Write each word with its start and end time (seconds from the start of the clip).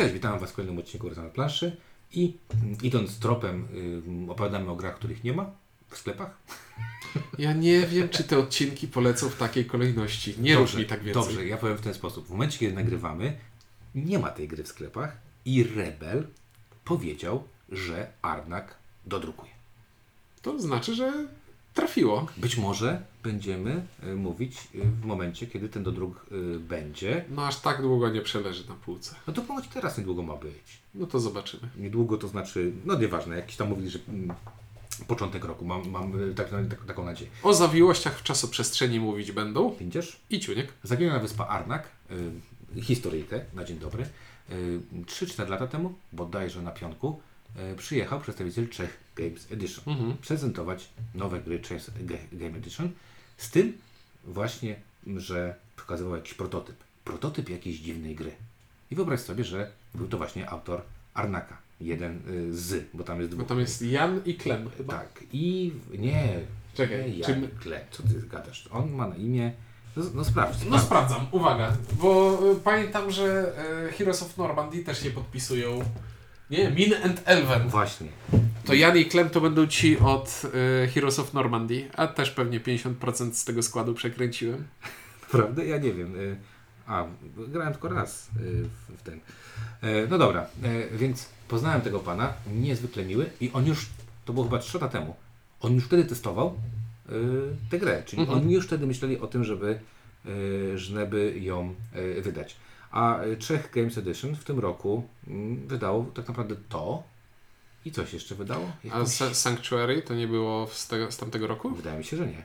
Cześć, 0.00 0.14
witam 0.14 0.38
Was 0.38 0.50
w 0.50 0.54
kolejnym 0.54 0.78
odcinku 0.78 1.08
Rysa 1.08 1.22
na 1.22 1.28
planszy 1.28 1.76
i 2.12 2.36
mm, 2.54 2.76
idąc 2.82 3.18
tropem 3.18 3.68
y, 4.28 4.32
opowiadamy 4.32 4.70
o 4.70 4.76
grach, 4.76 4.96
których 4.96 5.24
nie 5.24 5.32
ma 5.32 5.50
w 5.88 5.98
sklepach. 5.98 6.30
Ja 7.38 7.52
nie 7.52 7.86
wiem, 7.86 8.08
czy 8.08 8.24
te 8.24 8.38
odcinki 8.38 8.88
polecą 8.88 9.28
w 9.28 9.36
takiej 9.36 9.64
kolejności. 9.64 10.34
Nie 10.38 10.56
rób 10.56 10.74
mi 10.74 10.86
tak 10.86 11.02
więcej. 11.02 11.22
Dobrze, 11.22 11.46
ja 11.46 11.56
powiem 11.56 11.76
w 11.76 11.80
ten 11.80 11.94
sposób. 11.94 12.26
W 12.26 12.30
momencie, 12.30 12.58
kiedy 12.58 12.74
nagrywamy, 12.74 13.36
nie 13.94 14.18
ma 14.18 14.28
tej 14.28 14.48
gry 14.48 14.64
w 14.64 14.68
sklepach 14.68 15.16
i 15.44 15.64
Rebel 15.64 16.26
powiedział, 16.84 17.44
że 17.68 18.12
Arnak 18.22 18.74
dodrukuje. 19.06 19.52
To 20.42 20.60
znaczy, 20.60 20.94
że 20.94 21.26
trafiło. 21.80 22.26
Być 22.36 22.56
może 22.56 23.02
będziemy 23.22 23.82
y, 24.04 24.14
mówić 24.16 24.68
y, 24.74 24.80
w 25.02 25.04
momencie, 25.04 25.46
kiedy 25.46 25.68
ten 25.68 25.82
dodruk 25.82 26.26
y, 26.32 26.58
będzie. 26.58 27.24
No 27.30 27.46
aż 27.46 27.60
tak 27.60 27.82
długo 27.82 28.08
nie 28.08 28.20
przeleży 28.20 28.68
na 28.68 28.74
półce. 28.74 29.14
No 29.26 29.32
to 29.32 29.42
ponoć 29.42 29.68
teraz 29.68 29.98
niedługo 29.98 30.22
ma 30.22 30.36
być. 30.36 30.80
No 30.94 31.06
to 31.06 31.20
zobaczymy. 31.20 31.68
Niedługo 31.76 32.16
to 32.16 32.28
znaczy, 32.28 32.72
no 32.84 32.98
nieważne, 32.98 33.36
jakiś 33.36 33.56
tam 33.56 33.68
mówili, 33.68 33.90
że 33.90 33.98
mm, 34.08 34.36
początek 35.06 35.44
roku, 35.44 35.64
mam, 35.64 35.90
mam 35.90 36.12
tak, 36.36 36.50
tak, 36.50 36.84
taką 36.86 37.04
nadzieję. 37.04 37.30
O 37.42 37.54
zawiłościach 37.54 38.18
w 38.18 38.22
czasoprzestrzeni 38.22 39.00
mówić 39.00 39.32
będą. 39.32 39.74
Widzisz? 39.80 40.20
I 40.30 40.40
ciuniek. 40.40 40.72
Zaginiona 40.82 41.18
wyspa 41.18 41.46
Arnak, 41.46 41.88
y, 42.76 42.82
historyjkę 42.82 43.40
na 43.54 43.64
dzień 43.64 43.78
dobry, 43.78 44.02
y, 44.50 44.80
3-4 45.06 45.48
lata 45.48 45.66
temu, 45.66 45.94
bodajże 46.12 46.62
na 46.62 46.70
pionku, 46.70 47.20
y, 47.72 47.76
przyjechał 47.76 48.20
przedstawiciel 48.20 48.68
Czech 48.68 48.99
Games 49.16 49.52
Edition 49.52 49.84
Mhm. 49.86 50.16
prezentować 50.16 50.88
nowe 51.14 51.40
gry 51.40 51.58
Ga- 51.60 52.18
Game 52.32 52.56
Edition 52.58 52.90
z 53.36 53.50
tym 53.50 53.72
właśnie, 54.24 54.76
że 55.16 55.54
pokazywał 55.76 56.16
jakiś 56.16 56.34
prototyp. 56.34 56.76
Prototyp 57.04 57.48
jakiejś 57.48 57.78
dziwnej 57.78 58.14
gry. 58.14 58.30
I 58.90 58.94
wyobraź 58.96 59.20
sobie, 59.20 59.44
że 59.44 59.70
był 59.94 60.08
to 60.08 60.18
właśnie 60.18 60.50
autor 60.50 60.82
Arnaka. 61.14 61.56
Jeden 61.80 62.20
y, 62.30 62.56
z, 62.56 62.84
bo 62.94 63.04
tam 63.04 63.18
jest 63.20 63.30
Bo 63.30 63.36
dwóch. 63.36 63.48
tam 63.48 63.60
jest 63.60 63.82
Jan 63.82 64.20
i 64.24 64.34
Klem 64.34 64.70
chyba. 64.76 64.92
Tak. 64.98 65.24
I 65.32 65.72
nie. 65.98 66.40
Czekaj, 66.74 67.12
nie, 67.12 67.24
czy 67.24 67.30
Jan 67.30 67.40
my- 67.40 67.48
Kle. 67.48 67.84
Co 67.90 68.02
ty 68.02 68.08
gadasz? 68.30 68.68
On 68.72 68.90
ma 68.92 69.08
na 69.08 69.16
imię. 69.16 69.52
No, 69.96 70.02
no 70.14 70.24
sprawdź. 70.24 70.54
No 70.58 70.64
sprawdź. 70.64 70.84
sprawdzam, 70.84 71.26
uwaga, 71.30 71.76
bo 71.92 72.38
y, 72.52 72.60
pamiętam, 72.60 73.10
że 73.10 73.52
y, 73.88 73.92
Heroes 73.92 74.22
of 74.22 74.36
Normandy 74.38 74.84
też 74.84 75.02
się 75.02 75.10
podpisują. 75.10 75.84
Nie, 76.50 76.70
Min 76.70 76.94
and 77.04 77.22
Elven. 77.24 77.68
Właśnie. 77.68 78.08
To 78.70 78.74
Jan 78.74 78.96
i 78.98 79.04
Klem 79.04 79.30
to 79.30 79.40
będą 79.40 79.66
ci 79.66 79.98
od 79.98 80.42
y, 80.84 80.88
Heroes 80.88 81.18
of 81.18 81.34
Normandy, 81.34 81.88
a 81.96 82.06
też 82.06 82.30
pewnie 82.30 82.60
50% 82.60 83.32
z 83.32 83.44
tego 83.44 83.62
składu 83.62 83.94
przekręciłem. 83.94 84.64
Prawda? 85.32 85.64
Ja 85.64 85.78
nie 85.78 85.92
wiem. 85.92 86.16
y, 86.16 86.36
A, 86.86 87.04
grałem 87.48 87.72
tylko 87.72 87.88
raz 87.88 88.28
y, 88.40 88.64
w, 88.98 89.02
ten. 89.02 89.20
E, 89.82 90.06
No 90.06 90.18
dobra, 90.18 90.46
e, 90.62 90.96
więc 90.96 91.28
poznałem 91.48 91.80
tego 91.80 91.98
pana, 92.00 92.32
niezwykle 92.54 93.04
miły 93.04 93.30
i 93.40 93.50
on 93.52 93.66
już, 93.66 93.86
to 94.24 94.32
było 94.32 94.44
chyba 94.44 94.58
3 94.58 94.78
lata 94.78 94.88
temu, 94.98 95.14
on 95.60 95.74
już 95.74 95.84
wtedy 95.84 96.04
testował 96.04 96.56
y, 97.10 97.12
tę 97.70 97.78
grę, 97.78 98.02
czyli 98.06 98.22
Mhm. 98.22 98.38
oni 98.38 98.54
już 98.54 98.66
wtedy 98.66 98.86
myśleli 98.86 99.18
o 99.20 99.26
tym, 99.26 99.44
żeby, 99.44 99.80
żeby 100.74 101.34
ją 101.40 101.74
wydać. 102.22 102.56
A 102.90 103.20
Czech 103.38 103.70
Games 103.74 103.98
Edition 103.98 104.36
w 104.36 104.44
tym 104.44 104.58
roku 104.58 105.04
mm, 105.26 105.66
wydało 105.68 106.04
tak 106.14 106.28
naprawdę 106.28 106.56
to 106.68 107.02
i 107.84 107.90
coś 107.92 108.12
jeszcze 108.12 108.34
wydało? 108.34 108.72
A 108.90 109.00
Sa- 109.02 109.34
Sanctuary 109.34 110.02
to 110.02 110.14
nie 110.14 110.26
było 110.28 110.68
z, 110.72 110.88
tego, 110.88 111.10
z 111.12 111.16
tamtego 111.16 111.46
roku? 111.46 111.70
Wydaje 111.70 111.98
mi 111.98 112.04
się, 112.04 112.16
że 112.16 112.26
nie. 112.26 112.42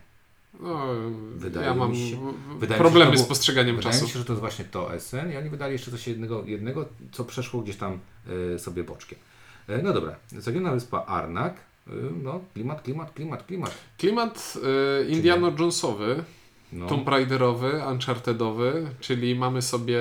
No, 0.59 0.85
Wydaje 1.35 1.65
ja 1.67 1.73
mam 1.73 1.91
mi 1.91 2.09
się- 2.11 2.33
wydaje 2.59 2.81
problemy 2.81 3.11
to 3.11 3.17
z 3.17 3.23
postrzeganiem 3.25 3.75
Wydaje 3.75 3.93
czasu. 3.93 4.05
mi 4.05 4.11
się, 4.11 4.19
że 4.19 4.25
to 4.25 4.33
jest 4.33 4.39
właśnie 4.41 4.65
to 4.65 4.99
SN 4.99 5.31
i 5.31 5.37
oni 5.37 5.49
wydali 5.49 5.73
jeszcze 5.73 5.91
coś 5.91 6.07
jednego, 6.07 6.43
jednego 6.45 6.85
co 7.11 7.25
przeszło 7.25 7.61
gdzieś 7.61 7.75
tam 7.75 7.99
y, 8.55 8.59
sobie 8.59 8.83
boczkiem. 8.83 9.19
E, 9.67 9.81
no 9.81 9.93
dobra, 9.93 10.15
Zaginiona 10.31 10.71
Wyspa 10.71 11.05
Arnak, 11.05 11.55
y, 11.87 11.91
no 12.23 12.39
klimat, 12.53 12.81
klimat, 12.81 13.13
klimat, 13.13 13.43
klimat. 13.45 13.71
Klimat 13.97 14.53
Indiana 15.09 15.47
Jonesowy, 15.59 16.23
No, 16.73 16.87
Tomb 16.87 17.07
Raiderowy, 17.07 17.81
Unchartedowy, 17.91 18.89
czyli 18.99 19.35
mamy 19.35 19.61
sobie 19.61 19.99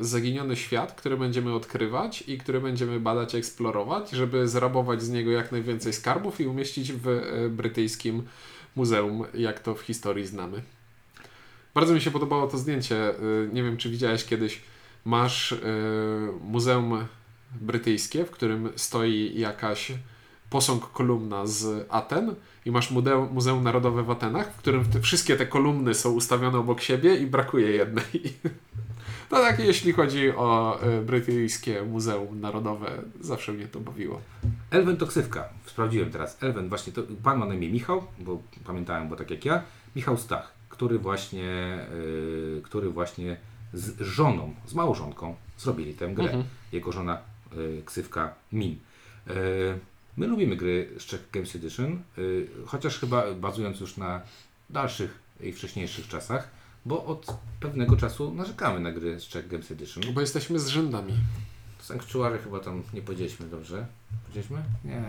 y, 0.00 0.04
zaginiony 0.04 0.56
świat, 0.56 0.92
który 0.92 1.16
będziemy 1.16 1.54
odkrywać 1.54 2.24
i 2.26 2.38
który 2.38 2.60
będziemy 2.60 3.00
badać, 3.00 3.34
eksplorować, 3.34 4.10
żeby 4.10 4.48
zrabować 4.48 5.02
z 5.02 5.10
niego 5.10 5.30
jak 5.30 5.52
najwięcej 5.52 5.92
skarbów 5.92 6.40
i 6.40 6.46
umieścić 6.46 6.92
w 6.92 7.08
y, 7.08 7.50
brytyjskim 7.50 8.22
muzeum, 8.76 9.24
jak 9.34 9.60
to 9.60 9.74
w 9.74 9.80
historii 9.80 10.26
znamy. 10.26 10.62
Bardzo 11.74 11.94
mi 11.94 12.00
się 12.00 12.10
podobało 12.10 12.46
to 12.46 12.58
zdjęcie. 12.58 13.10
y, 13.10 13.50
Nie 13.52 13.62
wiem, 13.62 13.76
czy 13.76 13.90
widziałeś 13.90 14.24
kiedyś. 14.24 14.60
Masz 15.04 15.54
muzeum 16.40 17.06
brytyjskie, 17.60 18.24
w 18.24 18.30
którym 18.30 18.68
stoi 18.76 19.40
jakaś 19.40 19.92
posąg 20.52 20.92
kolumna 20.92 21.46
z 21.46 21.86
Aten 21.90 22.34
i 22.64 22.70
masz 22.70 22.90
muzeum, 22.90 23.28
muzeum 23.32 23.64
Narodowe 23.64 24.02
w 24.02 24.10
Atenach, 24.10 24.52
w 24.52 24.56
którym 24.56 24.84
te, 24.84 25.00
wszystkie 25.00 25.36
te 25.36 25.46
kolumny 25.46 25.94
są 25.94 26.12
ustawione 26.12 26.58
obok 26.58 26.80
siebie 26.80 27.16
i 27.16 27.26
brakuje 27.26 27.70
jednej. 27.70 28.04
To 29.28 29.36
tak, 29.36 29.58
jeśli 29.58 29.92
chodzi 29.92 30.30
o 30.30 30.78
y, 31.00 31.02
brytyjskie 31.02 31.82
Muzeum 31.82 32.40
Narodowe, 32.40 33.02
zawsze 33.20 33.52
mnie 33.52 33.66
to 33.66 33.80
bawiło. 33.80 34.20
Elwen 34.70 34.96
to 34.96 35.06
ksywka. 35.06 35.48
Sprawdziłem 35.66 36.10
teraz. 36.10 36.42
Elwen 36.42 36.68
właśnie, 36.68 36.92
to 36.92 37.02
pan 37.22 37.38
ma 37.38 37.46
na 37.46 37.54
imię 37.54 37.70
Michał, 37.70 38.04
bo 38.18 38.42
pamiętałem, 38.64 39.08
bo 39.08 39.16
tak 39.16 39.30
jak 39.30 39.44
ja. 39.44 39.62
Michał 39.96 40.16
Stach, 40.16 40.52
który 40.68 40.98
właśnie, 40.98 41.78
y, 41.92 42.60
który 42.64 42.90
właśnie 42.90 43.36
z 43.72 44.00
żoną, 44.00 44.54
z 44.66 44.74
małżonką 44.74 45.34
zrobili 45.58 45.94
tę 45.94 46.08
grę. 46.08 46.24
Mhm. 46.24 46.44
Jego 46.72 46.92
żona 46.92 47.18
y, 47.56 47.82
ksywka 47.86 48.34
Min. 48.52 48.72
Y, 49.30 49.34
my 50.16 50.26
lubimy 50.26 50.56
gry 50.56 50.88
z 50.98 51.02
Czech 51.02 51.20
Games 51.32 51.56
Edition, 51.56 52.02
y, 52.18 52.48
chociaż 52.66 52.98
chyba 52.98 53.34
bazując 53.34 53.80
już 53.80 53.96
na 53.96 54.20
dalszych 54.70 55.18
i 55.40 55.52
wcześniejszych 55.52 56.08
czasach, 56.08 56.48
bo 56.84 57.04
od 57.04 57.26
pewnego 57.60 57.96
czasu 57.96 58.34
narzekamy 58.34 58.80
na 58.80 58.92
gry 58.92 59.20
z 59.20 59.22
Czech 59.22 59.48
Games 59.48 59.70
Edition. 59.70 60.04
Bo 60.14 60.20
jesteśmy 60.20 60.58
z 60.58 60.66
rzędami. 60.68 61.14
Sanctuary 61.80 62.38
chyba 62.38 62.60
tam 62.60 62.82
nie 62.94 63.02
powiedzieliśmy 63.02 63.46
dobrze. 63.46 63.86
Powiedzieliśmy? 64.22 64.62
Nie. 64.84 65.02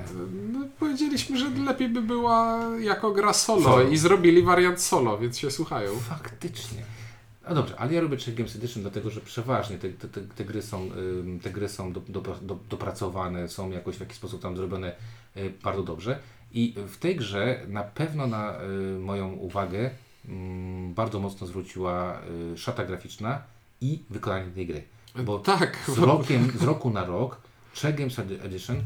No, 0.54 0.68
powiedzieliśmy, 0.80 1.38
że 1.38 1.50
lepiej 1.50 1.90
by 1.90 2.02
była 2.02 2.70
jako 2.80 3.12
gra 3.12 3.34
solo, 3.34 3.62
Solo. 3.62 3.90
i 3.90 3.98
zrobili 3.98 4.44
wariant 4.44 4.82
solo, 4.82 5.18
więc 5.18 5.38
się 5.38 5.52
słuchają. 5.52 6.00
Faktycznie. 6.00 6.84
No 7.50 7.56
dobrze, 7.56 7.80
ale 7.80 7.94
ja 7.94 8.02
lubię 8.02 8.18
Czech 8.18 8.36
Games 8.36 8.56
Edition, 8.56 8.82
dlatego 8.82 9.10
że 9.10 9.22
przeważnie 9.22 9.78
te, 9.78 9.90
te, 9.90 10.22
te, 10.22 10.46
gry 10.46 10.62
są, 10.62 10.90
te 11.42 11.50
gry 11.50 11.70
są 11.70 11.94
do, 11.94 12.02
do, 12.02 12.22
do, 12.22 12.58
dopracowane, 12.70 13.50
są 13.50 13.72
jakoś 13.72 13.98
w 13.98 14.00
jakiś 14.00 14.18
sposób 14.18 14.42
tam 14.42 14.58
zrobione 14.58 14.96
y, 15.38 15.54
bardzo 15.64 15.84
dobrze. 15.84 16.20
I 16.54 16.76
w 16.88 16.98
tej 16.98 17.16
grze 17.16 17.62
na 17.68 17.84
pewno 17.84 18.28
na 18.28 18.62
y, 18.96 19.00
moją 19.00 19.34
uwagę 19.34 19.90
bardzo 20.96 21.20
mocno 21.20 21.48
zwróciła 21.48 22.22
y, 22.54 22.58
szata 22.58 22.86
graficzna 22.86 23.42
i 23.82 24.00
wykonanie 24.10 24.52
tej 24.52 24.68
gry. 24.68 24.84
Bo 25.24 25.40
tak, 25.40 25.78
z, 25.88 25.98
rokiem, 25.98 26.52
z 26.60 26.64
roku 26.64 26.90
na 26.90 27.06
rok 27.16 27.38
Czech 27.74 27.96
Games 27.96 28.20
Edition 28.20 28.84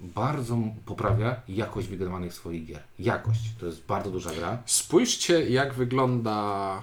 bardzo 0.00 0.58
poprawia 0.86 1.40
jakość 1.48 1.88
wygrywanych 1.88 2.34
swoich 2.34 2.66
gier. 2.66 2.82
Jakość. 2.98 3.40
To 3.60 3.66
jest 3.66 3.86
bardzo 3.86 4.10
duża 4.10 4.34
gra. 4.34 4.62
Spójrzcie, 4.66 5.50
jak 5.50 5.74
wygląda 5.74 6.82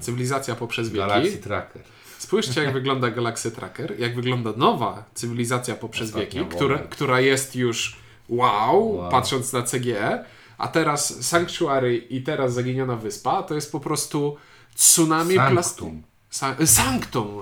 cywilizacja 0.00 0.54
poprzez 0.54 0.88
wieki. 0.88 0.98
Galaxy 0.98 1.38
Tracker. 1.38 1.82
Spójrzcie, 2.18 2.62
jak 2.62 2.72
wygląda 2.72 3.10
Galaxy 3.10 3.50
Tracker, 3.50 4.00
jak 4.00 4.14
wygląda 4.14 4.52
nowa 4.56 5.04
cywilizacja 5.14 5.74
poprzez 5.74 6.08
Ostatnia 6.08 6.42
wieki, 6.42 6.56
która, 6.56 6.78
która 6.78 7.20
jest 7.20 7.56
już 7.56 7.96
wow, 8.28 8.94
Wow. 8.94 9.10
patrząc 9.10 9.52
na 9.52 9.62
CGE, 9.62 10.24
a 10.58 10.68
teraz 10.68 11.26
Sanctuary 11.26 11.96
i 11.96 12.22
teraz 12.22 12.54
Zaginiona 12.54 12.96
Wyspa 12.96 13.42
to 13.42 13.54
jest 13.54 13.72
po 13.72 13.80
prostu 13.80 14.36
tsunami 14.74 15.34
plastiku. 15.34 15.92
Sanctum. 16.30 16.66
Sanctum. 16.66 17.40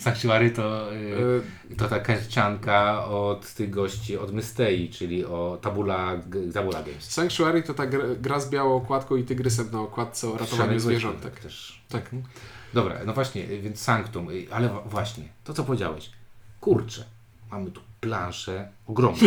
Sanctuary 0.00 0.50
to, 0.50 0.92
y, 0.92 1.42
E, 1.72 1.76
to 1.76 1.88
taka 1.88 2.20
ścianka 2.20 3.04
od 3.04 3.54
tych 3.54 3.70
gości, 3.70 4.18
od 4.18 4.32
Mystei, 4.32 4.88
czyli 4.90 5.24
o 5.24 5.58
Tabula, 5.62 6.12
Tabula 6.54 6.82
Games. 6.82 7.10
Sanctuary 7.10 7.62
to 7.62 7.74
ta 7.74 7.86
gra, 7.86 8.04
gra 8.20 8.40
z 8.40 8.50
białą 8.50 8.76
okładką 8.76 9.16
i 9.16 9.24
tygrysem 9.24 9.70
na 9.72 9.80
okładce 9.80 10.28
o 10.28 10.38
ratowaniu 10.38 10.78
zwierzątek. 10.80 11.40
Też. 11.40 11.82
Tak. 11.88 12.10
Dobra, 12.74 12.96
no 13.06 13.12
właśnie, 13.12 13.50
y, 13.50 13.60
więc 13.60 13.80
Sanctum, 13.80 14.30
y, 14.30 14.46
ale 14.50 14.70
właśnie, 14.86 15.24
to 15.44 15.54
co 15.54 15.64
powiedziałeś. 15.64 16.10
Kurczę, 16.60 17.04
mamy 17.50 17.70
tu 17.70 17.80
planszę 18.00 18.68
ogromną. 18.86 19.18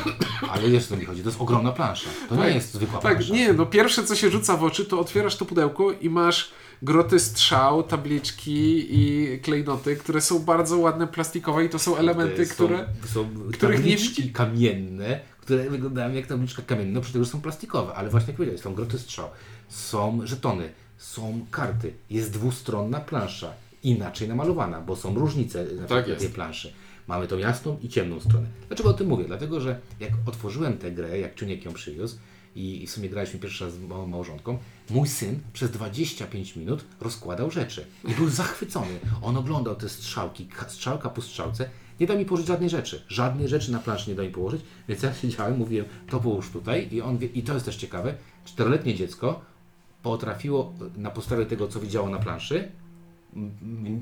ale 0.52 0.70
wiesz 0.70 0.84
o 0.84 0.88
co 0.88 0.96
mi 0.96 1.04
chodzi, 1.04 1.22
to 1.22 1.28
jest 1.28 1.40
ogromna 1.40 1.72
plansza. 1.72 2.10
To 2.28 2.34
nie 2.36 2.42
Tak, 2.42 2.54
jest 2.54 2.72
zwykła 2.72 3.00
Tak, 3.00 3.16
plansza. 3.16 3.34
nie, 3.34 3.52
no 3.52 3.66
pierwsze 3.66 4.04
co 4.04 4.16
się 4.16 4.30
rzuca 4.30 4.56
w 4.56 4.64
oczy, 4.64 4.84
to 4.84 5.00
otwierasz 5.00 5.36
to 5.36 5.44
pudełko 5.44 5.92
i 5.92 6.10
masz 6.10 6.50
groty 6.82 7.18
strzał, 7.20 7.82
tabliczki 7.82 8.86
i 8.90 9.38
klejnoty, 9.40 9.96
które 9.96 10.20
są 10.20 10.38
bardzo 10.38 10.78
ładne, 10.78 11.06
plastikowe 11.06 11.64
i 11.64 11.68
to 11.68 11.78
są 11.78 11.96
elementy, 11.96 12.46
są, 12.46 12.54
które... 12.54 12.86
Są 13.06 13.28
których 13.52 13.84
nie 13.84 13.96
widzi- 13.96 14.32
kamienne, 14.32 15.20
które 15.40 15.70
wyglądają 15.70 16.14
jak 16.14 16.26
tabliczka 16.26 16.62
kamienna, 16.62 17.00
przy 17.00 17.12
tym, 17.12 17.24
że 17.24 17.30
są 17.30 17.40
plastikowe, 17.40 17.94
ale 17.94 18.08
właśnie 18.10 18.26
jak 18.26 18.36
powiedziałeś, 18.36 18.60
są 18.60 18.74
groty 18.74 18.98
strzał, 18.98 19.28
są 19.68 20.20
żetony, 20.24 20.72
są 20.98 21.46
karty, 21.50 21.92
jest 22.10 22.32
dwustronna 22.32 23.00
plansza 23.00 23.52
inaczej 23.82 24.28
namalowana, 24.28 24.80
bo 24.80 24.96
są 24.96 25.14
różnice 25.14 25.64
na 25.64 25.86
Tak 25.86 26.06
tej 26.18 26.28
planszy. 26.28 26.72
Mamy 27.06 27.26
tą 27.28 27.38
jasną 27.38 27.78
i 27.82 27.88
ciemną 27.88 28.20
stronę. 28.20 28.46
Dlaczego 28.68 28.90
o 28.90 28.92
tym 28.92 29.08
mówię? 29.08 29.24
Dlatego, 29.24 29.60
że 29.60 29.80
jak 30.00 30.12
otworzyłem 30.26 30.78
tę 30.78 30.92
grę, 30.92 31.18
jak 31.18 31.34
Czuniek 31.34 31.64
ją 31.64 31.72
przywiózł 31.72 32.16
i, 32.58 32.82
i 32.82 32.86
w 32.86 32.90
sumie 32.90 33.08
graliśmy 33.08 33.38
pierwszy 33.40 33.64
raz 33.64 33.74
z 33.74 33.78
małą 33.80 34.06
małżonką, 34.06 34.58
mój 34.90 35.08
syn 35.08 35.40
przez 35.52 35.70
25 35.70 36.56
minut 36.56 36.84
rozkładał 37.00 37.50
rzeczy 37.50 37.86
i 38.08 38.14
był 38.14 38.28
zachwycony. 38.28 38.98
On 39.22 39.36
oglądał 39.36 39.76
te 39.76 39.88
strzałki, 39.88 40.46
ka- 40.46 40.68
strzałka 40.68 41.08
po 41.10 41.22
strzałce, 41.22 41.70
nie 42.00 42.06
da 42.06 42.14
mi 42.14 42.24
położyć 42.24 42.46
żadnej 42.46 42.70
rzeczy. 42.70 43.02
Żadnej 43.08 43.48
rzeczy 43.48 43.72
na 43.72 43.78
planszy 43.78 44.10
nie 44.10 44.16
da 44.16 44.22
mi 44.22 44.30
położyć, 44.30 44.60
więc 44.88 45.02
ja 45.02 45.14
siedziałem, 45.22 45.58
mówiłem, 45.58 45.86
to 46.10 46.20
połóż 46.20 46.50
tutaj 46.50 46.88
i 46.92 47.00
on 47.02 47.18
wie, 47.18 47.26
i 47.26 47.42
to 47.42 47.54
jest 47.54 47.66
też 47.66 47.76
ciekawe, 47.76 48.14
czteroletnie 48.44 48.94
dziecko 48.94 49.40
potrafiło 50.02 50.74
e, 50.96 51.00
na 51.00 51.10
podstawie 51.10 51.46
tego, 51.46 51.68
co 51.68 51.80
widziało 51.80 52.10
na 52.10 52.18
planszy, 52.18 52.68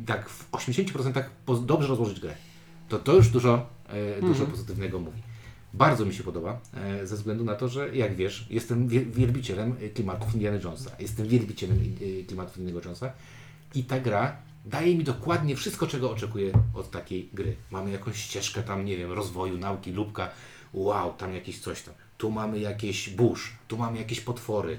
tak 0.07 0.29
w 0.29 0.51
80% 0.51 1.23
po- 1.47 1.55
dobrze 1.57 1.89
rozłożyć 1.89 2.21
grę. 2.21 2.35
To 2.89 2.99
to 2.99 3.15
już 3.17 3.29
dużo, 3.29 3.67
e, 3.89 4.21
dużo 4.21 4.47
pozytywnego 4.47 4.99
mówi. 4.99 5.23
Bardzo 5.77 6.05
mi 6.05 6.15
się 6.15 6.23
podoba, 6.23 6.61
e, 6.75 7.07
ze 7.07 7.17
względu 7.17 7.45
na 7.45 7.55
to, 7.55 7.69
że 7.69 7.97
jak 7.97 8.15
wiesz, 8.17 8.47
jestem 8.51 8.89
wie- 8.89 9.05
wielbicielem 9.07 9.77
e, 9.81 9.89
klimatów 9.89 10.35
Indiana 10.35 10.59
Jonesa. 10.65 10.91
Jestem 10.99 11.29
wielbicielem 11.29 11.79
e, 11.79 12.25
klimatów 12.25 12.59
Indiana 12.59 12.81
Jonesa 12.85 13.13
i 13.75 13.85
ta 13.85 14.01
gra 14.01 14.37
daje 14.65 14.97
mi 14.99 15.05
dokładnie 15.05 15.57
wszystko, 15.57 15.87
czego 15.87 16.11
oczekuję 16.11 16.53
od 16.75 16.91
takiej 16.91 17.29
gry. 17.33 17.57
Mamy 17.71 17.91
jakąś 17.91 18.17
ścieżkę 18.17 18.63
tam, 18.63 18.85
nie 18.85 18.97
wiem, 18.97 19.13
rozwoju, 19.13 19.59
nauki, 19.59 19.93
lubka, 19.93 20.31
wow, 20.73 21.15
tam 21.15 21.35
jakieś 21.35 21.59
coś 21.59 21.83
tam. 21.83 21.95
Tu 22.19 22.31
mamy 22.31 22.59
jakieś 22.59 23.11
burz, 23.11 23.53
tu 23.69 23.77
mamy 23.77 23.99
jakieś 23.99 24.21
potwory, 24.21 24.79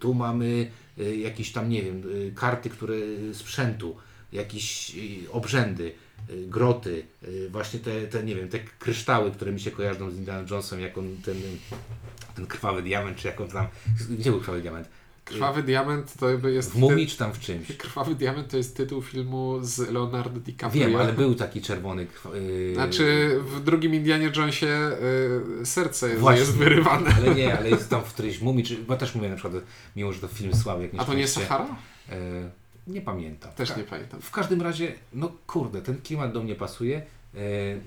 tu 0.00 0.14
mamy 0.14 0.70
jakieś 1.18 1.52
tam, 1.52 1.68
nie 1.68 1.82
wiem, 1.82 2.02
karty, 2.34 2.70
które 2.70 2.96
sprzętu, 3.32 3.96
jakieś 4.32 4.96
obrzędy, 5.32 5.92
groty, 6.46 7.04
y, 7.28 7.48
właśnie 7.50 7.80
te, 7.80 8.06
te, 8.06 8.24
nie 8.24 8.34
wiem, 8.34 8.48
te 8.48 8.58
kryształy, 8.58 9.30
które 9.30 9.52
mi 9.52 9.60
się 9.60 9.70
kojarzą 9.70 10.10
z 10.10 10.16
Indiana 10.16 10.48
Jonesem, 10.50 10.80
jak 10.80 10.98
on 10.98 11.16
ten, 11.24 11.36
ten 12.34 12.46
krwawy 12.46 12.82
diament, 12.82 13.18
czy 13.18 13.28
jak 13.28 13.40
on 13.40 13.48
tam, 13.48 13.66
gdzie 14.10 14.30
był 14.30 14.40
krwawy 14.40 14.60
diament? 14.60 14.88
Krwawy 15.26 15.62
Diament 15.62 16.14
to 16.18 16.48
jest... 16.48 16.72
W 16.72 16.76
mumii 16.76 17.06
czy 17.06 17.16
tam 17.16 17.32
w 17.32 17.40
czymś? 17.40 17.76
Krwawy 17.76 18.14
Diament 18.14 18.50
to 18.50 18.56
jest 18.56 18.76
tytuł 18.76 19.02
filmu 19.02 19.58
z 19.62 19.90
Leonardo 19.90 20.40
DiCaprio. 20.40 20.86
Wiem, 20.86 20.96
ale 20.96 21.12
był 21.12 21.34
taki 21.34 21.62
czerwony 21.62 22.06
krwa, 22.06 22.30
y, 22.34 22.74
Znaczy 22.74 23.36
w 23.40 23.60
drugim 23.60 23.94
Indianie 23.94 24.32
Jonesie 24.36 24.90
y, 25.62 25.66
serce 25.66 26.16
Właśnie. 26.16 26.40
jest 26.40 26.56
wyrywane. 26.56 27.10
Ale 27.16 27.34
nie, 27.34 27.58
ale 27.58 27.70
jest 27.70 27.90
tam 27.90 28.02
w 28.02 28.12
którejś 28.12 28.40
mumii, 28.40 28.64
czy, 28.64 28.76
bo 28.76 28.96
też 28.96 29.14
mówię 29.14 29.28
na 29.28 29.36
przykład, 29.36 29.62
mimo 29.96 30.12
że 30.12 30.20
to 30.20 30.28
film 30.28 30.54
słaby, 30.54 30.82
jak 30.82 30.92
A 30.98 31.04
to 31.04 31.14
nie 31.14 31.28
Sahara? 31.28 31.66
E, 32.08 32.50
nie 32.86 33.00
pamiętam. 33.00 33.52
Też 33.52 33.70
Ka- 33.72 33.76
nie 33.76 33.84
pamiętam. 33.84 34.20
W 34.20 34.30
każdym 34.30 34.62
razie, 34.62 34.94
no 35.12 35.32
kurde, 35.46 35.82
ten 35.82 36.02
klimat 36.02 36.32
do 36.32 36.42
mnie 36.42 36.54
pasuje. 36.54 37.02
E, 37.34 37.38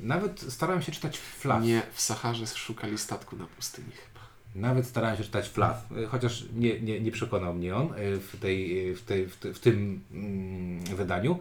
nawet 0.04 0.40
starałem 0.50 0.82
się 0.82 0.92
czytać 0.92 1.18
Flaw. 1.18 1.64
Nie, 1.64 1.82
w 1.94 2.02
Saharze 2.02 2.48
szukali 2.48 2.98
statku 2.98 3.36
na 3.36 3.46
pustyni 3.46 3.92
chyba. 3.92 4.20
Nawet 4.56 4.88
starałem 4.88 5.18
się 5.18 5.24
czytać 5.24 5.50
Flaw, 5.50 5.92
e, 5.98 6.06
chociaż 6.06 6.46
nie, 6.56 6.80
nie, 6.80 7.02
nie 7.02 7.12
przekonał 7.12 7.54
mnie 7.54 7.76
on 7.76 7.94
e, 7.94 8.18
w, 8.18 8.40
tej, 8.42 8.96
w, 8.96 9.02
tej, 9.02 9.28
w, 9.28 9.38
te, 9.38 9.54
w 9.54 9.60
tym 9.60 10.02
mm, 10.12 10.80
wydaniu. 10.80 11.40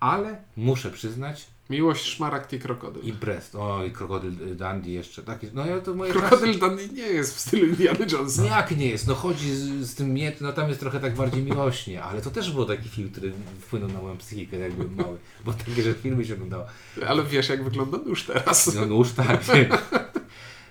Ale 0.00 0.36
muszę 0.56 0.90
przyznać, 0.90 1.46
Miłość, 1.70 2.04
szmaragd 2.04 2.52
i 2.52 2.58
krokodyl. 2.58 3.02
i 3.02 3.12
Brest, 3.12 3.54
o 3.54 3.84
i 3.84 3.90
Krokodyl 3.90 4.56
Dandy 4.56 4.90
jeszcze, 4.90 5.22
taki, 5.22 5.46
no 5.54 5.66
ja 5.66 5.80
to 5.80 5.94
moje 5.94 6.12
Krokodyl 6.12 6.58
Dandy 6.58 6.88
nie 6.88 7.02
jest 7.02 7.36
w 7.36 7.40
stylu 7.40 7.66
Indiana 7.66 8.06
Jonesa. 8.12 8.42
No 8.42 8.48
jak 8.48 8.76
nie 8.76 8.86
jest? 8.86 9.06
No 9.06 9.14
chodzi 9.14 9.54
z, 9.54 9.90
z 9.90 9.94
tym 9.94 10.14
miet, 10.14 10.40
no 10.40 10.52
tam 10.52 10.68
jest 10.68 10.80
trochę 10.80 11.00
tak 11.00 11.14
bardziej 11.14 11.42
miłośnie, 11.42 12.02
ale 12.02 12.22
to 12.22 12.30
też 12.30 12.52
był 12.52 12.64
taki 12.64 12.88
film, 12.88 13.10
który 13.10 13.32
wpłynął 13.60 13.88
na 13.88 14.02
moją 14.02 14.16
psychikę, 14.16 14.58
jak 14.58 14.72
byłem 14.72 14.94
mały, 14.94 15.18
bo 15.44 15.52
takie, 15.52 15.82
że 15.82 15.94
filmy 15.94 16.24
się 16.24 16.34
oglądało. 16.34 16.66
Ale 17.06 17.24
wiesz 17.24 17.48
jak 17.48 17.64
wygląda 17.64 17.98
nóż 17.98 18.24
teraz. 18.24 18.74
No 18.74 18.86
nóż 18.86 19.12
tak. 19.12 19.40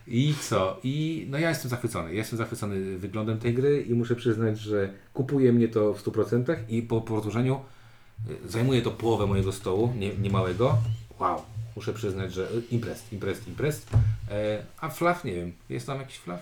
I 0.08 0.34
co? 0.42 0.80
I 0.84 1.28
no 1.30 1.38
ja 1.38 1.50
jestem 1.50 1.70
zachwycony. 1.70 2.14
Jestem 2.14 2.38
zachwycony 2.38 2.98
wyglądem 2.98 3.40
tej 3.40 3.54
gry 3.54 3.82
i 3.82 3.94
muszę 3.94 4.16
przyznać, 4.16 4.60
że 4.60 4.94
kupuje 5.14 5.54
mnie 5.54 5.68
to 5.68 5.94
w 5.94 6.04
100% 6.04 6.56
i 6.70 6.82
po 6.82 7.02
powtórzeniu 7.02 7.60
zajmuje 8.46 8.82
to 8.82 8.92
połowę 8.92 9.28
mojego 9.28 9.52
stołu, 9.52 9.94
nie, 9.98 10.16
nie 10.16 10.30
małego. 10.30 10.78
Wow. 11.20 11.42
Muszę 11.76 11.94
przyznać, 11.94 12.34
że 12.34 12.48
imprest, 12.72 13.14
imprest, 13.14 13.48
imprest. 13.48 13.90
E, 14.32 14.64
a 14.82 14.90
flaw, 14.90 15.24
nie 15.24 15.34
wiem. 15.34 15.54
Jest 15.70 15.88
tam 15.88 15.98
jakiś 15.98 16.18
flaw? 16.18 16.40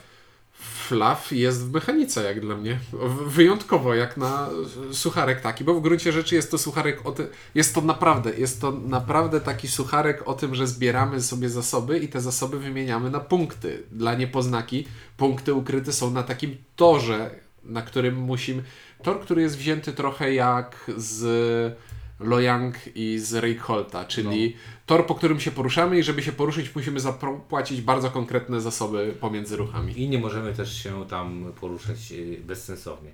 Flaw 0.59 1.31
jest 1.31 1.65
w 1.65 1.71
mechanice 1.71 2.24
jak 2.24 2.41
dla 2.41 2.56
mnie. 2.56 2.79
Wyjątkowo 3.27 3.95
jak 3.95 4.18
na 4.18 4.50
sucharek 4.91 5.41
taki, 5.41 5.63
bo 5.63 5.74
w 5.74 5.81
gruncie 5.81 6.12
rzeczy 6.12 6.35
jest 6.35 6.51
to 6.51 6.57
sucharek 6.57 7.06
o 7.06 7.12
tym, 7.12 7.27
jest 7.56 7.75
to 7.75 7.81
naprawdę, 7.81 8.31
jest 8.38 8.62
to 8.62 8.71
naprawdę 8.71 9.41
taki 9.41 9.68
sucharek 9.68 10.27
o 10.27 10.33
tym, 10.33 10.56
że 10.56 10.68
zbieramy 10.68 11.21
sobie 11.21 11.50
zasoby 11.50 12.00
i 12.00 12.07
te 12.07 12.21
zasoby 12.21 12.59
wymieniamy 12.59 13.09
na 13.09 13.19
punkty. 13.19 13.83
Dla 13.91 14.15
niepoznaki 14.15 14.88
punkty 15.18 15.53
ukryte 15.53 15.94
są 15.94 16.12
na 16.12 16.24
takim 16.24 16.57
torze, 16.75 17.46
na 17.67 17.81
którym 17.81 18.15
musimy, 18.15 18.63
tor, 19.03 19.21
który 19.21 19.41
jest 19.41 19.57
wzięty 19.57 19.93
trochę 19.93 20.33
jak 20.33 20.91
z 20.97 21.77
Loyang 22.19 22.75
i 22.95 23.19
z 23.19 23.33
Reykholta, 23.33 24.05
czyli 24.05 24.55
tor, 24.85 25.05
po 25.05 25.15
którym 25.15 25.39
się 25.39 25.51
poruszamy 25.51 25.99
i 25.99 26.03
żeby 26.03 26.23
się 26.23 26.31
poruszyć 26.31 26.75
musimy 26.75 26.99
zapłacić 26.99 27.81
bardzo 27.81 28.11
konkretne 28.11 28.61
zasoby 28.61 29.15
pomiędzy 29.19 29.57
ruchami. 29.57 30.01
I 30.01 30.09
nie 30.09 30.17
możemy 30.19 30.53
też 30.53 30.83
się 30.83 31.07
tam 31.07 31.53
poruszać 31.61 32.11
y, 32.11 32.41
bezsensownie. 32.45 33.11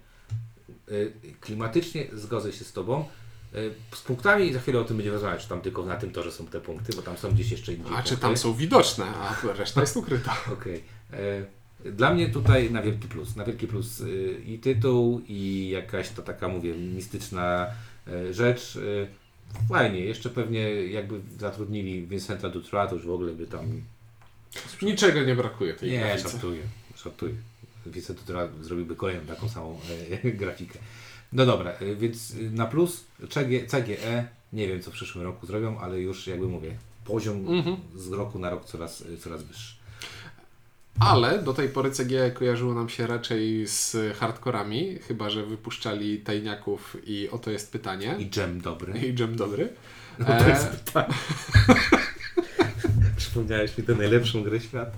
Y, 0.92 1.14
Klimatycznie 1.42 2.08
zgodzę 2.14 2.54
się 2.54 2.64
z 2.66 2.74
Tobą. 2.74 3.06
Y, 3.56 3.74
Z 3.96 4.02
punktami 4.02 4.54
za 4.54 4.60
chwilę 4.60 4.80
o 4.80 4.84
tym 4.84 4.98
będziemy 4.98 5.14
rozmawiać, 5.14 5.44
czy 5.44 5.50
tam 5.50 5.62
tylko 5.62 5.86
na 5.86 5.96
tym 5.96 6.12
torze 6.12 6.32
są 6.32 6.46
te 6.46 6.62
punkty, 6.62 6.96
bo 6.96 7.02
tam 7.02 7.18
są 7.18 7.32
gdzieś 7.32 7.52
jeszcze 7.52 7.74
indziej. 7.74 7.94
A 7.96 8.04
czy 8.04 8.18
tam 8.18 8.38
są 8.38 8.54
widoczne, 8.54 9.06
a 9.06 9.36
reszta 9.54 9.82
jest 9.82 9.98
ukryta. 9.98 10.38
Okej. 10.54 10.84
E, 11.14 11.18
Dla 11.92 12.14
mnie 12.14 12.30
tutaj 12.30 12.72
na 12.72 12.82
wielki 12.82 13.08
plus. 13.08 13.36
Na 13.36 13.46
wielki 13.46 13.68
plus 13.68 14.02
y, 14.02 14.42
i 14.46 14.60
tytuł, 14.60 15.22
i 15.28 15.70
jakaś 15.70 16.10
to 16.10 16.22
taka, 16.22 16.48
mówię, 16.48 16.74
mistyczna 16.76 17.68
e, 18.08 18.34
rzecz. 18.34 18.76
Y, 18.76 19.08
Fajnie, 19.70 20.00
jeszcze 20.00 20.30
pewnie 20.30 20.62
jakby 20.86 21.20
zatrudnili 21.40 22.08
Vincenta 22.08 22.50
Dutra, 22.50 22.88
to 22.88 22.96
już 22.96 23.06
w 23.06 23.12
ogóle 23.12 23.34
by 23.34 23.48
tam... 23.48 23.82
Niczego 24.82 25.24
nie 25.24 25.36
brakuje 25.36 25.74
tej 25.74 25.92
Nie, 25.92 26.00
grafice. 26.00 26.30
żartuję, 26.30 26.62
żartuję. 27.04 27.34
Vincent 27.86 28.20
Dutra 28.20 28.48
zrobiłby 28.62 28.96
kolejną 28.96 29.26
taką 29.26 29.50
samą 29.50 29.80
grafikę. 30.40 30.80
No 31.34 31.46
dobra, 31.46 31.74
więc 31.98 32.32
y, 32.32 32.52
na 32.52 32.66
plus 32.66 33.04
CG, 33.30 33.68
CGE, 33.68 34.28
nie 34.54 34.68
wiem 34.68 34.82
co 34.82 34.92
w 34.92 34.94
przyszłym 34.94 35.24
roku 35.24 35.46
zrobią, 35.46 35.80
ale 35.80 36.00
już 36.02 36.28
jakby 36.28 36.48
mówię, 36.48 36.78
poziom 37.06 37.48
Mhm. 37.48 37.78
z 37.96 38.12
roku 38.12 38.40
na 38.40 38.50
rok 38.50 38.66
coraz, 38.66 39.02
y, 39.02 39.18
coraz 39.18 39.44
wyższy. 39.44 39.76
Ale 41.00 41.40
do 41.44 41.54
tej 41.54 41.70
pory 41.70 41.92
CGE 41.92 42.32
kojarzyło 42.32 42.74
nam 42.74 42.90
się 42.90 43.08
raczej 43.08 43.68
z 43.68 43.98
hardkorami, 44.18 44.98
chyba 45.08 45.30
że 45.30 45.46
wypuszczali 45.46 46.18
tajniaków 46.20 46.98
i 47.04 47.30
oto 47.30 47.52
jest 47.52 47.72
pytanie. 47.72 48.16
I 48.20 48.30
dżem 48.30 48.62
dobry. 48.62 49.00
I 49.00 49.14
dżem 49.14 49.36
dobry. 49.36 49.70
No 50.20 50.26
to 50.26 50.34
E, 50.46 50.50
jest 50.50 50.94
tak. 50.94 51.10
Przypomniałeś 53.18 53.78
mi 53.78 53.84
tę 53.84 53.96
najlepszą 53.96 54.44
grę 54.44 54.60
świata. 54.60 54.92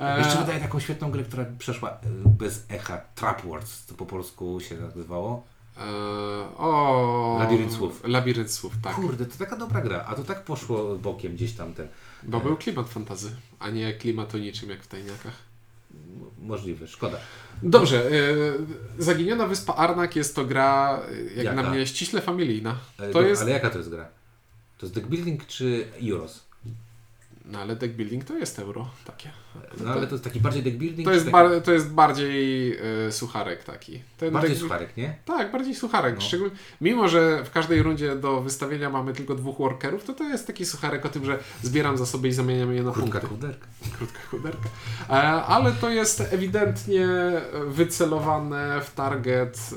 e, 0.00 0.18
Jeszcze 0.18 0.38
wydaje 0.38 0.60
taką 0.60 0.80
świetną 0.80 1.10
grę, 1.10 1.22
która 1.24 1.44
przeszła 1.58 1.90
e, 1.90 1.96
bez 2.38 2.64
echa. 2.68 3.00
Trap 3.14 3.46
Wars, 3.46 3.86
to 3.86 3.94
po 3.94 4.06
polsku 4.06 4.60
się 4.60 4.76
nazywało. 4.76 5.46
E, 5.78 5.82
o... 6.58 7.36
Labirynt 7.38 7.72
słów. 7.72 8.00
Labirynt 8.04 8.52
słów, 8.52 8.72
tak. 8.82 8.94
Kurde, 8.94 9.26
to 9.26 9.38
taka 9.38 9.56
dobra 9.56 9.80
gra, 9.80 10.04
a 10.08 10.14
to 10.14 10.24
tak 10.24 10.44
poszło 10.44 10.96
bokiem 10.96 11.34
gdzieś 11.34 11.52
tam 11.52 11.74
ten. 11.74 11.88
Bo 12.22 12.40
był 12.40 12.56
klimat 12.56 12.88
fantazy, 12.88 13.30
a 13.58 13.70
nie 13.70 13.94
klimat 13.94 14.34
o 14.34 14.38
niczym 14.38 14.70
jak 14.70 14.82
w 14.82 14.86
tajniakach. 14.86 15.46
Możliwe, 16.42 16.86
szkoda. 16.86 17.18
Dobrze, 17.62 18.06
e, 18.06 18.12
Zaginiona 18.98 19.46
Wyspa 19.46 19.74
Arnak 19.74 20.16
jest 20.16 20.34
to 20.36 20.44
gra, 20.44 21.00
e, 21.12 21.22
jak 21.36 21.44
Jaka? 21.44 21.62
na 21.62 21.70
mnie, 21.70 21.86
ściśle 21.86 22.20
familijna. 22.20 22.76
E, 22.98 23.06
To 23.06 23.12
do- 23.22 23.28
jest... 23.28 23.42
Ale 23.42 23.50
jaka 23.50 23.70
to 23.70 23.78
jest 23.78 23.90
gra? 23.90 24.08
To 24.78 24.86
jest 24.86 24.94
deck 24.94 25.06
building 25.06 25.46
czy 25.46 25.86
Euros? 26.10 26.45
No 27.46 27.58
ale 27.58 27.76
deck 27.76 27.94
building 27.94 28.24
to 28.24 28.34
jest 28.38 28.58
euro, 28.58 28.90
takie. 29.04 29.30
No 29.84 29.90
ale 29.92 30.06
to 30.06 30.14
jest 30.14 30.24
taki 30.24 30.40
bardziej 30.40 30.62
deck 30.62 30.76
building? 30.76 31.08
To 31.08 31.12
jest, 31.14 31.24
taki 31.24 31.32
bar, 31.32 31.62
to 31.64 31.72
jest 31.72 31.90
bardziej 31.90 32.72
e, 33.06 33.12
sucharek 33.12 33.64
taki. 33.64 34.02
Ten 34.18 34.32
bardziej 34.32 34.56
deck- 34.56 34.60
sucharek, 34.60 34.96
nie? 34.96 35.16
Tak, 35.24 35.52
bardziej 35.52 35.74
sucharek. 35.74 36.14
No. 36.14 36.20
Szczególnie, 36.20 36.54
mimo, 36.80 37.08
że 37.08 37.44
w 37.44 37.50
każdej 37.50 37.82
rundzie 37.82 38.16
do 38.16 38.40
wystawienia 38.40 38.90
mamy 38.90 39.12
tylko 39.12 39.34
dwóch 39.34 39.58
workerów, 39.58 40.04
to 40.04 40.12
to 40.12 40.24
jest 40.24 40.46
taki 40.46 40.66
sucharek 40.66 41.06
o 41.06 41.08
tym, 41.08 41.24
że 41.24 41.38
zbieram 41.62 41.96
zasoby 41.98 42.28
i 42.28 42.32
zamieniam 42.32 42.74
je 42.74 42.82
na 42.82 42.92
Krótka 42.92 43.20
punkty. 43.20 43.28
kuderka. 43.36 43.66
Krótka 43.96 44.18
chuderka. 44.30 44.68
E, 45.10 45.12
ale 45.44 45.72
to 45.72 45.90
jest 45.90 46.20
ewidentnie 46.20 47.08
wycelowane 47.66 48.80
w 48.80 48.94
target 48.94 49.70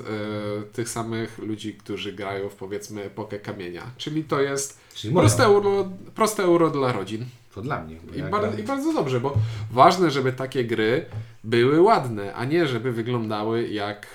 e, 0.59 0.63
tych 0.63 0.89
samych 0.89 1.37
ludzi, 1.37 1.73
którzy 1.73 2.13
grają 2.13 2.49
w 2.49 2.55
powiedzmy 2.55 3.03
epokę 3.03 3.39
kamienia. 3.39 3.83
Czyli 3.97 4.23
to 4.23 4.41
jest 4.41 4.79
Czyli 4.93 5.13
Proste 5.13 5.43
euro, 5.43 5.89
proste 6.15 6.43
euro 6.43 6.69
dla 6.69 6.91
rodzin. 6.91 7.25
To 7.55 7.61
dla 7.61 7.81
mnie. 7.85 7.95
I, 8.15 8.21
bar- 8.31 8.41
gram- 8.43 8.59
I 8.59 8.63
bardzo 8.63 8.93
dobrze, 8.93 9.19
bo 9.19 9.37
ważne, 9.71 10.11
żeby 10.11 10.33
takie 10.33 10.65
gry 10.65 11.05
były 11.43 11.81
ładne, 11.81 12.33
a 12.33 12.45
nie 12.45 12.67
żeby 12.67 12.91
wyglądały 12.91 13.67
jak 13.67 14.07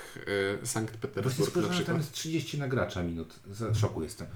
y, 0.63 0.67
Sankt 0.67 0.97
Petersburg 0.97 1.39
na 1.39 1.45
spojrzałem, 1.45 1.73
że 1.77 1.85
tam 1.85 1.95
przykład. 1.95 1.97
jest 1.97 2.11
30 2.11 2.59
na 2.59 2.67
gracza 2.67 3.03
minut. 3.03 3.39
Za 3.51 3.73
szoku 3.73 4.03
jestem. 4.03 4.27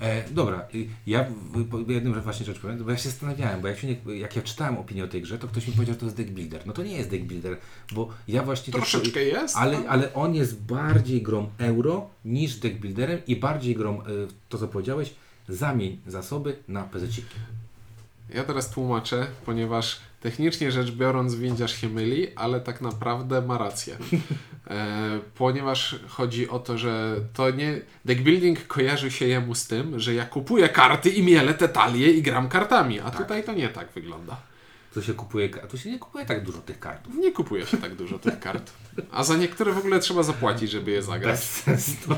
E, 0.00 0.24
dobra, 0.30 0.66
ja 1.06 1.26
jednym 1.88 2.20
właśnie 2.20 2.46
rzecz 2.46 2.58
powiem, 2.58 2.84
bo 2.84 2.90
ja 2.90 2.96
się 2.96 3.08
zastanawiałem, 3.08 3.60
bo 3.60 3.68
jak, 3.68 3.78
się 3.78 3.86
nie, 3.88 4.14
jak 4.18 4.36
ja 4.36 4.42
czytałem 4.42 4.78
opinię 4.78 5.04
o 5.04 5.08
tej 5.08 5.22
grze, 5.22 5.38
to 5.38 5.48
ktoś 5.48 5.66
mi 5.68 5.74
powiedział, 5.74 5.94
że 5.94 6.00
to 6.00 6.06
jest 6.06 6.16
deck 6.16 6.30
builder. 6.30 6.66
No 6.66 6.72
to 6.72 6.82
nie 6.82 6.96
jest 6.96 7.10
deck 7.10 7.24
builder, 7.24 7.56
bo 7.92 8.08
ja 8.28 8.42
właśnie... 8.42 8.72
też- 8.72 8.80
Troszeczkę 8.90 9.24
jest. 9.24 9.56
ale, 9.56 9.78
ale 9.88 10.14
on 10.14 10.34
jest 10.34 10.62
bardziej 10.62 11.22
grą 11.22 11.50
euro 11.58 12.10
niż 12.24 12.56
deck 12.56 12.76
builderem 12.76 13.18
i 13.26 13.36
bardziej 13.36 13.74
grą, 13.74 14.00
y, 14.00 14.04
to 14.48 14.58
co 14.58 14.68
powiedziałeś, 14.68 15.14
zamień 15.48 16.00
zasoby 16.06 16.56
na 16.68 16.82
pezeciki. 16.82 17.34
Ja 18.34 18.44
teraz 18.44 18.70
tłumaczę, 18.70 19.26
ponieważ 19.46 20.00
technicznie 20.20 20.72
rzecz 20.72 20.90
biorąc 20.90 21.34
windziarz 21.34 21.80
się 21.80 21.88
myli, 21.88 22.34
ale 22.36 22.60
tak 22.60 22.80
naprawdę 22.80 23.42
ma 23.42 23.58
rację. 23.58 23.96
E, 24.70 25.20
ponieważ 25.34 25.96
chodzi 26.08 26.48
o 26.48 26.58
to, 26.58 26.78
że 26.78 27.16
to 27.32 27.50
nie... 27.50 27.80
Deck 28.04 28.20
building 28.20 28.66
kojarzy 28.66 29.10
się 29.10 29.26
jemu 29.26 29.54
z 29.54 29.66
tym, 29.66 30.00
że 30.00 30.14
ja 30.14 30.24
kupuję 30.24 30.68
karty 30.68 31.10
i 31.10 31.22
mielę 31.22 31.54
te 31.54 31.68
talie 31.68 32.12
i 32.12 32.22
gram 32.22 32.48
kartami, 32.48 33.00
a 33.00 33.10
tutaj 33.10 33.44
to 33.44 33.52
nie 33.52 33.68
tak 33.68 33.92
wygląda. 33.92 34.36
To 34.94 35.02
się 35.02 35.14
kupuje, 35.14 35.48
a 35.64 35.66
tu 35.66 35.78
się 35.78 35.90
nie 35.90 35.98
kupuje 35.98 36.26
tak 36.26 36.44
dużo 36.44 36.58
tych 36.58 36.78
kartów. 36.78 37.14
Nie 37.14 37.32
kupuje 37.32 37.66
się 37.66 37.76
tak 37.76 37.94
dużo 37.94 38.18
tych 38.18 38.40
kart. 38.40 38.72
A 39.10 39.24
za 39.24 39.36
niektóre 39.36 39.72
w 39.72 39.78
ogóle 39.78 40.00
trzeba 40.00 40.22
zapłacić, 40.22 40.70
żeby 40.70 40.90
je 40.90 41.02
zagrać. 41.02 41.36
Bez 41.40 41.50
sensu. 41.50 42.14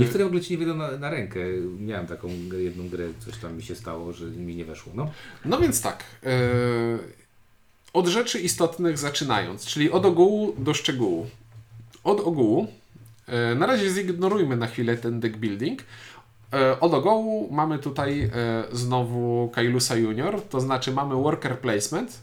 Niektóre 0.00 0.24
w 0.24 0.26
ogóle 0.26 0.40
ci 0.40 0.52
nie 0.52 0.58
wyjdą 0.58 0.74
na, 0.74 0.90
na 0.98 1.10
rękę. 1.10 1.40
Miałem 1.78 2.06
taką 2.06 2.28
jedną 2.58 2.88
grę, 2.88 3.04
coś 3.18 3.36
tam 3.36 3.56
mi 3.56 3.62
się 3.62 3.74
stało, 3.74 4.12
że 4.12 4.26
mi 4.26 4.56
nie 4.56 4.64
weszło. 4.64 4.92
No. 4.96 5.10
No 5.44 5.58
więc 5.58 5.82
tak. 5.82 6.04
e, 6.26 6.30
od 7.92 8.06
rzeczy 8.06 8.40
istotnych 8.40 8.98
zaczynając, 8.98 9.66
czyli 9.66 9.90
od 9.90 10.06
ogółu 10.06 10.54
do 10.58 10.74
szczegółu. 10.74 11.26
Od 12.04 12.20
ogółu. 12.20 12.66
e, 13.26 13.54
na 13.54 13.66
razie 13.66 13.90
zignorujmy 13.90 14.56
na 14.56 14.66
chwilę 14.66 14.96
ten 14.96 15.20
deck 15.20 15.36
building. 15.36 15.82
E, 16.52 16.80
od 16.80 16.94
ogółu 16.94 17.48
mamy 17.52 17.78
tutaj 17.78 18.30
znowu 18.72 19.50
Kailusa 19.54 19.96
Junior, 19.96 20.42
to 20.42 20.60
znaczy 20.60 20.92
mamy 20.92 21.14
worker 21.14 21.58
placement, 21.58 22.20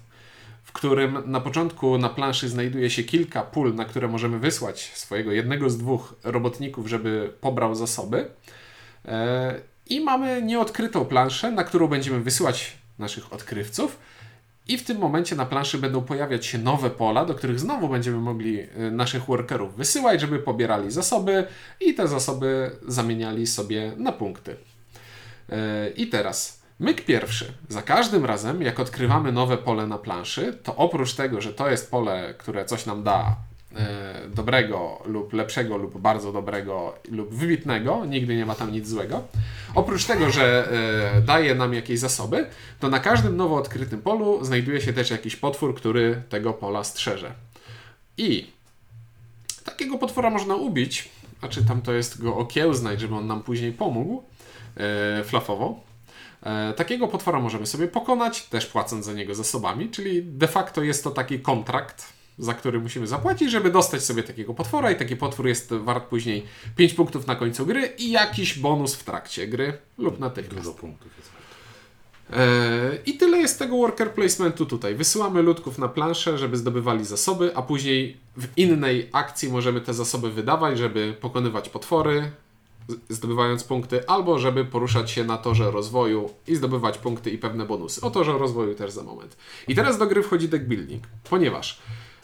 w 0.72 0.74
którym 0.74 1.24
na 1.26 1.42
początku 1.42 1.98
na 1.98 2.10
planszy 2.10 2.50
znajduje 2.50 2.90
się 2.90 3.04
kilka 3.04 3.42
pól, 3.42 3.76
na 3.76 3.86
które 3.86 4.08
możemy 4.08 4.40
wysłać 4.40 4.92
swojego 4.96 5.32
jednego 5.32 5.70
z 5.70 5.78
dwóch 5.78 6.16
robotników, 6.24 6.88
żeby 6.88 7.34
pobrał 7.42 7.76
zasoby. 7.76 8.28
E, 9.06 9.62
I 9.90 10.02
mamy 10.02 10.42
nieodkrytą 10.42 11.06
planszę, 11.06 11.52
na 11.52 11.64
którą 11.64 11.88
będziemy 11.88 12.20
wysyłać 12.20 12.78
naszych 13.00 13.34
odkrywców. 13.34 14.00
I 14.68 14.78
w 14.78 14.84
tym 14.84 14.98
momencie 14.98 15.36
na 15.36 15.46
planszy 15.46 15.78
będą 15.78 16.02
pojawiać 16.02 16.46
się 16.46 16.58
nowe 16.58 16.90
pola, 16.90 17.26
do 17.26 17.36
których 17.36 17.60
znowu 17.60 17.90
będziemy 17.90 18.18
mogli 18.18 18.60
e, 18.60 18.92
naszych 18.92 19.26
workerów 19.26 19.76
wysyłać, 19.76 20.22
żeby 20.22 20.40
pobierali 20.40 20.92
zasoby 20.92 21.48
i 21.80 21.94
te 21.94 22.08
zasoby 22.08 22.72
zamieniali 22.88 23.48
sobie 23.48 23.94
na 23.98 24.12
punkty. 24.12 24.56
E, 25.50 25.90
I 25.90 26.08
teraz 26.08 26.61
myk 26.82 27.06
pierwszy. 27.06 27.54
Za 27.70 27.82
każdym 27.82 28.26
razem, 28.26 28.62
jak 28.62 28.80
odkrywamy 28.80 29.32
nowe 29.32 29.58
pole 29.58 29.88
na 29.88 29.98
planszy, 29.98 30.58
to 30.64 30.76
oprócz 30.76 31.14
tego, 31.14 31.42
że 31.42 31.54
to 31.54 31.70
jest 31.70 31.92
pole, 31.92 32.34
które 32.38 32.66
coś 32.66 32.86
nam 32.86 33.04
da 33.04 33.36
e, 33.76 34.28
dobrego 34.36 35.04
lub 35.06 35.34
lepszego 35.34 35.78
lub 35.78 35.98
bardzo 35.98 36.32
dobrego 36.32 36.96
lub 37.12 37.34
wybitnego, 37.34 38.06
nigdy 38.06 38.36
nie 38.36 38.46
ma 38.46 38.56
tam 38.56 38.72
nic 38.72 38.88
złego. 38.88 39.24
Oprócz 39.76 40.06
tego, 40.06 40.32
że 40.32 40.72
e, 41.18 41.22
daje 41.22 41.56
nam 41.56 41.74
jakieś 41.74 42.00
zasoby, 42.00 42.46
to 42.80 42.90
na 42.90 43.00
każdym 43.00 43.38
nowo 43.38 43.56
odkrytym 43.56 44.02
polu 44.02 44.46
znajduje 44.46 44.82
się 44.82 44.94
też 44.94 45.10
jakiś 45.12 45.36
potwór, 45.36 45.76
który 45.76 46.22
tego 46.30 46.54
pola 46.54 46.84
strzeże. 46.84 47.32
I 48.18 48.52
takiego 49.64 49.98
potwora 49.98 50.30
można 50.30 50.56
ubić, 50.56 51.10
a 51.42 51.48
czy 51.48 51.66
tam 51.66 51.82
to 51.82 51.94
jest 51.94 52.22
go 52.22 52.36
okiełznać, 52.36 53.00
żeby 53.00 53.16
on 53.16 53.28
nam 53.28 53.44
później 53.44 53.72
pomógł 53.72 54.24
e, 54.78 55.24
flafowo. 55.24 55.91
E, 56.44 56.74
takiego 56.74 57.08
potwora 57.08 57.40
możemy 57.40 57.66
sobie 57.66 57.88
pokonać, 57.88 58.44
też 58.44 58.66
płacąc 58.66 59.06
za 59.06 59.14
niego 59.14 59.36
zasobami, 59.36 59.90
czyli 59.90 60.24
de 60.24 60.48
facto 60.48 60.84
jest 60.84 61.04
to 61.04 61.12
taki 61.12 61.40
kontrakt, 61.40 62.14
za 62.38 62.54
który 62.54 62.80
musimy 62.80 63.08
zapłacić, 63.08 63.52
żeby 63.52 63.72
dostać 63.72 64.04
sobie 64.04 64.24
takiego 64.24 64.54
potwora 64.54 64.92
i 64.92 64.96
taki 64.96 65.16
potwór 65.16 65.48
jest 65.48 65.74
wart 65.74 66.06
później 66.06 66.44
5 66.76 66.94
punktów 66.94 67.28
na 67.28 67.36
końcu 67.36 67.66
gry 67.66 67.94
i 67.98 68.12
jakiś 68.12 68.60
bonus 68.60 68.96
w 68.96 69.04
trakcie 69.04 69.48
gry 69.48 69.78
lub 69.98 70.20
natychmiast. 70.20 70.66
Dużo 70.66 70.78
punktów 70.78 71.12
jest. 71.18 71.32
E, 72.34 72.98
I 73.06 73.18
tyle 73.18 73.38
jest 73.38 73.60
tego 73.60 73.78
worker 73.78 74.12
placementu 74.12 74.66
tutaj. 74.66 74.96
Wysyłamy 74.96 75.42
ludków 75.42 75.78
na 75.78 75.88
planszę, 75.88 76.38
żeby 76.38 76.58
zdobywali 76.58 77.06
zasoby, 77.06 77.56
a 77.56 77.62
później 77.62 78.18
w 78.38 78.48
innej 78.58 79.10
akcji 79.12 79.50
możemy 79.50 79.82
te 79.82 79.94
zasoby 79.94 80.32
wydawać, 80.32 80.78
żeby 80.78 81.16
pokonywać 81.22 81.70
potwory, 81.70 82.32
zdobywając 83.10 83.64
punkty, 83.64 84.08
albo 84.08 84.40
żeby 84.40 84.66
poruszać 84.66 85.12
się 85.12 85.24
na 85.24 85.38
torze 85.38 85.72
rozwoju 85.72 86.30
i 86.48 86.56
zdobywać 86.56 86.98
punkty 86.98 87.30
i 87.30 87.38
pewne 87.38 87.66
bonusy. 87.66 88.02
O 88.02 88.12
torze 88.12 88.38
rozwoju 88.38 88.76
też 88.76 88.92
za 88.92 89.04
moment. 89.04 89.38
I 89.68 89.76
teraz 89.76 89.98
do 89.98 90.08
gry 90.08 90.24
wchodzi 90.24 90.50
deck 90.50 90.66
building, 90.66 91.04
ponieważ 91.30 91.82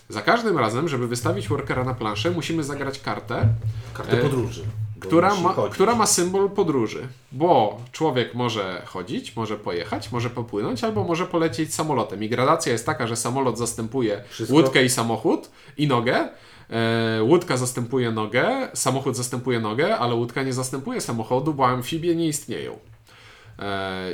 za 0.10 0.22
każdym 0.22 0.58
razem, 0.58 0.88
żeby 0.88 1.08
wystawić 1.08 1.48
workera 1.48 1.84
na 1.84 1.94
planszę, 1.94 2.32
musimy 2.32 2.64
zagrać 2.64 3.00
kartę, 3.00 3.50
Kartę 3.94 4.20
E, 4.20 4.22
podróży. 4.22 4.64
Która 5.00 5.36
ma, 5.36 5.54
chodzić. 5.54 5.74
która 5.74 5.96
ma 5.96 6.06
symbol 6.06 6.50
podróży. 6.50 7.08
Bo 7.32 7.82
człowiek 7.92 8.34
może 8.36 8.82
chodzić, 8.86 9.36
może 9.36 9.58
pojechać, 9.58 10.12
może 10.12 10.30
popłynąć, 10.30 10.84
albo 10.84 11.04
może 11.04 11.26
polecieć 11.26 11.74
samolotem. 11.74 12.24
I 12.24 12.30
gradacja 12.30 12.72
jest 12.72 12.86
taka, 12.86 13.08
że 13.08 13.16
samolot 13.16 13.58
zastępuje 13.58 14.24
Wszystko- 14.30 14.56
łódkę 14.58 14.84
i 14.86 14.90
samochód 14.90 15.50
i 15.78 15.88
nogę. 15.88 16.30
E, 16.70 17.24
łódka 17.24 17.58
zastępuje 17.58 18.12
nogę, 18.12 18.68
samochód 18.74 19.16
zastępuje 19.16 19.60
nogę, 19.60 19.98
ale 19.98 20.16
łódka 20.16 20.44
nie 20.44 20.54
zastępuje 20.54 21.02
samochodu, 21.02 21.54
bo 21.54 21.68
amfibie 21.68 22.16
nie 22.16 22.28
istnieją. 22.28 22.72
E, 22.74 22.78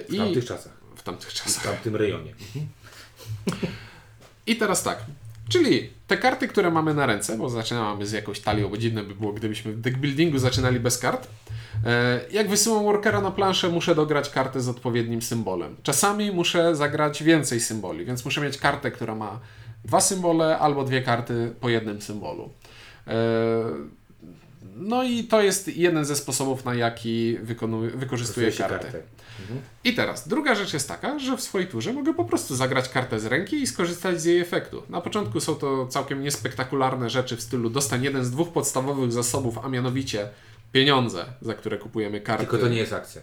W 0.09 0.17
tamtych 0.17 0.45
czasach. 0.45 0.73
w 0.95 1.03
tamtych 1.03 1.29
W 1.29 1.33
czasach. 1.33 1.63
tamtym 1.63 1.95
rejonie. 1.95 2.33
I 4.47 4.55
teraz 4.55 4.83
tak. 4.83 5.05
Czyli 5.49 5.89
te 6.07 6.17
karty, 6.17 6.47
które 6.47 6.71
mamy 6.71 6.93
na 6.93 7.05
ręce, 7.05 7.37
bo 7.37 7.49
zaczynamy 7.49 8.05
z 8.05 8.11
jakąś 8.11 8.39
talią, 8.39 8.69
bo 8.69 8.77
dziwne 8.77 9.03
by 9.03 9.15
było, 9.15 9.33
gdybyśmy 9.33 9.71
w 9.73 9.81
deckbuildingu 9.81 10.37
zaczynali 10.37 10.79
bez 10.79 10.97
kart. 10.97 11.27
E, 11.85 12.21
Jak 12.31 12.49
wysyłam 12.49 12.83
workera 12.83 13.21
na 13.21 13.31
planszę, 13.31 13.69
muszę 13.69 13.95
dograć 13.95 14.29
kartę 14.29 14.61
z 14.61 14.69
odpowiednim 14.69 15.21
symbolem. 15.21 15.75
Czasami 15.83 16.31
muszę 16.31 16.75
zagrać 16.75 17.23
więcej 17.23 17.59
symboli, 17.59 18.05
więc 18.05 18.25
muszę 18.25 18.41
mieć 18.41 18.57
kartę, 18.57 18.91
która 18.91 19.15
ma 19.15 19.39
dwa 19.85 20.01
symbole 20.01 20.59
albo 20.59 20.83
dwie 20.83 21.01
karty 21.01 21.53
po 21.59 21.69
jednym 21.69 22.01
symbolu. 22.01 22.49
No 24.75 25.03
i 25.03 25.23
to 25.23 25.41
jest 25.41 25.67
jeden 25.77 26.05
ze 26.05 26.15
sposobów, 26.15 26.65
na 26.65 26.75
jaki 26.75 27.37
wykonuję, 27.41 27.89
wykorzystuję 27.89 28.51
Stosuje 28.51 28.69
się 28.69 28.79
kartę. 28.79 28.99
I 29.83 29.93
teraz, 29.93 30.27
druga 30.27 30.55
rzecz 30.55 30.73
jest 30.73 30.87
taka, 30.87 31.19
że 31.19 31.37
w 31.37 31.41
swojej 31.41 31.67
turze 31.67 31.93
mogę 31.93 32.13
po 32.13 32.25
prostu 32.25 32.55
zagrać 32.55 32.89
kartę 32.89 33.19
z 33.19 33.25
ręki 33.25 33.55
i 33.61 33.67
skorzystać 33.67 34.21
z 34.21 34.25
jej 34.25 34.39
efektu. 34.39 34.83
Na 34.89 35.01
początku 35.01 35.39
są 35.39 35.55
to 35.55 35.87
całkiem 35.87 36.21
niespektakularne 36.21 37.09
rzeczy 37.09 37.37
w 37.37 37.41
stylu 37.41 37.69
dostań 37.69 38.03
jeden 38.03 38.25
z 38.25 38.31
dwóch 38.31 38.53
podstawowych 38.53 39.11
zasobów, 39.11 39.57
a 39.65 39.69
mianowicie 39.69 40.29
pieniądze, 40.71 41.25
za 41.41 41.53
które 41.53 41.77
kupujemy 41.77 42.21
karty. 42.21 42.43
Tylko 42.43 42.57
to 42.57 42.67
nie 42.67 42.77
jest 42.77 42.93
akcja. 42.93 43.21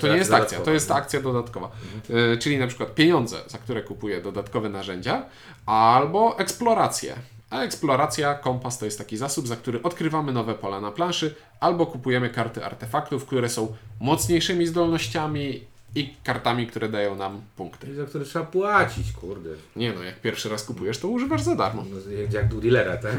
To 0.00 0.08
nie 0.08 0.16
jest 0.16 0.32
akcja, 0.32 0.60
to 0.60 0.72
jest 0.72 0.90
akcja 0.90 1.20
dodatkowa. 1.20 1.70
E, 2.10 2.36
Czyli 2.36 2.58
na 2.58 2.66
przykład 2.66 2.94
pieniądze, 2.94 3.36
za 3.46 3.58
które 3.58 3.82
kupuję 3.82 4.20
dodatkowe 4.20 4.68
narzędzia, 4.68 5.26
albo 5.66 6.38
eksplorację. 6.38 7.14
A 7.50 7.62
eksploracja, 7.62 8.34
kompas 8.34 8.78
to 8.78 8.84
jest 8.84 8.98
taki 8.98 9.16
zasób, 9.16 9.48
za 9.48 9.56
który 9.56 9.82
odkrywamy 9.82 10.32
nowe 10.32 10.54
pola 10.54 10.80
na 10.80 10.90
planszy, 10.90 11.34
albo 11.60 11.86
kupujemy 11.86 12.30
karty 12.30 12.64
artefaktów, 12.64 13.26
które 13.26 13.48
są 13.48 13.76
mocniejszymi 14.00 14.66
zdolnościami 14.66 15.64
i 15.94 16.14
kartami, 16.24 16.66
które 16.66 16.88
dają 16.88 17.16
nam 17.16 17.40
punkty. 17.56 17.90
I 17.90 17.94
za 17.94 18.04
które 18.04 18.24
trzeba 18.24 18.44
płacić, 18.44 19.12
kurde. 19.12 19.50
Nie 19.76 19.92
no, 19.92 20.02
jak 20.02 20.20
pierwszy 20.20 20.48
raz 20.48 20.64
kupujesz, 20.64 20.98
to 20.98 21.08
używasz 21.08 21.42
za 21.42 21.56
darmo. 21.56 21.84
No, 21.90 22.12
jak, 22.12 22.32
jak 22.32 22.54
u 22.54 22.60
dealera, 22.60 22.96
tak? 22.96 23.16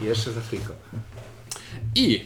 Pierwsze 0.00 0.32
za 0.32 0.40
friko. 0.40 0.72
I 1.94 2.24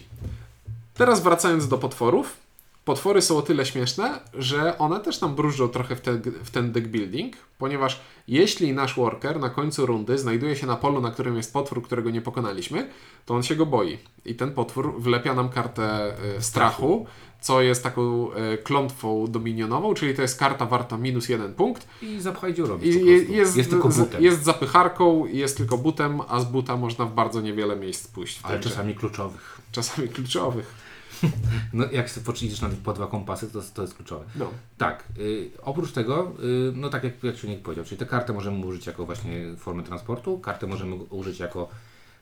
teraz 0.94 1.22
wracając 1.22 1.68
do 1.68 1.78
potworów. 1.78 2.41
Potwory 2.84 3.22
są 3.22 3.36
o 3.36 3.42
tyle 3.42 3.66
śmieszne, 3.66 4.20
że 4.34 4.78
one 4.78 5.00
też 5.00 5.20
nam 5.20 5.34
bróżdżą 5.34 5.68
trochę 5.68 5.96
w, 5.96 6.00
te, 6.00 6.12
w 6.44 6.50
ten 6.50 6.72
deck 6.72 6.86
building, 6.86 7.36
ponieważ 7.58 8.00
jeśli 8.28 8.72
nasz 8.72 8.96
worker 8.96 9.40
na 9.40 9.50
końcu 9.50 9.86
rundy 9.86 10.18
znajduje 10.18 10.56
się 10.56 10.66
na 10.66 10.76
polu, 10.76 11.00
na 11.00 11.10
którym 11.10 11.36
jest 11.36 11.52
potwór, 11.52 11.82
którego 11.82 12.10
nie 12.10 12.22
pokonaliśmy, 12.22 12.88
to 13.26 13.34
on 13.34 13.42
się 13.42 13.56
go 13.56 13.66
boi. 13.66 13.98
I 14.24 14.34
ten 14.34 14.52
potwór 14.52 14.94
wlepia 15.00 15.34
nam 15.34 15.48
kartę 15.48 16.14
e, 16.36 16.42
strachu, 16.42 17.06
co 17.40 17.62
jest 17.62 17.82
taką 17.82 18.32
e, 18.32 18.58
klątwą 18.58 19.26
dominionową, 19.26 19.94
czyli 19.94 20.14
to 20.14 20.22
jest 20.22 20.38
karta 20.38 20.66
warta 20.66 20.96
minus 20.98 21.28
jeden 21.28 21.54
punkt. 21.54 21.86
I 22.02 22.20
zapchaj 22.20 22.54
dziurą. 22.54 22.78
I 22.78 23.06
jest, 23.30 23.56
jest 23.56 23.70
tylko 23.70 23.90
z- 23.90 23.98
butem. 23.98 24.22
jest 24.22 24.42
zapycharką, 24.44 25.26
jest 25.26 25.56
tylko 25.56 25.78
butem, 25.78 26.20
a 26.28 26.40
z 26.40 26.44
buta 26.44 26.76
można 26.76 27.04
w 27.04 27.14
bardzo 27.14 27.40
niewiele 27.40 27.76
miejsc 27.76 28.08
pójść. 28.08 28.40
ale 28.42 28.60
czasami 28.60 28.94
kluczowych. 28.94 29.58
czasami 29.72 30.08
kluczowych. 30.08 30.74
No, 31.72 31.84
jak 31.92 32.10
sobie 32.10 32.26
poczynisz 32.26 32.60
na 32.60 32.68
po 32.84 32.92
dwa 32.92 33.06
kompasy, 33.06 33.50
to, 33.50 33.60
to 33.74 33.82
jest 33.82 33.94
kluczowe. 33.94 34.24
No. 34.36 34.50
Tak, 34.78 35.04
y, 35.18 35.50
oprócz 35.62 35.92
tego, 35.92 36.32
y, 36.44 36.72
no 36.76 36.88
tak 36.88 37.04
jak, 37.04 37.24
jak 37.24 37.36
Czuniek 37.36 37.62
powiedział, 37.62 37.84
czyli 37.84 37.98
tę 37.98 38.06
kartę 38.06 38.32
możemy 38.32 38.66
użyć 38.66 38.86
jako 38.86 39.06
właśnie 39.06 39.56
formę 39.56 39.82
transportu, 39.82 40.38
kartę 40.38 40.66
możemy 40.66 40.94
użyć 40.94 41.38
jako 41.38 41.68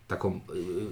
taką, 0.09 0.41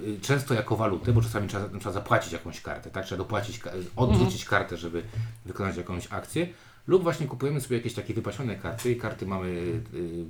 y, 0.05 0.07
y, 0.09 0.19
często 0.21 0.53
jako 0.53 0.75
walutę, 0.75 1.11
bo 1.13 1.21
czasami 1.21 1.47
trzeba, 1.47 1.79
trzeba 1.79 1.91
zapłacić 1.93 2.33
jakąś 2.33 2.61
kartę, 2.61 2.89
tak? 2.89 3.05
Trzeba 3.05 3.17
dopłacić, 3.17 3.59
ka- 3.59 3.71
odwrócić 3.95 4.45
kartę, 4.45 4.77
żeby 4.77 5.03
wykonać 5.45 5.77
jakąś 5.77 6.07
akcję. 6.11 6.47
Lub 6.89 7.03
właśnie 7.03 7.27
kupujemy 7.27 7.61
sobie 7.61 7.77
jakieś 7.77 7.93
takie 7.93 8.13
wypasione 8.13 8.55
karty 8.55 8.91
i 8.91 8.95
karty 8.95 9.25
mamy 9.25 9.47
y, 9.47 9.81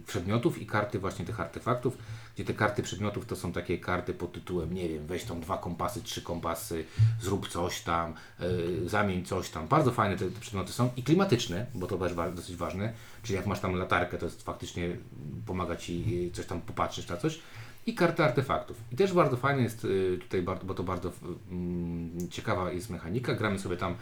przedmiotów 0.08 0.62
i 0.62 0.66
karty 0.66 1.00
właśnie 1.00 1.26
tych 1.26 1.40
artefaktów, 1.40 1.98
gdzie 2.36 2.46
te 2.46 2.54
karty 2.54 2.84
przedmiotów 2.84 3.26
to 3.26 3.36
są 3.36 3.52
takie 3.52 3.78
karty 3.78 4.14
pod 4.14 4.32
tytułem, 4.32 4.74
nie 4.74 4.90
wiem, 4.90 5.08
weź 5.08 5.24
tam 5.24 5.42
dwa 5.42 5.58
kompasy, 5.58 6.04
trzy 6.04 6.22
kompasy, 6.22 6.86
zrób 7.22 7.50
coś 7.50 7.82
tam, 7.82 8.14
y, 8.42 8.90
zamień 8.90 9.26
coś 9.26 9.50
tam. 9.50 9.68
Bardzo 9.68 9.92
fajne 9.92 10.18
te, 10.18 10.32
te 10.32 10.40
przedmioty 10.40 10.72
są 10.72 10.90
i 10.98 11.04
klimatyczne, 11.04 11.66
bo 11.76 11.88
to 11.88 11.98
też 11.98 12.14
dosyć 12.36 12.56
ważne, 12.56 12.94
czyli 13.24 13.36
jak 13.36 13.46
masz 13.46 13.60
tam 13.60 13.76
latarkę, 13.76 14.18
to 14.18 14.26
jest 14.26 14.44
faktycznie 14.44 14.98
pomaga 15.46 15.76
Ci 15.76 16.26
y, 16.28 16.32
coś 16.32 16.46
tam 16.46 16.62
popatrzeć 16.62 17.08
na 17.08 17.18
coś 17.18 17.40
i 17.86 17.96
karty 17.96 18.24
artefaktów. 18.24 18.78
I 18.92 18.96
też 18.96 19.14
bardzo 19.14 19.38
fajne 19.38 19.62
jest 19.62 19.88
tutaj, 20.22 20.42
bo 20.42 20.74
to 20.74 20.84
bardzo 20.84 21.12
mm, 21.52 22.30
ciekawa 22.30 22.72
jest 22.72 22.90
mechanika. 22.90 23.34
Gramy 23.34 23.60
sobie 23.60 23.78
tam 23.78 23.96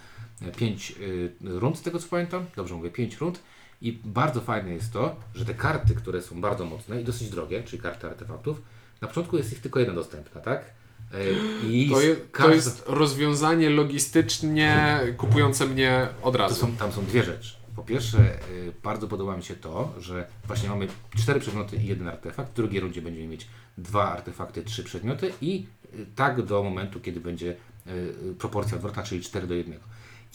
5 0.58 0.96
rund, 1.42 1.78
z 1.78 1.82
tego 1.82 2.00
co 2.00 2.08
pamiętam. 2.08 2.46
Dobrze 2.56 2.76
mówię, 2.76 2.90
5 2.92 3.18
rund. 3.18 3.40
I 3.82 4.00
bardzo 4.06 4.42
fajne 4.42 4.74
jest 4.74 4.94
to, 4.94 5.16
że 5.36 5.46
te 5.46 5.54
karty, 5.54 5.96
które 5.96 6.22
są 6.22 6.42
bardzo 6.42 6.66
mocne 6.66 7.02
i 7.02 7.04
dosyć 7.04 7.30
drogie, 7.30 7.64
czyli 7.64 7.82
karty 7.82 8.08
artefaktów, 8.08 8.62
na 9.02 9.08
początku 9.08 9.38
jest 9.38 9.52
ich 9.54 9.60
tylko 9.62 9.80
jedna 9.80 9.96
dostępna, 9.96 10.42
tak? 10.42 10.66
Y, 11.14 11.36
I 11.72 11.90
To, 11.90 12.02
je, 12.02 12.16
to 12.16 12.22
każda- 12.32 12.54
jest 12.56 12.84
rozwiązanie 12.88 13.70
logistycznie 13.70 15.00
kupujące 15.18 15.66
mnie 15.66 16.08
od 16.22 16.36
razu. 16.36 16.56
są, 16.56 16.72
tam 16.76 16.92
są 16.92 17.06
dwie 17.06 17.24
rzeczy. 17.24 17.56
Po 17.76 17.84
pierwsze, 17.84 18.18
bardzo 18.84 19.08
podoba 19.08 19.38
mi 19.38 19.44
się 19.44 19.56
to, 19.56 19.94
że 20.00 20.28
właśnie 20.48 20.70
mamy 20.70 20.88
cztery 21.18 21.40
przedmioty 21.40 21.76
i 21.78 21.86
jeden 21.86 22.08
artefakt. 22.08 22.52
W 22.52 22.56
drugiej 22.56 22.80
rundzie 22.82 23.02
będziemy 23.02 23.28
mieć 23.28 23.48
dwa 23.78 24.12
artefakty, 24.12 24.64
trzy 24.64 24.84
przedmioty 24.84 25.32
i 25.42 25.66
tak 26.16 26.42
do 26.42 26.64
momentu, 26.64 27.00
kiedy 27.00 27.20
będzie 27.20 27.56
proporcja 28.40 28.76
odwrotna, 28.76 29.04
czyli 29.04 29.22
4 29.22 29.48
do 29.48 29.54
1. 29.54 29.80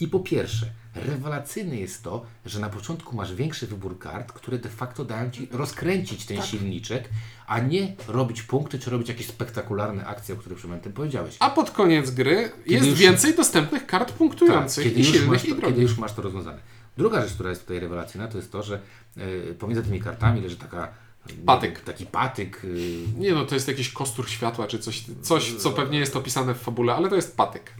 I 0.03 0.07
po 0.07 0.19
pierwsze, 0.19 0.65
rewelacyjne 0.95 1.75
jest 1.75 2.03
to, 2.03 2.25
że 2.45 2.59
na 2.59 2.69
początku 2.69 3.15
masz 3.15 3.35
większy 3.35 3.67
wybór 3.67 3.99
kart, 3.99 4.31
które 4.31 4.57
de 4.59 4.69
facto 4.69 5.05
dają 5.05 5.31
Ci 5.31 5.47
rozkręcić 5.51 6.25
ten 6.25 6.41
silniczek, 6.41 7.09
a 7.47 7.59
nie 7.59 7.95
robić 8.07 8.43
punkty, 8.43 8.79
czy 8.79 8.89
robić 8.89 9.09
jakieś 9.09 9.27
spektakularne 9.27 10.05
akcje, 10.05 10.35
o 10.35 10.37
których 10.37 10.57
przed 10.57 10.69
momentem 10.69 10.93
powiedziałeś. 10.93 11.35
A 11.39 11.49
pod 11.49 11.71
koniec 11.71 12.11
gry 12.11 12.51
jest 12.65 12.87
już- 12.87 12.99
więcej 12.99 13.35
dostępnych 13.35 13.85
kart 13.85 14.11
punktujących 14.11 14.83
kiedy, 14.83 14.95
i 14.95 14.99
już 14.99 15.07
masz 15.07 15.17
silnych 15.17 15.41
to, 15.41 15.47
i 15.47 15.49
kiedy 15.49 15.61
drogich. 15.61 15.81
już 15.81 15.97
masz 15.97 16.13
to 16.13 16.21
rozwiązane. 16.21 16.59
Druga 16.97 17.21
rzecz, 17.21 17.33
która 17.33 17.49
jest 17.49 17.61
tutaj 17.61 17.79
rewelacyjna, 17.79 18.27
to 18.27 18.37
jest 18.37 18.51
to, 18.51 18.63
że 18.63 18.79
e, 19.17 19.53
pomiędzy 19.53 19.83
tymi 19.83 19.99
kartami 20.01 20.41
leży 20.41 20.55
taka 20.57 20.87
nie 21.29 21.33
Patyk. 21.45 21.79
taki 21.81 22.05
patyk. 22.05 22.61
y, 22.65 22.99
Nie 23.17 23.33
no, 23.33 23.45
to 23.45 23.55
jest 23.55 23.67
jakiś 23.67 23.89
kostur 23.89 24.29
światła 24.29 24.67
czy 24.67 24.79
coś, 24.79 25.03
coś, 25.21 25.53
co 25.53 25.71
pewnie 25.71 25.99
jest 25.99 26.15
opisane 26.15 26.53
w 26.55 26.57
fabule, 26.57 26.95
ale 26.95 27.09
to 27.09 27.15
jest 27.15 27.37
patyk. 27.37 27.71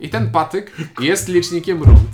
I 0.00 0.08
ten 0.08 0.30
patyk 0.30 0.72
jest 1.00 1.28
licznikiem 1.28 1.82
rund. 1.82 2.10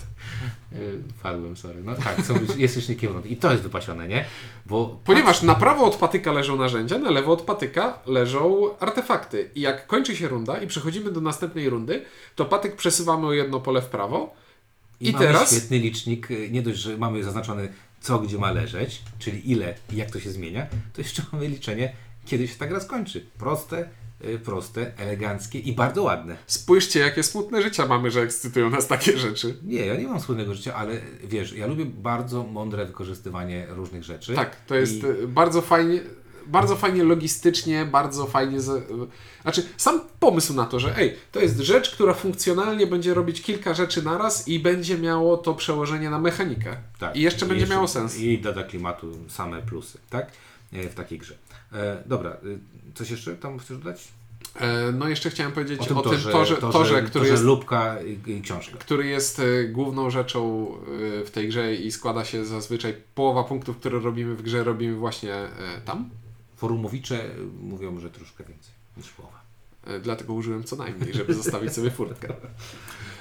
y, 0.73 0.99
Wpadłem, 1.19 1.57
sorry. 1.57 1.83
No 1.85 1.95
tak, 1.95 2.21
są, 2.27 2.35
jest 2.57 2.77
licznikiem 2.77 3.13
rund. 3.13 3.27
I 3.27 3.37
to 3.37 3.51
jest 3.51 3.63
wypasione, 3.63 4.09
nie? 4.09 4.25
Bo 4.67 5.01
Ponieważ 5.05 5.43
na 5.43 5.55
prawo 5.55 5.85
od 5.85 5.97
patyka 5.97 6.33
leżą 6.33 6.57
narzędzia, 6.57 6.99
na 6.99 7.11
lewo 7.11 7.33
od 7.33 7.43
patyka 7.43 7.99
leżą 8.07 8.79
artefakty. 8.79 9.51
I 9.55 9.61
jak 9.61 9.87
kończy 9.87 10.17
się 10.17 10.29
runda 10.29 10.59
i 10.59 10.67
przechodzimy 10.67 11.11
do 11.13 11.21
następnej 11.21 11.71
rundy, 11.71 12.05
to 12.37 12.45
patyk 12.45 12.77
przesuwamy 12.77 13.27
o 13.27 13.33
jedno 13.33 13.61
pole 13.61 13.83
w 13.83 13.87
prawo. 13.87 14.35
I, 15.01 15.09
I 15.09 15.13
mamy 15.13 15.27
teraz- 15.27 15.51
świetny 15.51 15.79
licznik, 15.79 16.31
y, 16.31 16.49
nie 16.51 16.63
dość, 16.63 16.79
że 16.79 16.97
mamy 16.97 17.25
zaznaczone 17.25 17.69
co 18.01 18.19
gdzie 18.19 18.39
ma 18.39 18.51
leżeć, 18.51 19.03
czyli 19.19 19.51
ile 19.51 19.75
i 19.93 19.97
jak 19.97 20.11
to 20.11 20.21
się 20.21 20.31
zmienia, 20.31 20.67
to 20.93 21.01
jeszcze 21.01 21.23
mamy 21.33 21.49
liczenie, 21.49 21.93
kiedy 22.25 22.49
się 22.49 22.55
ta 22.55 22.67
gra 22.67 22.81
skończy. 22.81 23.27
Proste, 23.39 23.89
proste, 24.45 24.93
eleganckie 24.99 25.59
i 25.59 25.73
bardzo 25.73 26.03
ładne. 26.03 26.37
Spójrzcie, 26.47 27.01
jakie 27.01 27.23
smutne 27.23 27.63
życia 27.63 27.87
mamy, 27.87 28.11
że 28.11 28.21
ekscytują 28.21 28.71
nas 28.71 28.87
takie 28.87 29.19
rzeczy. 29.19 29.57
Nie, 29.65 29.87
ja 29.87 29.97
nie 29.97 30.07
mam 30.09 30.21
wspólnego 30.21 30.55
życia, 30.55 30.75
ale 30.75 31.01
wiesz, 31.25 31.53
ja 31.53 31.67
lubię 31.67 31.85
bardzo 31.85 32.43
mądre 32.43 32.87
wykorzystywanie 32.87 33.67
różnych 33.69 34.05
rzeczy. 34.05 34.35
Tak, 34.35 34.65
to 34.67 34.75
jest 34.75 35.03
I, 35.03 35.07
y, 35.07 35.29
bardzo 35.29 35.63
fajnie, 35.63 36.01
bardzo 36.47 36.77
fajnie 36.77 37.05
logistycznie, 37.05 37.85
bardzo 37.85 38.27
fajnie. 38.27 38.61
Z, 38.61 38.69
y, 38.69 38.83
znaczy, 39.43 39.63
sam 39.77 40.01
pomysł 40.21 40.55
na 40.55 40.67
to, 40.67 40.81
że 40.81 40.97
ej, 40.99 41.17
to 41.33 41.41
jest 41.41 41.59
rzecz, 41.59 41.91
która 41.95 42.15
funkcjonalnie 42.15 42.87
będzie 42.87 43.15
robić 43.15 43.43
kilka 43.43 43.75
rzeczy 43.75 44.03
naraz 44.03 44.49
i 44.49 44.59
będzie 44.59 44.99
miało 44.99 45.37
to 45.37 45.55
przełożenie 45.55 46.11
na 46.11 46.19
mechanikę. 46.19 46.77
tak, 46.99 47.17
I 47.17 47.21
jeszcze 47.21 47.47
będzie 47.47 47.67
miało 47.67 47.89
sens. 47.89 48.19
I 48.19 48.39
doda 48.39 48.63
klimatu 48.63 49.19
same 49.29 49.63
plusy, 49.63 49.99
tak? 50.11 50.33
E, 50.73 50.89
W 50.89 50.95
takiej 50.95 51.19
grze. 51.19 51.35
E, 51.75 52.03
dobra, 52.07 52.37
y, 52.45 52.59
coś 52.95 53.11
jeszcze 53.11 53.37
tam 53.37 53.59
chcesz 53.59 53.79
dodać? 53.79 54.09
E, 54.61 54.93
no, 54.93 55.09
jeszcze 55.09 55.31
chciałem 55.31 55.53
powiedzieć 55.53 55.81
O 55.81 55.85
o 55.85 55.87
tym 55.87 55.97
torze, 55.97 56.33
torze, 56.33 56.57
torze, 56.57 56.73
torze, 56.73 57.03
który 57.03 57.13
torze 57.13 57.33
jest 57.33 57.45
lubka 57.45 57.97
i, 58.27 58.43
książka. 58.43 58.77
który 58.79 59.07
jest 59.07 59.39
e, 59.39 59.65
główną 59.65 60.11
rzeczą 60.11 60.73
w 61.27 61.31
tej 61.33 61.49
grze 61.49 61.75
i 61.75 61.93
składa 61.93 62.25
się 62.25 62.45
zazwyczaj 62.45 62.97
połowa 63.15 63.45
punktów, 63.45 63.77
które 63.77 64.01
robimy 64.01 64.35
w 64.35 64.43
grze, 64.43 64.65
robimy 64.65 64.97
właśnie 64.97 65.35
tam. 65.85 66.11
Forumowicze 66.57 67.31
mówią, 67.61 68.01
że 68.01 68.11
troszkę 68.11 68.45
więcej 68.45 68.73
niż 68.97 69.11
połowa. 69.11 69.43
Dlatego 70.03 70.33
użyłem 70.33 70.65
co 70.65 70.77
najmniej, 70.77 71.15
żeby 71.15 71.35
zostawić 71.35 71.73
sobie 71.73 71.91
furtkę. 71.91 72.29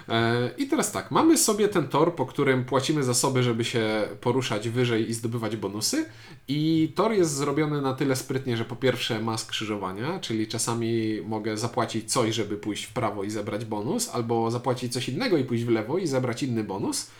E, 0.09 0.49
I 0.57 0.67
teraz 0.67 0.91
tak, 0.91 1.11
mamy 1.11 1.37
sobie 1.37 1.67
ten 1.67 1.87
tor, 1.87 2.15
po 2.15 2.25
którym 2.25 2.65
płacimy 2.65 3.03
zasoby, 3.03 3.43
żeby 3.43 3.65
się 3.65 4.07
poruszać 4.21 4.69
wyżej 4.69 5.09
i 5.09 5.13
zdobywać 5.13 5.57
bonusy. 5.57 6.05
I 6.47 6.91
tor 6.95 7.11
jest 7.11 7.35
zrobiony 7.35 7.81
na 7.81 7.93
tyle 7.93 8.15
sprytnie, 8.15 8.57
że 8.57 8.65
po 8.65 8.75
pierwsze 8.75 9.21
ma 9.21 9.37
skrzyżowania, 9.37 10.19
czyli 10.19 10.47
czasami 10.47 11.21
mogę 11.25 11.57
zapłacić 11.57 12.11
coś, 12.11 12.35
żeby 12.35 12.57
pójść 12.57 12.83
w 12.83 12.93
prawo 12.93 13.23
i 13.23 13.29
zebrać 13.29 13.65
bonus, 13.65 14.09
albo 14.09 14.51
zapłacić 14.51 14.93
coś 14.93 15.09
innego 15.09 15.37
i 15.37 15.43
pójść 15.43 15.63
w 15.63 15.69
lewo 15.69 15.97
i 15.97 16.07
zebrać 16.07 16.43
inny 16.43 16.63
bonus. 16.63 17.11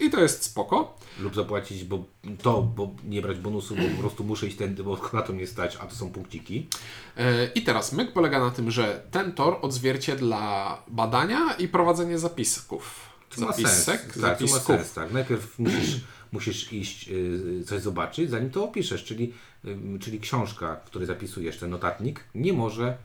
I 0.00 0.10
to 0.10 0.20
jest 0.20 0.42
spoko. 0.42 0.98
Lub 1.20 1.34
zapłacić 1.34 1.84
bo 1.84 2.04
to, 2.42 2.62
bo 2.62 2.94
nie 3.04 3.22
brać 3.22 3.38
bonusu, 3.38 3.76
bo 3.76 3.82
po 3.82 4.00
prostu 4.00 4.24
muszę 4.24 4.46
iść 4.46 4.56
tędy, 4.56 4.84
bo 4.84 5.00
na 5.12 5.22
to 5.22 5.32
mnie 5.32 5.46
stać, 5.46 5.76
a 5.80 5.86
to 5.86 5.94
są 5.94 6.10
punkciki. 6.10 6.68
E, 7.16 7.46
I 7.54 7.62
teraz 7.62 7.92
myk 7.92 8.12
polega 8.12 8.40
na 8.40 8.50
tym, 8.50 8.70
że 8.70 9.02
ten 9.10 9.32
tor 9.32 9.58
odzwierciedla 9.62 10.82
badania 10.88 11.54
i 11.58 11.68
prowadzenie 11.68 12.18
zapisków. 12.18 13.16
Ma 13.38 13.46
Zapisek, 13.46 14.00
sens. 14.00 14.20
Tak, 14.20 14.38
co 14.38 14.44
ma 14.44 14.60
sens, 14.60 14.92
tak. 14.92 15.12
Najpierw 15.12 15.58
musisz, 15.58 16.00
musisz 16.32 16.72
iść 16.72 17.08
y, 17.08 17.64
coś 17.66 17.82
zobaczyć, 17.82 18.30
zanim 18.30 18.50
to 18.50 18.64
opiszesz, 18.64 19.04
czyli, 19.04 19.32
czyli 20.00 20.20
książka, 20.20 20.76
w 20.84 20.86
której 20.86 21.06
zapisujesz 21.06 21.58
ten 21.58 21.70
notatnik, 21.70 22.24
nie 22.34 22.52
może 22.52 22.96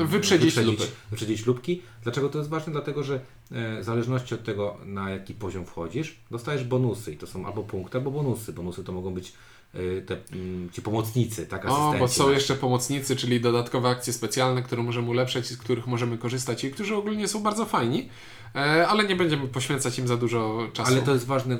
y, 0.00 0.06
Wyprzedzić 0.06 0.56
lupy. 0.56 0.82
wyprzedzić 1.10 1.46
lupki. 1.46 1.82
Dlaczego 2.02 2.28
to 2.28 2.38
jest 2.38 2.50
ważne? 2.50 2.72
Dlatego, 2.72 3.02
że 3.02 3.20
w 3.50 3.84
zależności 3.84 4.34
od 4.34 4.44
tego, 4.44 4.76
na 4.84 5.10
jaki 5.10 5.34
poziom 5.34 5.66
wchodzisz, 5.66 6.16
dostajesz 6.30 6.64
bonusy 6.64 7.12
i 7.12 7.16
to 7.16 7.26
są 7.26 7.46
albo 7.46 7.62
punkty, 7.62 7.98
albo 7.98 8.10
bonusy. 8.10 8.52
Bonusy 8.52 8.84
to 8.84 8.92
mogą 8.92 9.14
być 9.14 9.32
y, 9.74 10.02
te, 10.06 10.16
mm, 10.32 10.70
ci 10.70 10.82
pomocnicy, 10.82 11.46
tak, 11.46 11.64
O, 11.64 11.68
asystenci. 11.68 11.98
bo 11.98 12.08
są 12.08 12.24
nasi. 12.24 12.34
jeszcze 12.34 12.54
pomocnicy, 12.54 13.16
czyli 13.16 13.40
dodatkowe 13.40 13.88
akcje 13.88 14.12
specjalne, 14.12 14.62
które 14.62 14.82
możemy 14.82 15.10
ulepszać 15.10 15.46
z 15.46 15.56
których 15.56 15.86
możemy 15.86 16.18
korzystać 16.18 16.64
i 16.64 16.70
którzy 16.70 16.94
ogólnie 16.96 17.28
są 17.28 17.42
bardzo 17.42 17.66
fajni, 17.66 18.08
e, 18.54 18.88
ale 18.88 19.04
nie 19.04 19.16
będziemy 19.16 19.48
poświęcać 19.48 19.98
im 19.98 20.08
za 20.08 20.16
dużo 20.16 20.68
czasu. 20.72 20.92
Ale 20.92 21.02
to 21.02 21.12
jest 21.12 21.26
ważne 21.26 21.58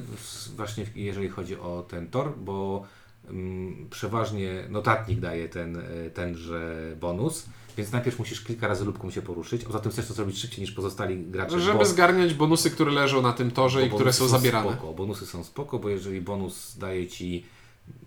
właśnie 0.57 0.87
jeżeli 0.94 1.29
chodzi 1.29 1.57
o 1.57 1.85
ten 1.88 2.11
tor, 2.11 2.33
bo 2.38 2.87
mm, 3.31 3.88
przeważnie 3.90 4.64
notatnik 4.68 5.20
daje 5.20 5.48
ten, 5.48 5.76
e, 5.76 6.11
tenże 6.11 6.92
bonus, 7.00 7.46
więc 7.76 7.92
najpierw 7.92 8.18
musisz 8.18 8.40
kilka 8.40 8.68
razy 8.68 8.85
lubką 8.85 9.11
się 9.11 9.22
poruszyć, 9.22 9.64
poza 9.64 9.78
tym 9.78 9.92
chcesz 9.92 10.06
to 10.06 10.14
zrobić 10.14 10.38
szybciej 10.38 10.61
niż 10.61 10.72
pozostali 10.72 11.22
gracze. 11.26 11.61
Żeby 11.61 11.78
bo, 11.78 11.85
zgarniać 11.85 12.35
bonusy, 12.35 12.70
które 12.70 12.92
leżą 12.92 13.22
na 13.22 13.33
tym 13.33 13.50
torze 13.50 13.83
i 13.87 13.87
które 13.87 13.98
bonusy 13.98 14.18
są 14.18 14.28
zabierane. 14.28 14.72
Spoko. 14.72 14.92
Bonusy 14.92 15.26
są 15.26 15.44
spoko, 15.44 15.78
bo 15.78 15.88
jeżeli 15.88 16.20
bonus 16.20 16.76
daje 16.78 17.09
Ci 17.09 17.44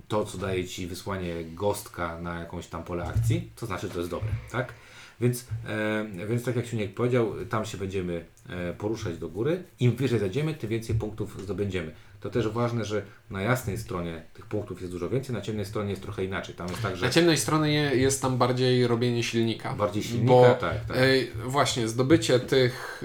to, 0.08 0.26
co 0.26 0.38
daje 0.38 0.68
Ci 0.68 0.88
wysłanie 0.88 1.46
gostka 1.46 2.22
na 2.22 2.40
jakąś 2.40 2.68
tam 2.68 2.84
pole 2.84 3.04
akcji, 3.04 3.52
to 3.56 3.66
znaczy, 3.66 3.90
to 3.90 3.98
jest 3.98 4.10
dobre, 4.10 4.30
tak? 4.52 4.74
Więc, 5.22 5.48
e, 5.68 6.28
więc 6.28 6.44
tak 6.44 6.56
jak 6.56 6.66
Siuniek 6.66 6.94
powiedział, 6.94 7.34
tam 7.50 7.66
się 7.66 7.78
będziemy 7.78 8.26
e, 8.50 8.74
poruszać 8.74 9.18
do 9.18 9.30
góry. 9.30 9.64
Im 9.80 9.96
wyżej 9.96 10.20
zajdziemy, 10.20 10.54
tym 10.54 10.70
więcej 10.70 10.96
punktów 10.96 11.44
zdobędziemy. 11.44 11.92
To 12.24 12.30
też 12.30 12.48
ważne, 12.48 12.86
że 12.86 13.02
na 13.30 13.42
jasnej 13.42 13.78
stronie 13.78 14.24
tych 14.34 14.46
punktów 14.46 14.82
jest 14.82 14.94
dużo 14.94 15.10
więcej, 15.10 15.36
na 15.36 15.42
ciemnej 15.42 15.66
stronie 15.66 15.90
jest 15.90 16.02
trochę 16.02 16.24
inaczej. 16.26 16.56
Tam 16.56 16.68
jest 16.68 16.82
tak, 16.82 16.96
że 16.98 17.06
Na 17.06 17.12
ciemnej 17.12 17.38
stronie 17.38 17.74
je- 17.74 17.96
jest 17.96 18.22
tam 18.22 18.38
bardziej 18.38 18.88
robienie 18.88 19.24
silnika. 19.24 19.74
bardziej 19.74 20.04
silnika, 20.04 20.28
Bo 20.34 20.58
tak, 20.62 20.86
tak. 20.86 20.98
e, 20.98 21.02
właśnie 21.46 21.88
zdobycie 21.88 22.40
tych 22.40 23.04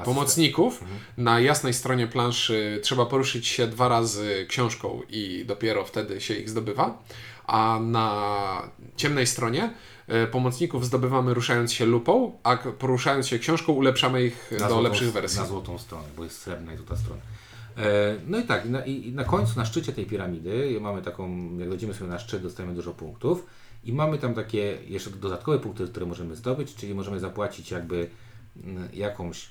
e, 0.00 0.04
pomocników 0.04 0.82
Mhm. 0.82 1.00
na 1.16 1.40
jasnej 1.40 1.74
stronie 1.74 2.06
planszy 2.06 2.80
trzeba 2.82 3.06
poruszyć 3.06 3.46
się 3.46 3.66
dwa 3.66 3.88
razy 3.88 4.46
książką 4.48 5.00
i 5.10 5.44
dopiero 5.46 5.84
wtedy 5.84 6.20
się 6.20 6.34
ich 6.34 6.50
zdobywa. 6.50 7.02
A 7.46 7.78
na 7.82 8.22
ciemnej 8.96 9.26
stronie 9.26 9.70
e, 10.08 10.26
pomocników 10.26 10.86
zdobywamy 10.86 11.34
ruszając 11.34 11.72
się 11.72 11.86
lupą, 11.86 12.38
a 12.42 12.56
poruszając 12.56 13.28
się 13.28 13.38
książką 13.38 13.72
ulepszamy 13.72 14.24
ich 14.24 14.50
na 14.52 14.58
do 14.58 14.74
złotą- 14.74 14.82
lepszych 14.82 15.12
wersji. 15.12 15.40
Na 15.40 15.46
złotą 15.46 15.78
stronę, 15.78 16.04
bo 16.16 16.24
jest 16.24 16.38
srebrna 16.42 16.72
i 16.74 16.76
złota 16.76 16.96
strona. 16.96 17.20
E, 17.76 18.16
No 18.26 18.38
i 18.38 18.42
tak, 18.42 18.68
na, 18.68 18.84
i 18.84 19.12
na 19.12 19.24
końcu, 19.24 19.58
na 19.58 19.64
szczycie 19.64 19.92
tej 19.92 20.06
piramidy, 20.06 20.78
mamy 20.80 21.02
taką, 21.02 21.56
jak 21.58 21.68
dojdziemy 21.68 21.94
sobie 21.94 22.10
na 22.10 22.18
szczyt, 22.18 22.42
dostajemy 22.42 22.74
dużo 22.74 22.92
punktów 22.94 23.46
i 23.84 23.92
mamy 23.92 24.18
tam 24.18 24.34
takie 24.34 24.78
jeszcze 24.86 25.10
dodatkowe 25.10 25.58
punkty, 25.58 25.86
które 25.86 26.06
możemy 26.06 26.36
zdobyć, 26.36 26.74
czyli 26.74 26.94
możemy 26.94 27.20
zapłacić 27.20 27.70
jakby 27.70 28.10
mm, 28.64 28.88
jakąś, 28.92 29.48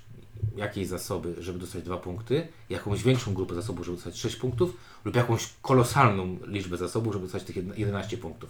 jakieś 0.55 0.87
zasoby, 0.87 1.35
żeby 1.39 1.59
dostać 1.59 1.83
dwa 1.83 1.97
punkty, 1.97 2.47
jakąś 2.69 3.03
większą 3.03 3.33
grupę 3.33 3.55
zasobów, 3.55 3.85
żeby 3.85 3.97
dostać 3.97 4.17
6 4.17 4.35
punktów 4.35 4.77
lub 5.05 5.15
jakąś 5.15 5.49
kolosalną 5.61 6.37
liczbę 6.47 6.77
zasobów, 6.77 7.13
żeby 7.13 7.25
dostać 7.25 7.43
tych 7.43 7.55
jedna- 7.55 7.77
11 7.77 8.17
punktów. 8.17 8.49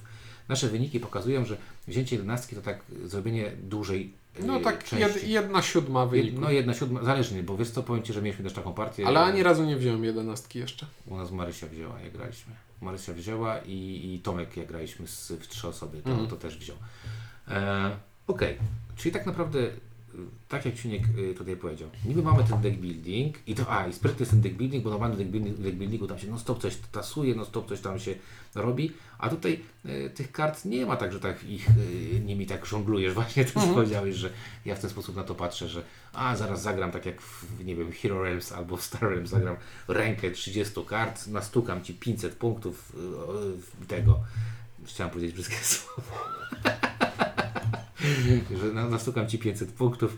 Nasze 0.50 0.68
wyniki 0.68 1.00
pokazują, 1.00 1.46
że 1.46 1.58
wzięcie 1.88 2.16
11 2.16 2.56
to 2.56 2.62
tak 2.62 2.80
zrobienie 3.06 3.52
dużej 3.64 4.14
No 4.39 4.58
e, 4.58 4.62
tak, 4.62 4.91
jed, 4.93 5.28
jedna 5.28 5.62
siódma 5.62 6.06
wyniku. 6.06 6.41
No 6.41 6.52
jedna 6.52 6.74
siódma, 6.74 7.04
zależnie, 7.04 7.43
bo 7.43 7.58
wiesz 7.58 7.69
co, 7.69 7.84
powiem 7.84 8.04
Ci, 8.04 8.13
że 8.13 8.21
mieliśmy 8.21 8.43
też 8.43 8.54
taką 8.54 8.74
partię. 8.74 9.08
Ale 9.08 9.19
ani 9.19 9.43
razu 9.43 9.65
nie 9.65 9.78
wziąłem 9.78 10.04
jedenastki 10.04 10.60
jeszcze. 10.60 10.86
U 11.08 11.17
nas 11.17 11.32
Marysia 11.32 11.67
wzięła, 11.67 12.00
jak 12.00 12.12
graliśmy. 12.13 12.54
Marysia 12.82 13.13
wzięła 13.13 13.58
i, 13.60 14.13
i 14.13 14.19
Tomek, 14.19 14.58
jak 14.58 14.67
graliśmy 14.67 15.08
z, 15.08 15.32
w 15.32 15.48
trzy 15.48 15.67
osoby, 15.67 16.02
to, 16.02 16.10
Mhm. 16.10 16.28
to 16.30 16.36
też 16.36 16.58
wziął. 16.58 16.78
E, 17.48 17.95
Okej, 18.28 18.58
czyli 18.95 19.12
tak 19.12 19.26
naprawdę, 19.26 19.60
tak 20.47 20.65
jak 20.65 20.75
Ciuniek 20.75 21.04
y, 21.17 21.34
tutaj 21.38 21.56
powiedział, 21.58 21.89
niby 22.06 22.21
mamy 22.23 22.43
ten 22.43 22.62
deck 22.62 22.78
building 22.78 23.36
i 23.47 23.56
to, 23.56 23.71
a 23.71 23.88
i 23.88 23.93
sprytny 23.93 24.19
jest 24.19 24.32
ten 24.32 24.41
deck 24.41 24.56
building, 24.56 24.84
bo 24.84 24.89
normalny 24.89 25.15
deck, 25.17 25.30
building, 25.30 25.58
deck 25.58 25.75
buildingu 25.75 26.08
tam 26.08 26.19
się 26.19 26.28
non 26.28 26.39
stop 26.39 26.62
coś 26.62 26.78
tasuje, 26.91 27.36
non 27.36 27.45
stop 27.45 27.67
coś 27.69 27.82
tam 27.82 27.99
się 27.99 28.15
robi, 28.56 28.91
a 29.17 29.30
tutaj 29.30 29.60
y, 29.86 30.10
tych 30.15 30.32
kart 30.32 30.65
nie 30.65 30.86
ma 30.86 30.95
tak, 30.95 31.13
że 31.13 31.19
tak 31.19 31.43
ich 31.43 31.69
y, 31.69 32.19
nimi 32.25 32.45
tak 32.45 32.65
żonglujesz. 32.65 33.13
Właśnie 33.19 33.45
ty 33.45 33.51
Mhm. 33.56 33.73
powiedziałeś, 33.73 34.15
że 34.15 34.30
ja 34.65 34.75
w 34.75 34.80
ten 34.80 34.89
sposób 34.89 35.15
na 35.15 35.23
to 35.23 35.36
patrzę, 35.36 35.67
że 35.67 35.84
a 36.13 36.36
zaraz 36.36 36.62
zagram 36.62 36.91
tak 36.91 37.06
jak 37.06 37.21
w, 37.21 37.65
nie 37.65 37.75
wiem, 37.75 37.91
Hero 37.91 38.23
Realms 38.23 38.51
albo 38.51 38.78
Star 38.78 39.01
Realms 39.01 39.30
zagram 39.30 39.56
rękę 39.88 40.32
30 40.32 40.73
kart, 40.86 41.28
nastukam 41.28 41.84
Ci 41.84 41.93
500 41.93 42.36
punktów 42.36 42.93
y, 43.84 43.86
tego. 43.86 44.19
Chciałem 44.86 45.13
powiedzieć 45.13 45.36
brzydkie 45.36 45.56
słowo. 45.75 46.01
że 48.62 48.74
na- 48.74 48.89
nastukam 48.89 49.28
Ci 49.28 49.39
500 49.39 49.72
punktów 49.72 50.18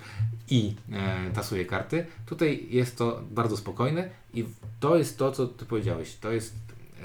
i 0.50 0.74
e, 0.92 1.32
tasuję 1.32 1.66
karty. 1.66 2.06
Tutaj 2.26 2.68
jest 2.70 2.98
to 2.98 3.22
bardzo 3.32 3.58
spokojne 3.58 4.10
i 4.34 4.46
to 4.80 4.98
jest 4.98 5.18
to, 5.18 5.32
co 5.32 5.48
Ty 5.48 5.66
powiedziałeś. 5.66 6.16
To 6.16 6.32
jest 6.32 6.56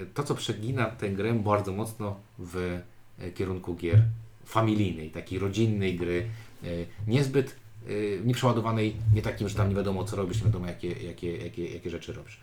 e, 0.02 0.06
to, 0.06 0.22
co 0.22 0.34
przegina 0.34 0.84
tę 0.86 1.10
grę 1.10 1.34
bardzo 1.34 1.72
mocno 1.72 2.16
w 2.38 2.80
e, 3.18 3.30
kierunku 3.30 3.74
gier 3.74 4.02
familijnej, 4.44 5.10
takiej 5.10 5.38
rodzinnej 5.38 5.96
gry, 5.96 6.28
e, 6.64 6.66
niezbyt 7.06 7.62
nieprzeładowanej, 8.24 8.96
nie 9.14 9.22
takim, 9.22 9.48
że 9.48 9.54
tam 9.54 9.68
nie 9.68 9.74
wiadomo 9.74 10.04
co 10.04 10.16
robisz, 10.16 10.38
nie 10.38 10.44
wiadomo 10.44 10.66
jakie, 10.66 10.88
jakie, 10.88 11.36
jakie, 11.36 11.74
jakie 11.74 11.90
rzeczy 11.90 12.12
robisz. 12.12 12.40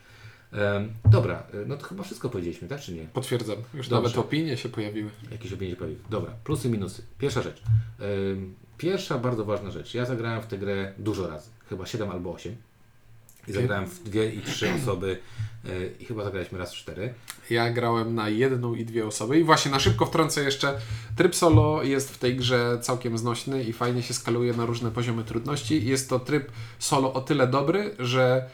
Dobra, 1.10 1.42
e, 1.54 1.56
no 1.66 1.76
to 1.76 1.86
chyba 1.86 2.02
wszystko 2.02 2.30
powiedzieliśmy, 2.30 2.68
tak 2.68 2.80
czy 2.80 2.92
nie? 2.92 3.04
Potwierdzam. 3.04 3.56
Już 3.74 3.88
Dobrze. 3.88 4.02
nawet 4.02 4.18
opinie 4.18 4.56
się 4.56 4.68
pojawiły. 4.68 5.10
Jakieś 5.30 5.52
opinie 5.52 5.76
pojawiły. 5.76 6.00
Dobra, 6.10 6.32
plusy, 6.44 6.68
minusy. 6.68 7.02
Pierwsza 7.18 7.42
rzecz. 7.42 7.62
Pierwsza 8.78 9.18
bardzo 9.18 9.44
ważna 9.44 9.70
rzecz. 9.70 9.94
Ja 9.94 10.04
zagrałem 10.04 10.42
w 10.42 10.46
tę 10.46 10.58
grę 10.58 10.92
dużo 10.98 11.28
razy. 11.28 11.50
Chyba 11.68 11.86
7 11.86 12.10
albo 12.10 12.32
8. 12.32 12.56
I 13.48 13.52
zagrałem 13.52 13.86
w 13.86 14.02
dwie 14.02 14.34
i 14.34 14.40
trzy 14.40 14.68
osoby 14.82 15.18
y, 15.64 15.92
i 16.00 16.04
chyba 16.04 16.24
zagraliśmy 16.24 16.58
raz 16.58 16.72
w 16.74 16.76
cztery. 16.76 17.14
Ja 17.50 17.70
grałem 17.70 18.14
na 18.14 18.28
jedną 18.28 18.74
i 18.74 18.84
dwie 18.84 19.06
osoby 19.06 19.38
i 19.38 19.44
właśnie 19.44 19.70
na 19.70 19.80
szybko 19.80 20.06
wtrącę 20.06 20.42
jeszcze, 20.42 20.78
tryb 21.16 21.34
solo 21.34 21.82
jest 21.82 22.10
w 22.10 22.18
tej 22.18 22.36
grze 22.36 22.78
całkiem 22.82 23.18
znośny 23.18 23.64
i 23.64 23.72
fajnie 23.72 24.02
się 24.02 24.14
skaluje 24.14 24.52
na 24.52 24.66
różne 24.66 24.90
poziomy 24.90 25.24
trudności. 25.24 25.86
Jest 25.86 26.08
to 26.08 26.18
tryb 26.18 26.52
solo 26.78 27.12
o 27.12 27.20
tyle 27.20 27.46
dobry, 27.46 27.94
że 27.98 28.44
e, 28.44 28.48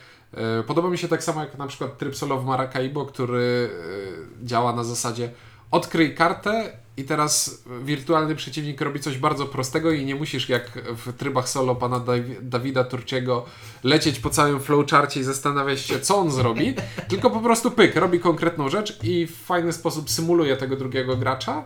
podoba 0.66 0.90
mi 0.90 0.98
się 0.98 1.08
tak 1.08 1.24
samo 1.24 1.40
jak 1.40 1.58
na 1.58 1.66
przykład 1.66 1.98
tryb 1.98 2.16
solo 2.16 2.38
w 2.38 2.44
Maracaibo, 2.44 3.06
który 3.06 3.70
e, 4.42 4.46
działa 4.46 4.72
na 4.72 4.84
zasadzie 4.84 5.30
odkryj 5.70 6.14
kartę 6.14 6.72
i 6.96 7.04
teraz 7.04 7.62
wirtualny 7.82 8.34
przeciwnik 8.34 8.80
robi 8.80 9.00
coś 9.00 9.18
bardzo 9.18 9.46
prostego 9.46 9.90
i 9.92 10.04
nie 10.04 10.14
musisz 10.14 10.48
jak 10.48 10.70
w 10.96 11.12
trybach 11.12 11.48
solo 11.48 11.74
pana 11.74 12.00
Dawi- 12.00 12.42
Dawida 12.42 12.84
Turciego 12.84 13.44
lecieć 13.84 14.18
po 14.18 14.30
całym 14.30 14.60
flowcharcie 14.60 15.20
i 15.20 15.22
zastanawiać 15.22 15.80
się 15.80 16.00
co 16.00 16.18
on 16.18 16.30
zrobi, 16.30 16.74
tylko 17.10 17.30
po 17.30 17.40
prostu 17.40 17.70
pyk, 17.70 17.96
robi 17.96 18.20
konkretną 18.20 18.68
rzecz 18.68 18.98
i 19.04 19.26
w 19.26 19.36
fajny 19.36 19.72
sposób 19.72 20.10
symuluje 20.10 20.56
tego 20.56 20.76
drugiego 20.76 21.16
gracza. 21.16 21.64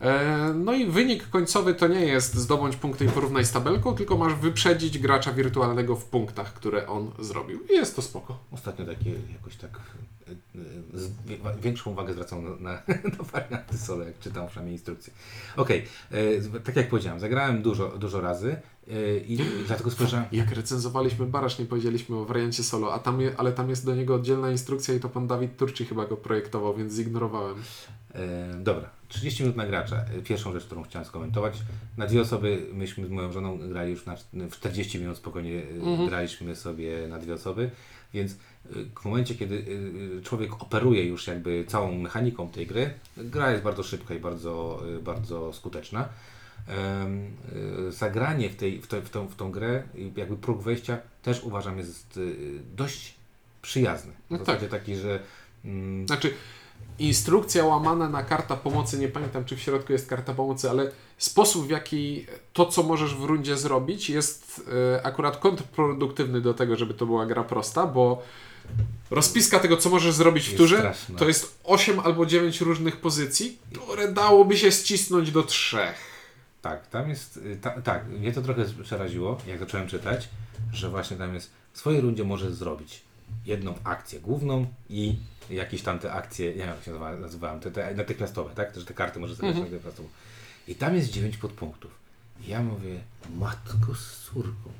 E, 0.00 0.52
No 0.54 0.72
i 0.72 0.86
wynik 0.86 1.28
końcowy 1.30 1.74
to 1.74 1.86
nie 1.88 2.06
jest 2.06 2.34
zdobądź 2.34 2.76
punkty 2.76 3.04
i 3.04 3.08
porównaj 3.08 3.44
z 3.44 3.52
tabelką, 3.52 3.94
tylko 3.94 4.16
masz 4.16 4.34
wyprzedzić 4.34 4.98
gracza 4.98 5.32
wirtualnego 5.32 5.96
w 5.96 6.04
punktach, 6.04 6.54
które 6.54 6.86
on 6.88 7.10
zrobił. 7.18 7.60
I 7.70 7.72
jest 7.72 7.96
to 7.96 8.02
spoko. 8.02 8.38
Ostatnio 8.50 8.84
takie 8.86 9.10
jakoś 9.10 9.56
tak 9.56 9.80
z, 10.94 11.10
wie- 11.26 11.38
większą 11.62 11.90
uwagę 11.90 12.12
zwracam 12.12 12.44
na, 12.44 12.50
na, 12.50 12.72
na 13.18 13.24
warianty 13.32 13.78
solo, 13.78 14.04
jak 14.04 14.18
czytam 14.18 14.46
przynajmniej 14.46 14.74
instrukcje. 14.74 15.12
Okej, 15.56 15.84
y, 16.12 16.60
tak 16.64 16.76
jak 16.76 16.88
powiedziałem, 16.88 17.20
zagrałem 17.20 17.62
dużo, 17.62 17.88
dużo 17.88 18.20
razy 18.20 18.56
i 19.28 19.38
dlatego 19.66 19.90
spojrzałem... 19.90 20.26
Jak 20.32 20.50
recenzowaliśmy 20.50 21.26
Barasz, 21.26 21.58
nie 21.58 21.66
powiedzieliśmy 21.66 22.16
o 22.16 22.24
wariancie 22.24 22.62
solo, 22.62 22.94
a 22.94 22.98
tam 22.98 23.20
je, 23.20 23.32
ale 23.36 23.52
tam 23.52 23.70
jest 23.70 23.86
do 23.86 23.94
niego 23.94 24.14
oddzielna 24.14 24.50
instrukcja 24.50 24.94
i 24.94 25.00
to 25.00 25.08
pan 25.08 25.26
Dawid 25.26 25.56
Turci 25.56 25.84
chyba 25.86 26.06
go 26.06 26.16
projektował, 26.16 26.74
więc 26.74 26.92
zignorowałem. 26.92 27.56
E, 28.14 28.54
dobra, 28.54 28.90
30 29.08 29.42
minut 29.42 29.56
na 29.56 29.66
gracza. 29.66 30.04
Pierwszą 30.24 30.52
rzecz, 30.52 30.64
którą 30.64 30.82
chciałem 30.82 31.06
skomentować. 31.06 31.54
Na 31.96 32.06
dwie 32.06 32.20
osoby, 32.20 32.66
myśmy 32.72 33.06
z 33.06 33.10
moją 33.10 33.32
żoną 33.32 33.58
grali 33.58 33.90
już 33.90 34.06
na, 34.06 34.16
w 34.32 34.50
40 34.50 34.98
minut 34.98 35.16
spokojnie 35.16 35.54
e, 35.62 35.68
Mhm. 35.90 36.08
graliśmy 36.08 36.56
sobie 36.56 37.08
na 37.08 37.18
dwie 37.18 37.34
osoby, 37.34 37.70
więc 38.14 38.32
e, 38.32 38.36
w 39.00 39.04
momencie, 39.04 39.34
kiedy 39.34 39.64
e, 40.18 40.22
człowiek 40.22 40.62
operuje 40.62 41.04
już 41.04 41.26
jakby 41.26 41.64
całą 41.68 41.98
mechaniką 41.98 42.48
tej 42.48 42.66
gry, 42.66 42.90
gra 43.16 43.50
jest 43.50 43.62
bardzo 43.62 43.82
szybka 43.82 44.14
i 44.14 44.18
bardzo, 44.20 44.82
bardzo 45.02 45.52
skuteczna. 45.52 46.08
Zagranie 47.90 48.50
w, 48.50 48.56
tej, 48.56 48.80
w, 48.82 48.86
te, 48.86 49.00
w, 49.02 49.10
tą, 49.10 49.26
w 49.28 49.36
tą 49.36 49.50
grę, 49.50 49.82
jakby 50.16 50.36
próg 50.36 50.62
wejścia 50.62 50.98
też 51.22 51.42
uważam 51.44 51.78
jest 51.78 52.20
dość 52.76 53.14
przyjazny. 53.62 54.12
W 54.12 54.30
No 54.30 54.38
tak. 54.38 54.46
zasadzie 54.46 54.68
taki, 54.68 54.96
że 54.96 55.20
mm, 55.64 56.06
Znaczy, 56.06 56.34
instrukcja 56.98 57.64
łamana 57.64 58.08
na 58.08 58.22
karta 58.22 58.56
pomocy, 58.56 58.98
nie 58.98 59.08
pamiętam 59.08 59.44
czy 59.44 59.56
w 59.56 59.60
środku 59.60 59.92
jest 59.92 60.08
karta 60.08 60.34
pomocy, 60.34 60.70
ale 60.70 60.90
sposób 61.18 61.66
w 61.66 61.70
jaki 61.70 62.26
to, 62.52 62.66
co 62.66 62.82
możesz 62.82 63.14
w 63.14 63.24
rundzie 63.24 63.56
zrobić, 63.56 64.10
jest 64.10 64.62
e, 64.96 65.06
akurat 65.06 65.36
kontrproduktywny 65.36 66.40
do 66.40 66.54
tego, 66.54 66.76
żeby 66.76 66.94
to 66.94 67.06
była 67.06 67.26
gra 67.26 67.44
prosta, 67.44 67.86
bo 67.86 68.22
rozpiska 69.10 69.58
tego, 69.58 69.76
co 69.76 69.90
możesz 69.90 70.14
zrobić 70.14 70.44
w 70.44 70.46
Jest 70.46 70.58
turze, 70.58 70.76
straszna. 70.76 71.18
to 71.18 71.28
jest 71.28 71.58
8 71.64 72.00
albo 72.00 72.26
9 72.26 72.60
różnych 72.60 72.96
pozycji, 72.96 73.58
które 73.72 74.12
dałoby 74.12 74.56
się 74.56 74.72
ścisnąć 74.72 75.30
do 75.30 75.42
trzech. 75.42 75.94
Tak, 76.62 76.86
tam 76.86 77.08
jest, 77.08 77.36
y, 77.36 77.58
ta, 77.62 77.70
tak, 77.70 78.08
mnie 78.08 78.32
to 78.32 78.42
trochę 78.42 78.64
przeraziło, 78.82 79.38
jak 79.46 79.58
zacząłem 79.58 79.88
czytać, 79.88 80.28
że 80.72 80.90
właśnie 80.90 81.16
tam 81.16 81.34
jest, 81.34 81.50
w 81.72 81.78
swojej 81.78 82.00
rundzie 82.00 82.24
możesz 82.24 82.52
zrobić 82.52 83.02
jedną 83.46 83.74
akcję 83.84 84.20
główną 84.20 84.66
i 84.90 85.16
jakieś 85.50 85.82
tam 85.82 85.98
te 85.98 86.12
akcje, 86.12 86.46
nie 86.46 86.54
wiem 86.54 86.68
jak 86.68 86.84
się 86.84 86.90
nazywa- 86.90 87.16
nazywałem, 87.20 87.60
te, 87.60 87.70
te 87.70 87.94
natychmiastowe, 87.94 88.50
tak, 88.54 88.72
że 88.76 88.84
te 88.84 88.94
karty 88.94 89.20
możesz 89.20 89.36
zagrać 89.36 89.56
Mhm. 89.56 89.72
natychmiastowo. 89.72 90.08
I 90.68 90.74
tam 90.74 90.94
jest 90.96 91.10
9 91.10 91.36
podpunktów. 91.36 91.90
Ja 92.46 92.62
mówię, 92.62 92.98
matko 93.38 93.94
z 93.94 94.20
córką, 94.24 94.70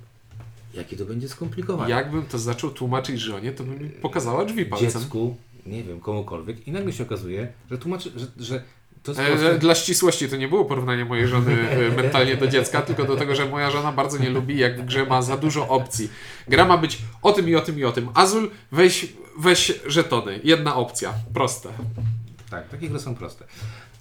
jakie 0.75 0.97
to 0.97 1.05
będzie 1.05 1.29
skomplikowane. 1.29 1.91
Jakbym 1.91 2.27
to 2.27 2.39
zaczął 2.39 2.71
tłumaczyć 2.71 3.21
żonie, 3.21 3.53
to 3.53 3.65
by 3.65 3.71
mi 3.85 3.91
pokazała 3.91 4.45
drzwi 4.45 4.67
palcem. 4.67 4.91
Dziecku, 4.91 5.37
nie 5.67 5.83
wiem, 5.85 6.01
komukolwiek 6.01 6.69
i 6.69 6.73
nagle 6.73 6.93
się 6.93 7.03
okazuje, 7.05 7.49
że 7.71 7.79
tłumaczy, 7.79 8.11
że, 8.17 8.27
że 8.45 8.63
to 9.03 9.11
jest 9.13 9.21
po 9.23 9.27
E, 9.29 9.37
prostu- 9.39 9.59
Dla 9.59 9.75
ścisłości 9.75 10.29
to 10.29 10.37
nie 10.37 10.49
było 10.49 10.65
porównanie 10.65 11.05
mojej 11.05 11.29
żony 11.29 11.71
e, 11.71 11.91
mentalnie 12.03 12.37
do 12.37 12.47
dziecka, 12.49 12.83
tylko 12.83 13.05
do 13.05 13.17
tego, 13.17 13.35
że 13.35 13.47
moja 13.47 13.71
żona 13.71 13.93
bardzo 13.93 14.19
nie 14.19 14.31
lubi, 14.31 14.59
jak 14.59 14.83
w 14.83 14.85
grze 14.85 15.07
ma 15.07 15.23
za 15.23 15.37
dużo 15.37 15.69
opcji. 15.69 16.11
Gra 16.49 16.65
ma 16.65 16.79
być 16.79 16.99
o 17.23 17.33
tym 17.33 17.49
i 17.49 17.55
o 17.55 17.61
tym 17.61 17.79
i 17.79 17.85
o 17.85 17.93
tym. 17.93 18.09
Azul, 18.15 18.51
weź, 18.73 19.13
weź 19.39 19.81
żetony. 19.87 20.41
Jedna 20.45 20.77
opcja. 20.77 21.15
Proste. 21.35 21.69
Tak, 22.51 22.69
takie 22.69 22.89
gry 22.89 23.01
są 23.01 23.15
proste. 23.15 23.45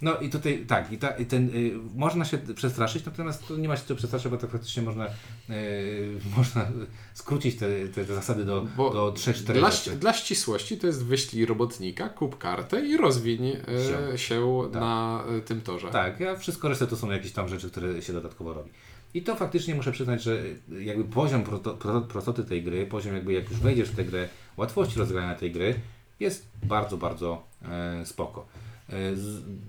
No 0.02 0.18
i 0.18 0.30
tutaj 0.30 0.64
tak, 0.66 0.92
i, 0.92 0.98
ta, 0.98 1.10
i 1.10 1.26
ten, 1.26 1.48
y, 1.48 1.72
można 1.94 2.24
się 2.24 2.38
przestraszyć, 2.38 3.04
natomiast 3.04 3.48
to 3.48 3.56
nie 3.56 3.68
ma 3.68 3.76
się 3.76 3.82
co 3.86 3.94
przestraszyć, 3.94 4.30
bo 4.30 4.36
tak 4.36 4.50
faktycznie 4.50 4.82
można, 4.82 5.06
y, 5.50 6.20
można 6.36 6.66
skrócić 7.14 7.56
te, 7.56 7.88
te, 7.88 8.04
te 8.04 8.14
zasady 8.14 8.44
do, 8.44 8.66
Bo 8.76 8.90
do 8.90 9.12
3-4 9.12 9.52
Dla, 9.52 9.70
dla 9.96 10.12
ścisłości 10.12 10.78
to 10.78 10.86
jest 10.86 11.04
wyślij 11.04 11.46
robotnika, 11.46 12.08
kup 12.08 12.38
kartę 12.38 12.86
i 12.86 12.96
rozwiń 12.96 13.46
e, 14.12 14.18
Się. 14.18 14.68
Tak. 14.72 14.80
na 14.80 15.24
e, 15.38 15.40
tym 15.40 15.60
torze. 15.60 15.88
Tak, 15.88 16.22
a 16.22 16.36
wszystko 16.36 16.68
resztę 16.68 16.86
to 16.86 16.96
są 16.96 17.10
jakieś 17.10 17.32
tam 17.32 17.48
rzeczy, 17.48 17.70
które 17.70 18.02
się 18.02 18.12
dodatkowo 18.12 18.54
robi. 18.54 18.70
I 19.14 19.22
to 19.22 19.36
faktycznie 19.36 19.74
muszę 19.74 19.92
przyznać, 19.92 20.22
że 20.22 20.42
jakby 20.80 21.04
poziom 21.04 21.44
proto, 21.44 21.74
proto, 21.74 22.00
prostoty 22.00 22.44
tej 22.44 22.62
gry, 22.62 22.86
poziom 22.86 23.14
jakby 23.14 23.32
jak 23.32 23.50
już 23.50 23.60
wejdziesz 23.60 23.90
w 23.90 23.96
tę 23.96 24.04
grę, 24.04 24.28
łatwości 24.58 24.98
rozgrania 24.98 25.34
tej 25.34 25.52
gry 25.52 25.74
jest 26.20 26.48
bardzo, 26.62 26.96
bardzo 26.96 27.42
e, 27.62 28.06
spoko. 28.06 28.46
E, 28.88 28.92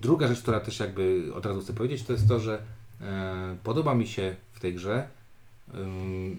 druga 0.02 0.28
rzecz, 0.28 0.41
która 0.41 0.60
też 0.60 0.80
jakby 0.80 1.32
od 1.36 1.45
razu 1.45 1.62
chcę 1.62 1.73
powiedzieć, 1.73 2.04
to 2.04 2.13
jest 2.13 2.28
to, 2.28 2.39
że 2.39 2.62
e, 3.02 3.58
podoba 3.63 3.95
mi 3.95 4.08
się 4.08 4.36
w 4.54 4.60
tej 4.60 4.73
grze 4.73 5.08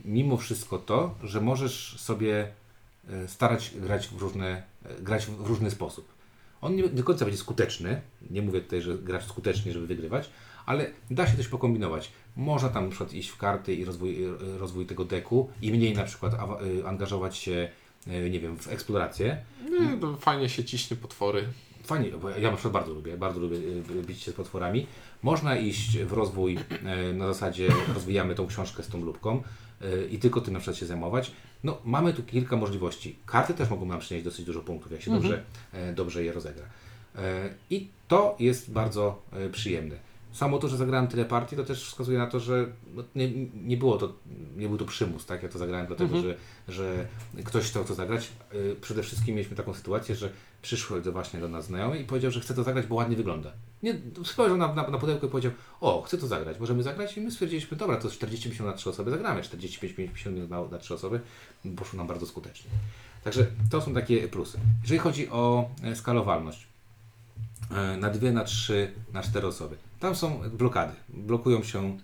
mimo 0.05 0.37
wszystko 0.37 0.79
to, 0.79 1.15
że 1.23 1.41
możesz 1.41 2.01
sobie 2.01 2.49
starać 3.27 3.75
grać 3.77 4.09
w, 4.09 4.23
różne, 4.23 4.63
grać 5.01 5.27
w 5.27 5.47
różny 5.47 5.71
sposób. 5.71 6.09
On 6.61 6.77
nie 6.77 6.89
do 6.89 7.05
końca 7.05 7.25
będzie 7.25 7.39
skuteczny, 7.39 8.01
nie 8.31 8.43
mówię 8.43 8.61
tutaj, 8.61 8.83
że 8.83 8.99
grasz 8.99 9.27
skutecznie, 9.27 9.73
żeby 9.73 9.87
wygrywać, 9.87 10.31
ale 10.67 10.91
da 11.11 11.27
się 11.27 11.37
coś 11.37 11.49
pokombinować. 11.49 12.13
Można 12.37 12.69
tam 12.69 12.85
na 12.85 12.91
przykład 12.91 13.13
iść 13.13 13.29
w 13.29 13.37
karty 13.37 13.75
i 13.75 13.85
rozwój, 13.85 14.19
rozwój 14.59 14.87
tego 14.87 15.05
deku 15.05 15.51
i 15.63 15.73
mniej 15.73 15.95
na 15.95 16.05
przykład 16.05 16.35
angażować 16.87 17.37
się, 17.37 17.69
nie 18.07 18.41
wiem, 18.41 18.57
w 18.57 18.69
eksplorację. 18.69 19.39
Nie, 19.71 19.97
to 20.01 20.17
fajnie 20.17 20.49
się 20.49 20.65
ciśnie 20.65 20.97
potwory. 20.97 21.45
Fajnie, 21.85 22.11
bo 22.11 22.31
ja 22.31 22.51
na 22.51 22.57
przykład 22.57 22.73
bardzo 22.73 22.95
lubię, 22.95 23.17
bardzo 23.17 23.41
lubię 23.41 23.57
y, 23.57 24.03
bić 24.07 24.23
się 24.23 24.31
z 24.31 24.35
potworami. 24.35 24.87
Można 25.23 25.57
iść 25.57 25.99
w 25.99 26.13
rozwój 26.13 26.59
y, 27.11 27.15
na 27.15 27.27
zasadzie 27.27 27.69
rozwijamy 27.95 28.35
tą 28.35 28.47
książkę 28.47 28.83
z 28.83 28.89
tą 28.89 29.01
lubką 29.01 29.43
i 30.11 30.19
tylko 30.19 30.41
tym 30.41 30.53
na 30.53 30.61
przykład 30.61 30.77
się 30.77 30.87
zajmować. 30.87 31.33
No, 31.65 31.79
mamy 31.85 32.13
tu 32.13 32.23
kilka 32.23 32.57
możliwości. 32.57 33.17
Karty 33.27 33.55
też 33.55 33.71
mogą 33.71 33.87
nam 33.87 34.01
przynieść 34.01 34.25
dosyć 34.25 34.47
dużo 34.47 34.61
punktów, 34.61 34.93
jak 34.93 35.03
się 35.03 35.11
dobrze, 35.11 35.43
e, 35.73 35.93
dobrze 35.93 36.25
je 36.25 36.33
rozegra. 36.33 36.65
E, 37.17 37.55
I 37.71 37.89
to 38.09 38.37
jest 38.39 38.73
bardzo 38.73 39.23
e, 39.33 39.51
przyjemne. 39.51 39.97
Samo 40.33 40.59
to, 40.59 40.69
że 40.69 40.77
zagrałem 40.77 41.09
tyle 41.09 41.25
partii, 41.25 41.57
to 41.57 41.65
też 41.65 41.85
wskazuje 41.85 42.19
na 42.19 42.27
to, 42.27 42.41
że 42.41 42.67
no, 42.95 43.03
nie, 43.15 43.31
nie 43.55 43.77
było 43.77 43.99
to, 43.99 44.13
nie 44.57 44.69
był 44.69 44.79
to 44.79 44.85
przymus, 44.85 45.27
tak? 45.27 45.43
Ja 45.43 45.49
to 45.49 45.59
zagrałem 45.59 45.87
dlatego, 45.87 46.21
że, 46.21 46.37
że 46.69 47.07
ktoś 47.45 47.65
chciał 47.65 47.85
to 47.85 47.95
zagrać. 47.95 48.33
Y, 48.55 48.77
Przede 48.81 49.03
wszystkim 49.03 49.35
mieliśmy 49.35 49.57
taką 49.57 49.75
sytuację, 49.75 50.15
że 50.15 50.31
przyszły 50.63 51.03
do 51.03 51.13
właśnie 51.13 51.41
do 51.41 51.49
nas 51.49 51.65
znajomy 51.67 51.99
i 51.99 52.05
powiedział, 52.05 52.31
że 52.31 52.41
chce 52.41 52.55
to 52.55 52.63
zagrać, 52.63 52.87
bo 52.87 52.95
ładnie 52.95 53.17
wygląda. 53.17 53.53
Nie, 53.83 54.01
spojrzał 54.25 54.57
na, 54.57 54.75
na, 54.75 54.89
na 54.89 54.99
pudełko 54.99 55.27
i 55.27 55.31
powiedział, 55.31 55.53
o, 55.81 56.03
chcę 56.03 56.19
to 56.19 56.27
zagrać, 56.27 56.61
możemy 56.61 56.83
zagrać? 56.83 57.17
I 57.17 57.21
my 57.21 57.31
stwierdziliśmy, 57.31 57.77
dobra, 57.77 57.97
to 57.97 58.11
40 58.11 58.49
minut 58.49 58.67
na 58.67 58.73
3 58.73 58.91
osoby 58.91 59.11
zagramy, 59.11 59.43
45-50 59.43 60.33
minut 60.33 60.51
na, 60.51 60.65
na 60.65 60.79
3 60.79 60.95
osoby, 60.95 61.21
poszło 61.77 61.97
nam 61.97 62.07
bardzo 62.07 62.27
skutecznie. 62.27 62.71
Także 63.25 63.47
to 63.71 63.81
są 63.81 63.95
takie 63.95 64.29
plusy. 64.29 64.59
Jeżeli 64.83 64.99
chodzi 64.99 65.29
o 65.29 65.71
e, 65.83 65.97
skalowalność, 65.97 66.67
e, 67.71 67.97
na 67.97 68.11
dwie, 68.11 68.33
na 68.33 68.45
trzy, 68.45 68.93
na 69.13 69.23
cztery 69.23 69.47
osoby. 69.47 69.77
Tam 70.01 70.15
są 70.17 70.41
blokady, 70.53 70.93
blokują 71.09 71.63
się, 71.63 71.99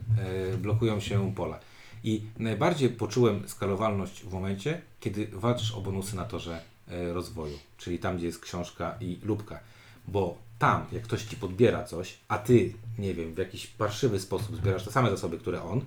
e, 0.53 0.57
blokują 0.57 1.01
się 1.01 1.33
pola. 1.35 1.59
I 2.05 2.23
najbardziej 2.39 2.89
poczułem 2.91 3.49
skalowalność 3.49 4.23
w 4.23 4.33
momencie, 4.33 4.81
kiedy 5.01 5.27
walczysz 5.33 5.73
o 5.75 5.81
bonusy 5.81 6.17
na 6.17 6.25
torze 6.25 6.61
e, 6.89 7.13
rozwoju, 7.13 7.59
czyli 7.79 7.99
tam, 7.99 8.17
gdzie 8.17 8.27
jest 8.27 8.41
książka 8.41 8.95
i 9.01 9.19
lubka. 9.23 9.61
Bo 10.09 10.37
tam, 10.59 10.85
jak 10.93 11.03
ktoś 11.03 11.23
ci 11.25 11.37
podbiera 11.37 11.85
coś, 11.85 12.19
a 12.29 12.39
ty, 12.39 12.73
nie 12.99 13.15
wiem, 13.15 13.35
w 13.35 13.39
jakiś 13.39 13.67
parszywy 13.67 14.21
sposób 14.21 14.57
zbierasz 14.57 14.85
te 14.85 14.93
same 14.93 15.11
zasoby, 15.11 15.39
które 15.39 15.63
on, 15.63 15.81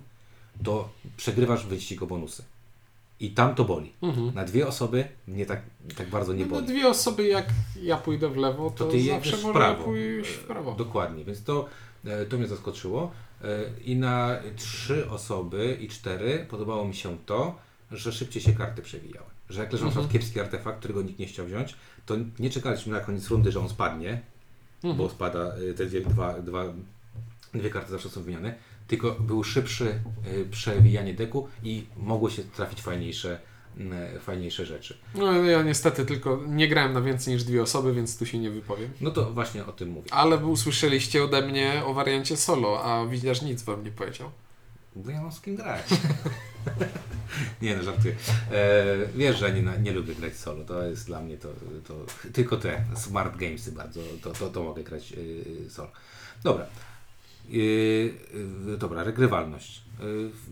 to 0.63 0.89
przegrywasz 1.17 1.65
wyścig 1.65 2.04
o 2.04 2.08
bonusy. 2.08 2.43
I 3.22 3.32
tam 3.32 3.56
to 3.56 3.65
boli. 3.65 3.93
Na 4.36 4.45
dwie 4.45 4.67
osoby 4.67 5.08
mnie 5.28 5.45
tak, 5.45 5.62
tak 5.98 6.10
bardzo 6.10 6.34
nie 6.34 6.43
Mhm. 6.43 6.62
No, 6.62 6.67
boli. 6.67 6.78
dwie 6.80 6.89
osoby, 6.89 7.28
jak 7.28 7.45
ja 7.82 7.98
pójdę 7.98 8.30
w 8.30 8.38
lewo, 8.38 8.69
to, 8.69 8.86
To 8.86 8.91
ty 8.91 9.04
zawsze 9.04 9.38
w 9.38 9.52
prawo. 9.52 9.84
pójść 9.84 10.30
w 10.32 10.43
prawo. 10.43 10.72
Dokładnie, 10.76 11.26
więc 11.26 11.43
to, 11.43 11.65
to 12.29 12.38
mnie 12.38 12.47
zaskoczyło. 12.47 13.12
E, 13.43 13.47
I 13.85 13.95
na 13.95 14.39
trzy 14.55 15.09
osoby 15.09 15.77
i 15.81 15.88
cztery 15.88 16.45
podobało 16.49 16.85
mi 16.85 16.95
się 16.95 17.17
to, 17.25 17.55
że 17.91 18.12
szybciej 18.12 18.41
się 18.41 18.53
karty 18.53 18.81
przewijały. 18.81 19.27
Że 19.49 19.62
jak 19.62 19.71
na 19.71 19.77
przykład 19.77 20.12
kiepski 20.12 20.39
artefakt, 20.39 20.79
którego 20.79 21.01
nikt 21.01 21.19
nie 21.19 21.25
chciał 21.25 21.45
wziąć, 21.45 21.75
to 22.05 22.15
nie 22.39 22.49
czekaliśmy 22.49 22.93
na 22.93 22.99
koniec 22.99 23.27
rundy, 23.27 23.51
że 23.51 23.59
on 23.59 23.69
spadnie, 23.69 24.21
bo 24.97 25.09
spada 25.09 25.39
e, 25.39 25.73
te 25.73 25.85
dwie, 25.85 26.01
dwa, 26.01 26.39
dwa, 26.39 26.63
dwie 27.53 27.69
karty 27.69 27.91
zawsze 27.91 28.09
są 28.09 28.21
wymieniane, 28.21 28.55
tylko 28.88 29.12
był 29.12 29.43
szybszy 29.43 29.89
e, 29.89 30.45
przewijanie 30.51 31.13
deku 31.13 31.47
i 31.63 31.85
mogło 31.97 32.29
się 32.29 32.43
trafić 32.43 32.81
fajniejsze, 32.81 33.39
fajniejsze 34.19 34.65
rzeczy. 34.65 34.97
No 35.15 35.34
ja 35.34 35.63
niestety 35.63 36.05
tylko 36.05 36.39
nie 36.47 36.67
grałem 36.67 36.93
na 36.93 37.01
więcej 37.01 37.34
niż 37.34 37.43
dwie 37.43 37.62
osoby, 37.62 37.93
więc 37.93 38.17
tu 38.17 38.25
się 38.25 38.39
nie 38.39 38.49
wypowiem. 38.49 38.91
No 39.01 39.12
to 39.12 39.32
właśnie 39.32 39.65
o 39.65 39.71
tym 39.71 39.89
mówię. 39.89 40.13
Ale 40.13 40.38
usłyszeliście 40.38 41.23
ode 41.23 41.41
mnie 41.41 41.82
o 41.86 41.93
wariancie 41.93 42.38
solo, 42.38 42.84
a 42.84 43.05
widzisz 43.05 43.41
nic 43.41 43.63
wam 43.63 43.84
nie 43.84 43.91
powiedział. 43.91 44.32
Bo 44.95 45.12
ja 45.12 45.21
mam 45.21 45.32
z 45.32 45.41
kim 45.41 45.55
grać. 45.55 45.86
nie 47.62 47.75
no, 47.75 47.84
żartuję. 47.84 48.15
E, 48.51 48.86
wiesz, 49.15 49.39
że 49.39 49.53
nie, 49.53 49.63
nie 49.82 49.91
lubię 49.91 50.15
grać 50.15 50.38
solo. 50.38 50.63
To 50.63 50.84
jest 50.84 51.05
dla 51.05 51.21
mnie 51.21 51.38
to, 51.38 51.49
to 51.88 52.05
tylko 52.34 52.58
te 52.58 52.86
smart 52.95 53.38
gamesy 53.38 53.71
bardzo, 53.71 53.99
to, 54.21 54.32
to, 54.32 54.49
to 54.49 54.63
mogę 54.63 54.84
grać 54.84 55.13
e, 55.13 55.69
solo. 55.69 55.91
Dobra. 56.43 56.65
E, 56.65 56.67
e, 58.73 58.77
dobra, 58.77 59.03
regrywalność. 59.03 59.82
E, 59.99 60.03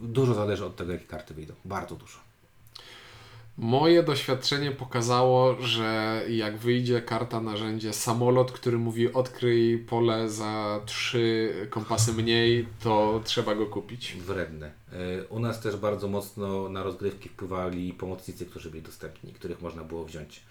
dużo 0.07 0.33
zależy 0.33 0.65
od 0.65 0.75
tego, 0.75 0.93
jakie 0.93 1.05
karty 1.05 1.33
wyjdą. 1.33 1.53
Bardzo 1.65 1.95
dużo. 1.95 2.26
Moje 3.57 4.03
doświadczenie 4.03 4.71
pokazało, 4.71 5.61
że 5.61 6.21
jak 6.29 6.57
wyjdzie 6.57 7.01
karta 7.01 7.41
narzędzie 7.41 7.93
samolot, 7.93 8.51
który 8.51 8.77
mówi 8.77 9.13
odkryj 9.13 9.79
pole 9.79 10.29
za 10.29 10.81
trzy 10.85 11.53
kompasy 11.69 12.13
mniej, 12.13 12.67
to 12.83 13.21
trzeba 13.23 13.55
go 13.55 13.65
kupić. 13.65 14.13
Wredne. 14.13 14.71
E, 14.93 15.23
U 15.29 15.39
nas 15.39 15.61
też 15.61 15.75
bardzo 15.75 16.07
mocno 16.07 16.69
na 16.69 16.83
rozgrywki 16.83 17.29
wpływali 17.29 17.93
pomocnicy, 17.93 18.45
którzy 18.45 18.69
byli 18.69 18.83
dostępni, 18.83 19.33
których 19.33 19.61
można 19.61 19.83
było 19.83 20.05
wziąć. 20.05 20.41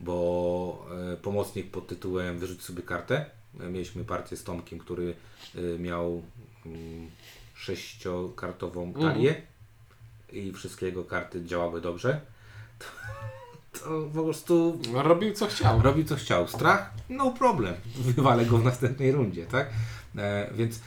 Bo 0.00 0.86
e, 1.12 1.16
pomocnik 1.16 1.70
pod 1.70 1.86
tytułem 1.86 2.38
Wyrzuć 2.38 2.62
sobie 2.62 2.82
kartę. 2.82 3.26
e, 3.60 3.70
Mieliśmy 3.70 4.04
partię 4.04 4.36
z 4.36 4.44
Tomkiem, 4.44 4.78
który 4.78 5.14
miał 5.78 6.22
mm, 6.66 7.10
sześciokartową 7.54 8.92
talię 8.92 9.42
i 10.32 10.52
wszystkie 10.52 10.86
jego 10.86 11.04
karty 11.04 11.44
działały 11.44 11.80
dobrze. 11.80 12.20
To, 12.78 12.86
to 13.80 14.02
po 14.14 14.22
prostu 14.24 14.78
Robił 14.94 15.32
co 15.34 15.46
chciał. 15.46 15.82
robił 15.82 16.04
co 16.04 16.16
chciał. 16.16 16.48
Strach? 16.48 16.90
No 17.08 17.30
problem. 17.30 17.74
Wywalę 17.96 18.46
go 18.46 18.58
w 18.58 18.64
następnej 18.64 19.12
rundzie, 19.12 19.46
tak? 19.46 19.70
E, 20.18 20.50
więc 20.54 20.80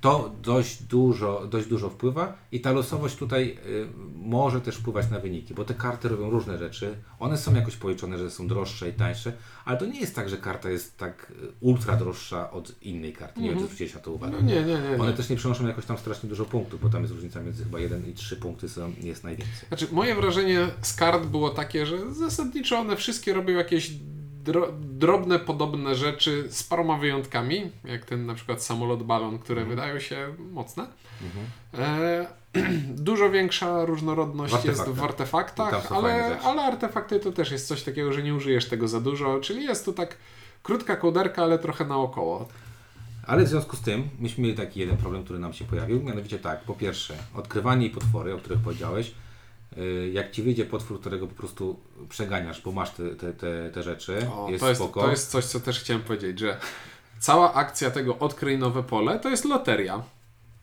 to 0.00 0.32
dość 0.42 0.82
dużo, 0.82 1.46
dość 1.46 1.68
dużo 1.68 1.90
wpływa 1.90 2.38
i 2.52 2.60
ta 2.60 2.72
losowość 2.72 3.16
tutaj 3.16 3.58
y, 3.66 3.88
może 4.16 4.60
też 4.60 4.76
wpływać 4.76 5.10
na 5.10 5.18
wyniki, 5.18 5.54
bo 5.54 5.64
te 5.64 5.74
karty 5.74 6.08
robią 6.08 6.30
różne 6.30 6.58
rzeczy. 6.58 6.96
One 7.18 7.38
są 7.38 7.54
jakoś 7.54 7.76
policzone, 7.76 8.18
że 8.18 8.30
są 8.30 8.48
droższe 8.48 8.88
i 8.88 8.92
tańsze, 8.92 9.32
ale 9.64 9.78
to 9.78 9.86
nie 9.86 10.00
jest 10.00 10.14
tak, 10.14 10.28
że 10.28 10.36
karta 10.36 10.70
jest 10.70 10.96
tak 10.96 11.32
y, 11.42 11.52
ultra 11.60 11.96
droższa 11.96 12.50
od 12.50 12.82
innej 12.82 13.12
karty. 13.12 13.40
Nie 13.40 13.50
wiem, 13.50 13.58
czy 13.58 13.64
zwróciłeś 13.64 13.94
na 13.94 14.00
to 14.00 14.12
uwagę. 14.12 14.32
No 14.32 14.40
nie, 14.40 14.64
nie, 14.64 14.80
nie. 14.90 15.02
One 15.02 15.12
też 15.12 15.28
nie 15.28 15.36
przynoszą 15.36 15.66
jakoś 15.66 15.86
tam 15.86 15.98
strasznie 15.98 16.28
dużo 16.28 16.44
punktów, 16.44 16.80
bo 16.80 16.88
tam 16.88 17.02
jest 17.02 17.14
różnica 17.14 17.40
między 17.40 17.64
chyba 17.64 17.78
1 17.78 18.10
i 18.10 18.12
3 18.12 18.36
punkty 18.36 18.68
są, 18.68 18.92
jest 19.00 19.24
najwięcej. 19.24 19.68
Znaczy, 19.68 19.86
moje 19.92 20.14
wrażenie 20.14 20.68
z 20.82 20.94
kart 20.94 21.26
było 21.26 21.50
takie, 21.50 21.86
że 21.86 22.14
zasadniczo 22.14 22.78
one 22.78 22.96
wszystkie 22.96 23.34
robią 23.34 23.54
jakieś 23.54 23.90
dro 24.44 24.68
drobne, 24.80 25.38
podobne 25.38 25.94
rzeczy 25.94 26.44
z 26.50 26.62
paroma 26.62 26.98
wyjątkami, 26.98 27.70
jak 27.84 28.04
ten 28.04 28.26
na 28.26 28.34
przykład 28.34 28.62
samolot, 28.62 29.02
balon, 29.02 29.38
które 29.38 29.62
Mhm. 29.62 29.76
wydają 29.76 30.00
się 30.00 30.34
mocne. 30.52 30.86
E, 31.78 32.26
dużo 33.08 33.30
większa 33.30 33.84
różnorodność 33.84 34.54
W 34.54 34.64
jest 34.64 34.88
w 34.88 35.02
artefaktach, 35.02 35.92
ale, 35.92 36.40
ale 36.40 36.62
artefakty 36.62 37.20
to 37.20 37.32
też 37.32 37.50
jest 37.50 37.68
coś 37.68 37.82
takiego, 37.82 38.12
że 38.12 38.22
nie 38.22 38.34
użyjesz 38.34 38.68
tego 38.68 38.88
za 38.88 39.00
dużo, 39.00 39.40
czyli 39.40 39.64
jest 39.64 39.84
to 39.84 39.92
tak 39.92 40.16
krótka 40.62 40.96
kołderka, 40.96 41.42
ale 41.42 41.58
trochę 41.58 41.84
naokoło. 41.84 42.48
Ale 43.26 43.44
w 43.44 43.48
związku 43.48 43.76
z 43.76 43.80
tym 43.80 44.08
myśmy 44.20 44.44
mieli 44.44 44.56
taki 44.56 44.80
jeden 44.80 44.96
problem, 44.96 45.24
który 45.24 45.38
nam 45.38 45.52
się 45.52 45.64
pojawił. 45.64 46.02
Mianowicie 46.02 46.38
tak, 46.38 46.60
po 46.60 46.74
pierwsze, 46.74 47.14
odkrywanie 47.34 47.86
i 47.86 47.90
potwory, 47.90 48.34
o 48.34 48.38
których 48.38 48.58
powiedziałeś. 48.60 49.14
Yy, 49.76 50.10
Jak 50.12 50.30
ci 50.30 50.42
wyjdzie 50.42 50.64
potwór, 50.64 51.00
którego 51.00 51.26
po 51.26 51.34
prostu 51.34 51.80
przeganiasz, 52.08 52.60
bo 52.60 52.72
masz 52.72 52.90
te, 52.90 53.16
te, 53.16 53.32
te, 53.32 53.70
te 53.70 53.82
rzeczy, 53.82 54.30
O, 54.36 54.50
jest 54.50 54.60
to, 54.60 54.68
jest, 54.68 54.80
spoko. 54.80 55.00
to 55.02 55.10
jest 55.10 55.30
coś, 55.30 55.44
co 55.44 55.60
też 55.60 55.80
chciałem 55.80 56.02
powiedzieć, 56.02 56.38
że 56.38 56.56
cała 57.18 57.54
akcja 57.54 57.90
tego 57.90 58.18
odkryj 58.18 58.58
nowe 58.58 58.82
pole 58.82 59.18
to 59.18 59.28
jest 59.28 59.44
loteria. 59.44 60.02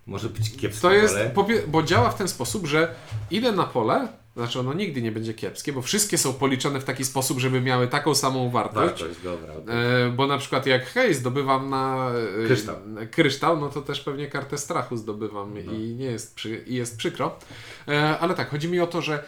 Może 0.05 0.29
być 0.29 0.57
kiepskie, 0.57 0.81
To 0.81 0.93
jest, 0.93 1.15
ale 1.15 1.33
bo 1.67 1.83
działa 1.83 2.09
w 2.09 2.17
ten 2.17 2.27
sposób, 2.27 2.67
że 2.67 2.95
idę 3.31 3.51
na 3.51 3.63
pole, 3.63 4.07
znaczy 4.35 4.59
ono 4.59 4.73
nigdy 4.73 5.01
nie 5.01 5.11
będzie 5.11 5.33
kiepskie, 5.33 5.73
bo 5.73 5.81
wszystkie 5.81 6.17
są 6.17 6.33
policzone 6.33 6.79
w 6.79 6.83
taki 6.83 7.05
sposób, 7.05 7.39
żeby 7.39 7.61
miały 7.61 7.87
taką 7.87 8.15
samą 8.15 8.49
wartość. 8.49 9.01
wartość, 9.01 9.19
dobra. 9.23 9.53
E, 9.73 10.09
bo 10.09 10.27
na 10.27 10.37
przykład 10.37 10.65
jak 10.65 10.85
hej, 10.85 11.13
zdobywam 11.13 11.69
na 11.69 12.11
e, 12.43 12.45
Kryształ. 12.45 12.75
kryształ, 13.11 13.59
no 13.59 13.69
to 13.69 13.81
też 13.81 14.01
pewnie 14.01 14.27
kartę 14.27 14.57
strachu 14.57 14.97
zdobywam 14.97 15.59
i 15.59 15.95
nie 15.95 16.05
jest, 16.05 16.35
przy, 16.35 16.63
i 16.67 16.75
jest 16.75 16.97
przykro. 16.97 17.35
E, 17.87 18.19
ale 18.19 18.33
tak, 18.33 18.49
chodzi 18.49 18.67
mi 18.69 18.79
o 18.79 18.87
to, 18.87 19.01
że 19.01 19.23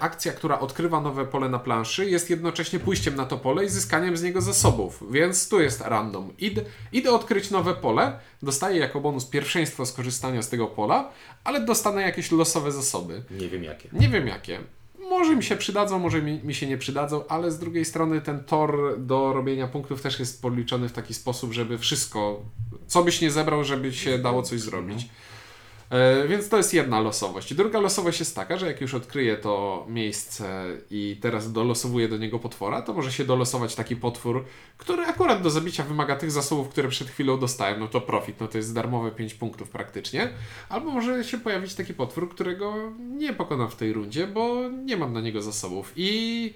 akcja, 0.00 0.32
która 0.32 0.60
odkrywa 0.60 1.00
nowe 1.00 1.26
pole 1.26 1.48
na 1.48 1.58
planszy, 1.58 2.10
jest 2.10 2.30
jednocześnie 2.30 2.78
pójściem 2.80 3.14
na 3.14 3.24
to 3.24 3.38
pole 3.38 3.64
i 3.64 3.68
zyskaniem 3.68 4.16
z 4.16 4.22
niego 4.22 4.40
zasobów, 4.40 5.04
więc 5.10 5.48
tu 5.48 5.60
jest 5.60 5.80
random. 5.80 6.32
Idę, 6.38 6.62
idę 6.92 7.12
odkryć 7.12 7.50
nowe 7.50 7.74
pole, 7.74 8.18
dostaję 8.42 8.78
jako 8.78 9.00
bonus 9.00 9.26
pierwszeństwo 9.26 9.86
skorzystania 9.86 10.42
z 10.42 10.48
tego 10.48 10.66
pola, 10.66 11.10
ale 11.44 11.64
dostanę 11.64 12.02
jakieś 12.02 12.32
losowe 12.32 12.72
zasoby. 12.72 13.22
Nie 13.30 13.48
wiem 13.48 13.64
jakie. 13.64 13.88
Nie 13.92 14.08
wiem 14.08 14.26
jakie. 14.26 14.58
Może 14.98 15.36
mi 15.36 15.44
się 15.44 15.56
przydadzą, 15.56 15.98
może 15.98 16.22
mi, 16.22 16.40
mi 16.44 16.54
się 16.54 16.66
nie 16.66 16.78
przydadzą, 16.78 17.24
ale 17.28 17.50
z 17.50 17.58
drugiej 17.58 17.84
strony 17.84 18.20
ten 18.20 18.44
tor 18.44 18.94
do 18.98 19.32
robienia 19.32 19.68
punktów 19.68 20.02
też 20.02 20.20
jest 20.20 20.42
policzony 20.42 20.88
w 20.88 20.92
taki 20.92 21.14
sposób, 21.14 21.52
żeby 21.52 21.78
wszystko, 21.78 22.42
co 22.86 23.04
byś 23.04 23.20
nie 23.20 23.30
zebrał, 23.30 23.64
żeby 23.64 23.92
się 23.92 24.18
dało 24.18 24.42
coś 24.42 24.60
zrobić. 24.60 25.08
E, 25.90 26.28
więc 26.28 26.48
to 26.48 26.56
jest 26.56 26.74
jedna 26.74 27.00
losowość. 27.00 27.54
Druga 27.54 27.80
losowość 27.80 28.20
jest 28.20 28.36
taka, 28.36 28.56
że 28.56 28.66
jak 28.66 28.80
już 28.80 28.94
odkryję 28.94 29.36
to 29.36 29.86
miejsce 29.88 30.66
i 30.90 31.18
teraz 31.20 31.52
dolosowuję 31.52 32.08
do 32.08 32.16
niego 32.16 32.38
potwora, 32.38 32.82
to 32.82 32.94
może 32.94 33.12
się 33.12 33.24
dolosować 33.24 33.74
taki 33.74 33.96
potwór, 33.96 34.44
który 34.78 35.02
akurat 35.02 35.42
do 35.42 35.50
zabicia 35.50 35.84
wymaga 35.84 36.16
tych 36.16 36.30
zasobów, 36.30 36.68
które 36.68 36.88
przed 36.88 37.08
chwilą 37.08 37.38
dostałem. 37.38 37.80
No 37.80 37.88
to 37.88 38.00
profit, 38.00 38.40
no 38.40 38.48
to 38.48 38.58
jest 38.58 38.74
darmowe 38.74 39.10
5 39.10 39.34
punktów 39.34 39.70
praktycznie. 39.70 40.28
Albo 40.68 40.90
może 40.90 41.24
się 41.24 41.38
pojawić 41.38 41.74
taki 41.74 41.94
potwór, 41.94 42.30
którego 42.30 42.74
nie 42.98 43.32
pokonam 43.32 43.70
w 43.70 43.76
tej 43.76 43.92
rundzie, 43.92 44.26
bo 44.26 44.68
nie 44.68 44.96
mam 44.96 45.12
na 45.12 45.20
niego 45.20 45.42
zasobów. 45.42 45.92
I 45.96 46.54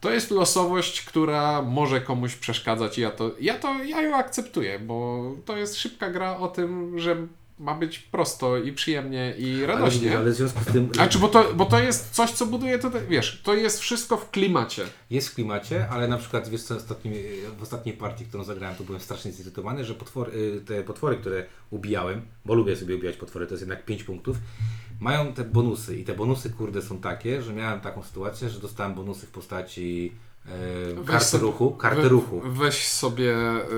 to 0.00 0.10
jest 0.10 0.30
losowość, 0.30 1.02
która 1.02 1.62
może 1.62 2.00
komuś 2.00 2.34
przeszkadzać 2.34 2.98
ja 2.98 3.10
to, 3.10 3.30
ja 3.40 3.54
to, 3.54 3.84
ja 3.84 4.02
ją 4.02 4.16
akceptuję, 4.16 4.78
bo 4.78 5.24
to 5.44 5.56
jest 5.56 5.76
szybka 5.76 6.10
gra 6.10 6.36
o 6.36 6.48
tym, 6.48 6.98
że 6.98 7.16
ma 7.58 7.74
być 7.74 7.98
prosto 7.98 8.56
i 8.58 8.72
przyjemnie 8.72 9.34
i 9.38 9.66
radośnie. 9.66 10.10
Ale, 10.10 10.18
ale 10.18 10.30
w 10.30 10.34
związku 10.34 10.60
z 10.60 10.66
tym... 10.66 10.90
A 10.98 11.06
czy 11.06 11.18
bo 11.18 11.28
to, 11.28 11.54
bo 11.54 11.64
to 11.64 11.80
jest 11.80 12.10
coś, 12.10 12.30
co 12.30 12.46
buduje 12.46 12.78
to, 12.78 12.90
wiesz, 13.08 13.40
to 13.44 13.54
jest 13.54 13.80
wszystko 13.80 14.16
w 14.16 14.30
klimacie. 14.30 14.86
Jest 15.10 15.28
w 15.28 15.34
klimacie, 15.34 15.88
ale 15.88 16.08
na 16.08 16.18
przykład 16.18 16.48
wiesz 16.48 16.62
co, 16.62 16.76
ostatnim, 16.76 17.14
w 17.58 17.62
ostatniej 17.62 17.96
partii, 17.96 18.24
którą 18.24 18.44
zagrałem, 18.44 18.76
to 18.76 18.84
byłem 18.84 19.00
strasznie 19.00 19.32
zirytowany, 19.32 19.84
że 19.84 19.94
potwory, 19.94 20.60
te 20.66 20.82
potwory, 20.82 21.16
które 21.16 21.46
ubijałem, 21.70 22.22
bo 22.44 22.54
lubię 22.54 22.76
sobie 22.76 22.96
ubijać 22.96 23.16
potwory, 23.16 23.46
to 23.46 23.54
jest 23.54 23.62
jednak 23.62 23.84
5 23.84 24.04
punktów, 24.04 24.36
mają 25.00 25.32
te 25.32 25.44
bonusy 25.44 25.96
i 25.96 26.04
te 26.04 26.14
bonusy 26.14 26.50
kurde 26.50 26.82
są 26.82 26.98
takie, 26.98 27.42
że 27.42 27.52
miałem 27.52 27.80
taką 27.80 28.02
sytuację, 28.02 28.50
że 28.50 28.60
dostałem 28.60 28.94
bonusy 28.94 29.26
w 29.26 29.30
postaci 29.30 30.12
e, 30.46 31.04
karty 31.04 31.38
ruchu, 31.38 31.70
karty 31.70 32.02
we- 32.02 32.08
ruchu. 32.08 32.42
Weź 32.44 32.88
sobie 32.88 33.36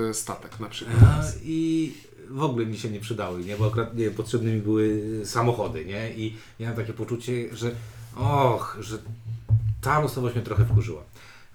y, 0.09 0.13
statek 0.13 0.59
na 0.59 0.69
przykład. 0.69 0.97
A, 1.03 1.23
I 1.43 1.93
w 2.29 2.43
ogóle 2.43 2.65
mi 2.65 2.77
się 2.77 2.89
nie 2.89 2.99
przydały, 2.99 3.43
nie? 3.43 3.57
bo 3.57 3.67
akurat 3.67 3.97
nie, 3.97 4.11
potrzebne 4.11 4.51
mi 4.51 4.61
były 4.61 5.01
samochody, 5.25 5.85
nie? 5.85 6.13
I 6.13 6.37
miałem 6.59 6.75
takie 6.75 6.93
poczucie, 6.93 7.55
że 7.55 7.71
och, 8.15 8.77
że 8.79 8.97
ta 9.81 9.99
losowość 9.99 10.35
mnie 10.35 10.43
trochę 10.43 10.65
wkurzyła. 10.65 11.01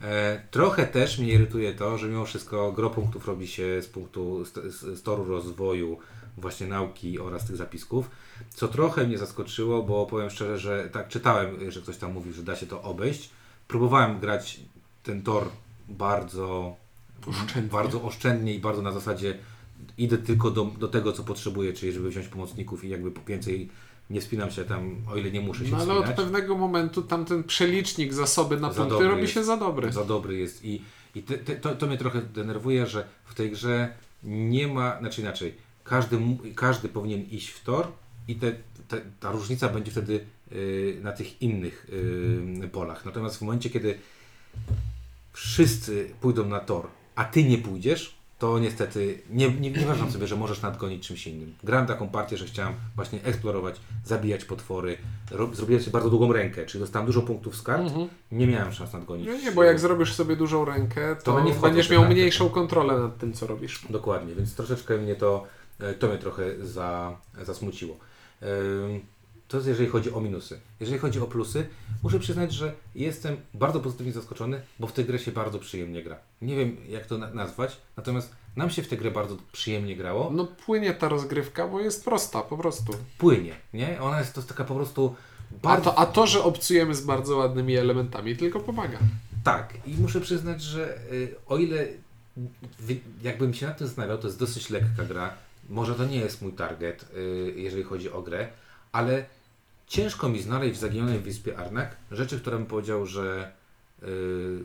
E, 0.03 0.43
trochę 0.51 0.87
też 0.87 1.19
mnie 1.19 1.33
irytuje 1.33 1.75
to, 1.75 1.99
że 1.99 2.09
mimo 2.09 2.25
wszystko 2.25 2.73
gro 2.73 2.91
punktów 2.91 3.27
robi 3.27 3.47
się 3.47 3.83
z 3.83 3.87
punktu 3.87 4.45
z, 4.45 4.53
z, 4.53 4.99
z 4.99 5.03
toru 5.03 5.25
rozwoju 5.25 5.99
właśnie 6.37 6.67
nauki 6.67 7.19
oraz 7.19 7.47
tych 7.47 7.57
zapisków, 7.57 8.11
co 8.55 8.69
trochę 8.69 9.07
mnie 9.07 9.19
zaskoczyło, 9.19 9.83
bo 9.83 10.07
powiem 10.07 10.31
szczerze, 10.31 10.59
że 10.59 10.89
tak 10.93 11.09
czytałem, 11.09 11.71
że 11.71 11.81
ktoś 11.81 11.97
tam 11.97 12.13
mówił, 12.13 12.33
że 12.33 12.43
da 12.43 12.57
się 12.57 12.67
to 12.67 12.83
obejść. 12.83 13.31
Próbowałem 13.69 14.21
grać 14.21 14.61
ten 15.03 15.23
tor 15.23 15.49
bardzo 15.89 16.77
Oszczędnie. 17.27 17.71
bardzo 17.73 18.03
oszczędnie 18.03 18.55
i 18.55 18.59
bardzo 18.59 18.83
na 18.83 18.93
zasadzie 18.93 19.39
idę 19.99 20.19
tylko 20.19 20.51
do, 20.51 20.65
do 20.65 20.89
tego, 20.89 21.13
co 21.13 21.25
potrzebuję, 21.25 21.73
czyli 21.73 21.93
żeby 21.93 22.11
wziąć 22.11 22.29
pomocników 22.29 22.85
i 22.85 22.89
jakby 22.89 23.13
więcej 23.27 23.69
nie 24.11 24.21
wspinam 24.21 24.51
się 24.51 24.65
tam, 24.65 24.97
o 25.13 25.17
ile 25.17 25.31
nie 25.31 25.41
muszę 25.41 25.65
się 25.67 25.71
No 25.71 25.79
ale 25.79 25.95
od 25.95 26.07
pewnego 26.07 26.59
momentu 26.59 27.03
tamten 27.03 27.45
przelicznik 27.45 28.13
zasoby 28.13 28.61
na 28.61 28.71
punkty 28.71 29.09
robi 29.09 29.23
jest. 29.23 29.35
się 29.35 29.45
za 29.45 29.57
dobry. 29.57 29.93
Za 29.93 30.05
dobry 30.05 30.39
jest 30.39 30.65
i, 30.65 30.83
i 31.15 31.23
te, 31.23 31.39
te, 31.39 31.57
to, 31.57 31.77
to 31.77 31.87
mnie 31.87 31.99
trochę 31.99 32.23
denerwuje, 32.23 32.87
że 32.87 33.05
w 33.25 33.35
tej 33.35 33.51
grze 33.51 33.95
nie 34.23 34.69
ma, 34.69 34.99
znaczy 34.99 35.21
inaczej, 35.21 35.55
każdy, 35.85 36.19
każdy 36.55 36.89
powinien 36.89 37.23
iść 37.23 37.49
w 37.49 37.65
tor 37.65 37.89
i 38.29 38.35
te, 38.35 38.53
te, 38.89 39.01
ta 39.21 39.33
różnica 39.33 39.69
będzie 39.69 39.91
wtedy 39.91 40.27
y, 40.53 41.01
na 41.03 41.13
tych 41.13 41.43
innych 41.43 41.87
y, 42.65 42.69
polach. 42.69 43.05
Natomiast 43.05 43.39
w 43.39 43.43
momencie, 43.43 43.71
kiedy 43.71 43.99
wszyscy 45.33 46.11
pójdą 46.21 46.49
na 46.49 46.61
tor, 46.61 46.89
a 47.15 47.25
ty 47.25 47.45
nie 47.45 47.59
pójdziesz, 47.59 48.15
to 48.45 48.59
niestety 48.59 49.19
nie, 49.31 49.51
nie, 49.51 49.61
nie 49.61 49.71
wyobrażam 49.71 50.11
sobie, 50.11 50.27
że 50.27 50.37
możesz 50.37 50.63
nadgonić 50.63 51.07
czymś 51.07 51.27
innym. 51.27 51.55
Grałem 51.65 51.87
taką 51.87 52.09
partię, 52.09 52.37
że 52.37 52.45
chciałem 52.47 52.75
właśnie 52.97 53.23
eksplorować, 53.25 53.81
zabijać 54.05 54.45
potwory, 54.45 54.97
ro, 55.31 55.49
zrobiłem 55.55 55.83
sobie 55.83 55.93
bardzo 55.93 56.11
długą 56.11 56.33
rękę, 56.33 56.67
czyli 56.67 56.81
dostałem 56.85 57.07
dużo 57.07 57.23
punktów 57.23 57.57
z 57.57 57.63
kart, 57.63 57.83
nie 58.33 58.47
miałem 58.47 58.73
szans 58.73 58.93
nadgonić. 58.93 59.27
No 59.27 59.35
nie, 59.35 59.53
bo 59.53 59.63
jak 59.65 59.81
zrobisz 59.81 60.13
sobie 60.15 60.37
dużą 60.37 60.65
rękę, 60.65 61.17
to, 61.17 61.23
To 61.33 61.41
nie 61.41 61.53
wchodzą 61.53 61.63
będziesz 61.69 61.89
te 61.89 61.93
miał 61.95 62.03
karty. 62.03 62.15
mniejszą 62.15 62.49
kontrolę 62.51 62.99
nad 63.01 63.19
tym, 63.19 63.33
co 63.33 63.47
robisz. 63.47 63.87
Dokładnie, 63.91 64.35
więc 64.35 64.55
troszeczkę 64.55 64.99
mnie 64.99 65.15
to, 65.15 65.47
e, 65.81 65.95
to 65.95 66.09
mnie 66.09 66.19
trochę 66.19 66.67
za, 66.67 67.17
zasmuciło. 67.43 67.97
Ym, 68.43 69.01
To 69.55 69.59
jest 69.59 69.69
jeżeli 69.69 69.89
chodzi 69.89 70.13
o 70.13 70.21
minusy. 70.21 70.61
Jeżeli 70.81 70.99
chodzi 70.99 71.21
o 71.21 71.27
plusy, 71.27 71.67
muszę 72.03 72.19
przyznać, 72.19 72.53
że 72.53 72.73
jestem 72.95 73.37
bardzo 73.55 73.81
pozytywnie 73.81 74.13
zaskoczony, 74.13 74.61
bo 74.79 74.87
w 74.87 74.93
tę 74.93 75.05
grę 75.05 75.19
się 75.19 75.33
bardzo 75.33 75.59
przyjemnie 75.59 76.03
gra. 76.03 76.17
Nie 76.43 76.57
wiem 76.57 76.77
jak 76.89 77.07
to 77.07 77.19
na- 77.19 77.35
nazwać, 77.35 77.77
natomiast 77.97 78.35
nam 78.57 78.71
się 78.71 78.83
w 78.83 78.89
tę 78.89 78.97
grę 78.97 79.11
bardzo 79.11 79.37
przyjemnie 79.53 79.97
grało. 79.97 80.31
No 80.31 80.45
płynie 80.67 80.95
ta 80.95 81.09
rozgrywka, 81.09 81.69
bo 81.69 81.81
jest 81.81 82.05
prosta, 82.05 82.41
po 82.43 82.57
prostu. 82.59 82.93
Płynie, 83.19 83.55
nie? 83.75 84.01
Ona 84.01 84.19
jest 84.19 84.35
to 84.35 84.43
taka 84.43 84.65
po 84.65 84.75
prostu 84.75 85.15
A 85.63 85.67
bardzo... 85.67 85.91
to, 85.91 85.99
a 85.99 86.07
to, 86.07 86.27
że 86.27 86.43
obcujemy 86.43 86.95
z 86.95 87.01
bardzo 87.05 87.37
ładnymi 87.37 87.77
elementami, 87.77 88.37
tylko 88.37 88.61
pomaga. 88.61 88.99
Tak, 89.45 89.75
i 89.87 89.95
muszę 89.95 90.21
przyznać, 90.21 90.63
że 90.63 90.99
y, 91.13 91.35
o 91.47 91.57
ile 91.57 91.87
jakbym 93.23 93.55
się 93.55 93.67
nad 93.67 93.79
tym 93.79 93.87
zastanawiał, 93.87 94.19
to 94.19 94.27
jest 94.27 94.39
dosyć 94.39 94.71
lekka 94.71 95.05
gra. 95.05 95.35
Może 95.69 95.95
to 95.95 96.05
nie 96.05 96.19
jest 96.19 96.43
mój 96.43 96.53
target, 96.53 97.07
y, 97.17 97.55
jeżeli 97.57 97.83
chodzi 97.83 98.11
o 98.11 98.23
grę, 98.23 98.49
ale 98.93 99.25
ciężko 99.95 100.29
mi 100.29 100.43
znaleźć 100.43 100.77
w 100.77 100.81
zaginionej 100.81 101.19
wyspie 101.19 101.59
Arnak 101.59 101.97
rzeczy, 102.11 102.41
które 102.41 102.57
bym 102.57 102.67
powiedział, 102.67 103.07
że 103.07 103.53
y, 104.03 104.65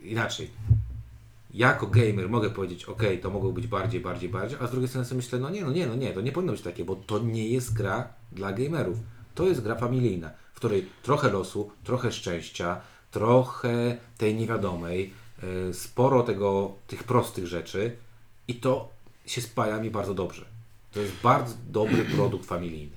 inaczej. 0.00 0.50
Jako 1.54 1.86
gamer 1.86 2.28
mogę 2.28 2.50
powiedzieć, 2.50 2.84
ok, 2.84 3.02
to 3.22 3.30
mogło 3.30 3.52
być 3.52 3.66
bardziej, 3.66 4.00
bardziej, 4.00 4.28
bardziej, 4.28 4.58
a 4.60 4.66
z 4.66 4.70
drugiej 4.70 4.88
strony 4.88 5.04
sobie 5.06 5.16
myślę, 5.16 5.38
no 5.38 5.50
nie, 5.50 5.64
no 5.64 5.72
nie, 5.72 5.86
no 5.86 5.94
nie, 5.94 6.12
to 6.12 6.20
nie 6.20 6.32
powinno 6.32 6.52
być 6.52 6.62
takie, 6.62 6.84
bo 6.84 6.96
to 6.96 7.18
nie 7.18 7.48
jest 7.48 7.72
gra 7.72 8.08
dla 8.32 8.52
gamerów. 8.52 8.98
To 9.34 9.46
jest 9.46 9.62
gra 9.62 9.74
familijna, 9.74 10.30
w 10.52 10.56
której 10.56 10.88
trochę 11.02 11.30
losu, 11.30 11.70
trochę 11.84 12.12
szczęścia, 12.12 12.80
trochę 13.10 13.96
tej 14.18 14.34
niewiadomej, 14.34 15.12
y, 15.70 15.74
sporo 15.74 16.22
tego, 16.22 16.74
tych 16.86 17.04
prostych 17.04 17.46
rzeczy 17.46 17.96
i 18.48 18.54
to 18.54 18.88
się 19.26 19.40
spaja 19.40 19.80
mi 19.80 19.90
bardzo 19.90 20.14
dobrze. 20.14 20.44
To 20.92 21.00
jest 21.00 21.14
bardzo 21.22 21.54
dobry 21.68 22.04
produkt 22.04 22.46
familijny. 22.46 22.95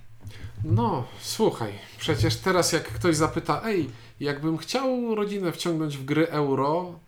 No, 0.63 1.07
słuchaj, 1.21 1.73
przecież 1.97 2.35
teraz 2.35 2.71
jak 2.71 2.83
ktoś 2.83 3.15
zapyta, 3.15 3.61
ej, 3.65 3.89
jakbym 4.19 4.57
chciał 4.57 5.15
rodzinę 5.15 5.51
wciągnąć 5.51 5.97
w 5.97 6.05
gry 6.05 6.27
euro 6.27 6.99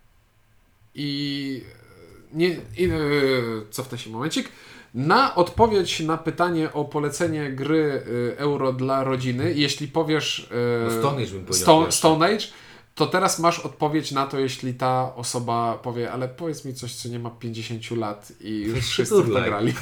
i 0.95 1.61
nie, 2.33 2.49
i, 2.77 2.85
e, 2.85 2.89
cofnę 3.69 3.97
się 3.97 4.09
momencik, 4.09 4.49
na 4.93 5.35
odpowiedź 5.35 5.99
na 5.99 6.17
pytanie 6.17 6.73
o 6.73 6.85
polecenie 6.85 7.49
gry 7.49 8.03
e, 8.33 8.37
euro 8.37 8.73
dla 8.73 9.03
rodziny, 9.03 9.53
jeśli 9.55 9.87
powiesz 9.87 10.49
e, 10.51 10.85
No 10.85 10.99
Stone 10.99 11.21
Age 11.21 11.31
bym 11.31 11.45
powiedział 11.45 11.63
Stone. 11.63 11.91
Stone 11.91 12.25
Age, 12.25 12.45
to 12.95 13.07
teraz 13.07 13.39
masz 13.39 13.59
odpowiedź 13.59 14.11
na 14.11 14.27
to, 14.27 14.39
jeśli 14.39 14.73
ta 14.73 15.15
osoba 15.15 15.79
powie, 15.83 16.11
ale 16.11 16.27
powiedz 16.27 16.65
mi 16.65 16.73
coś, 16.73 16.95
co 16.95 17.09
nie 17.09 17.19
ma 17.19 17.29
50 17.29 17.91
lat 17.91 18.33
i 18.41 18.61
już 18.61 18.79
wszyscy 18.79 19.23
w 19.23 19.33
to 19.33 19.41
grali. 19.41 19.73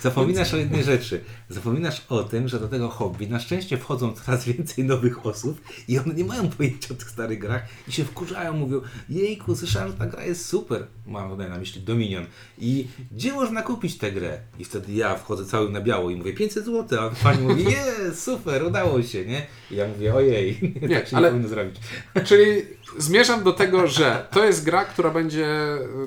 Zapominasz 0.00 0.54
o 0.54 0.56
jednej 0.56 0.84
rzeczy. 0.84 1.24
Zapominasz 1.48 2.02
o 2.08 2.24
tym, 2.24 2.48
że 2.48 2.60
do 2.60 2.68
tego 2.68 2.88
hobby 2.88 3.28
na 3.28 3.40
szczęście 3.40 3.78
wchodzą 3.78 4.12
coraz 4.12 4.44
więcej 4.44 4.84
nowych 4.84 5.26
osób 5.26 5.60
i 5.88 5.98
one 5.98 6.14
nie 6.14 6.24
mają 6.24 6.48
pojęcia 6.48 6.94
o 6.94 6.96
tych 6.96 7.10
starych 7.10 7.38
grach 7.38 7.62
i 7.88 7.92
się 7.92 8.04
wkurzają, 8.04 8.52
mówią 8.52 8.80
jejku, 9.08 9.56
słyszałem, 9.56 9.88
że 9.88 9.94
ta 9.94 10.06
gra 10.06 10.24
jest 10.24 10.48
super. 10.48 10.86
Mam 11.06 11.30
tutaj 11.30 11.50
na 11.50 11.58
myśli 11.58 11.82
Dominion. 11.82 12.26
I 12.58 12.86
gdzie 13.12 13.32
można 13.32 13.62
kupić 13.62 13.98
tę 13.98 14.12
grę? 14.12 14.38
I 14.58 14.64
wtedy 14.64 14.92
ja 14.92 15.16
wchodzę 15.16 15.46
cały 15.46 15.70
na 15.70 15.80
biało 15.80 16.10
i 16.10 16.16
mówię 16.16 16.32
500 16.32 16.64
zł, 16.64 17.00
a 17.00 17.10
pani 17.22 17.42
mówi 17.42 17.64
jest, 17.64 18.22
super, 18.22 18.64
udało 18.64 19.02
się, 19.02 19.26
nie? 19.26 19.46
I 19.70 19.74
ja 19.74 19.88
mówię 19.94 20.14
ojej, 20.14 20.58
Nie, 20.88 20.96
tak 20.96 21.08
się 21.08 21.16
ale- 21.16 21.26
nie 21.28 21.30
powinno 21.32 21.48
zrobić. 21.48 21.76
Czyli 22.28 22.62
zmierzam 22.98 23.42
do 23.44 23.52
tego, 23.52 23.86
że 23.86 24.26
to 24.30 24.44
jest 24.44 24.64
gra, 24.64 24.84
która 24.84 25.10
będzie 25.10 25.46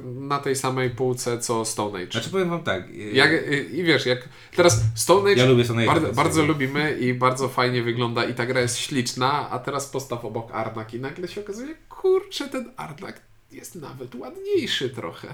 na 0.04 0.40
tej 0.40 0.56
samej 0.56 0.90
półce 0.90 1.40
co 1.40 1.66
Stone 1.66 2.00
Age. 2.00 2.12
Znaczy 2.12 2.30
powiem 2.30 2.50
wam 2.50 2.64
tak. 2.64 2.84
Jak, 3.14 3.32
I 3.74 3.84
wiesz, 3.84 4.06
jak 4.06 4.30
teraz 4.56 4.82
Stone 4.96 5.32
Age 5.32 5.42
Ja 5.42 5.46
lubię 5.46 5.64
Stone 5.66 5.82
Age'a 5.82 5.88
bardzo, 5.88 6.14
bardzo 6.14 6.46
lubimy 6.46 6.98
i 7.00 7.14
bardzo 7.14 7.48
fajnie 7.50 7.84
wygląda 7.84 8.26
i 8.26 8.34
ta 8.34 8.46
gra 8.46 8.62
jest 8.62 8.78
śliczna, 8.78 9.50
a 9.50 9.60
teraz 9.60 9.88
postaw 9.88 10.26
obok 10.26 10.52
Arnak 10.52 10.94
i 10.94 11.00
nagle 11.00 11.28
się 11.28 11.42
okazuje, 11.42 11.76
kurczę, 11.90 12.48
ten 12.50 12.72
Arnak 12.78 13.22
jest 13.52 13.76
nawet 13.76 14.16
ładniejszy 14.16 14.90
trochę. 14.90 15.28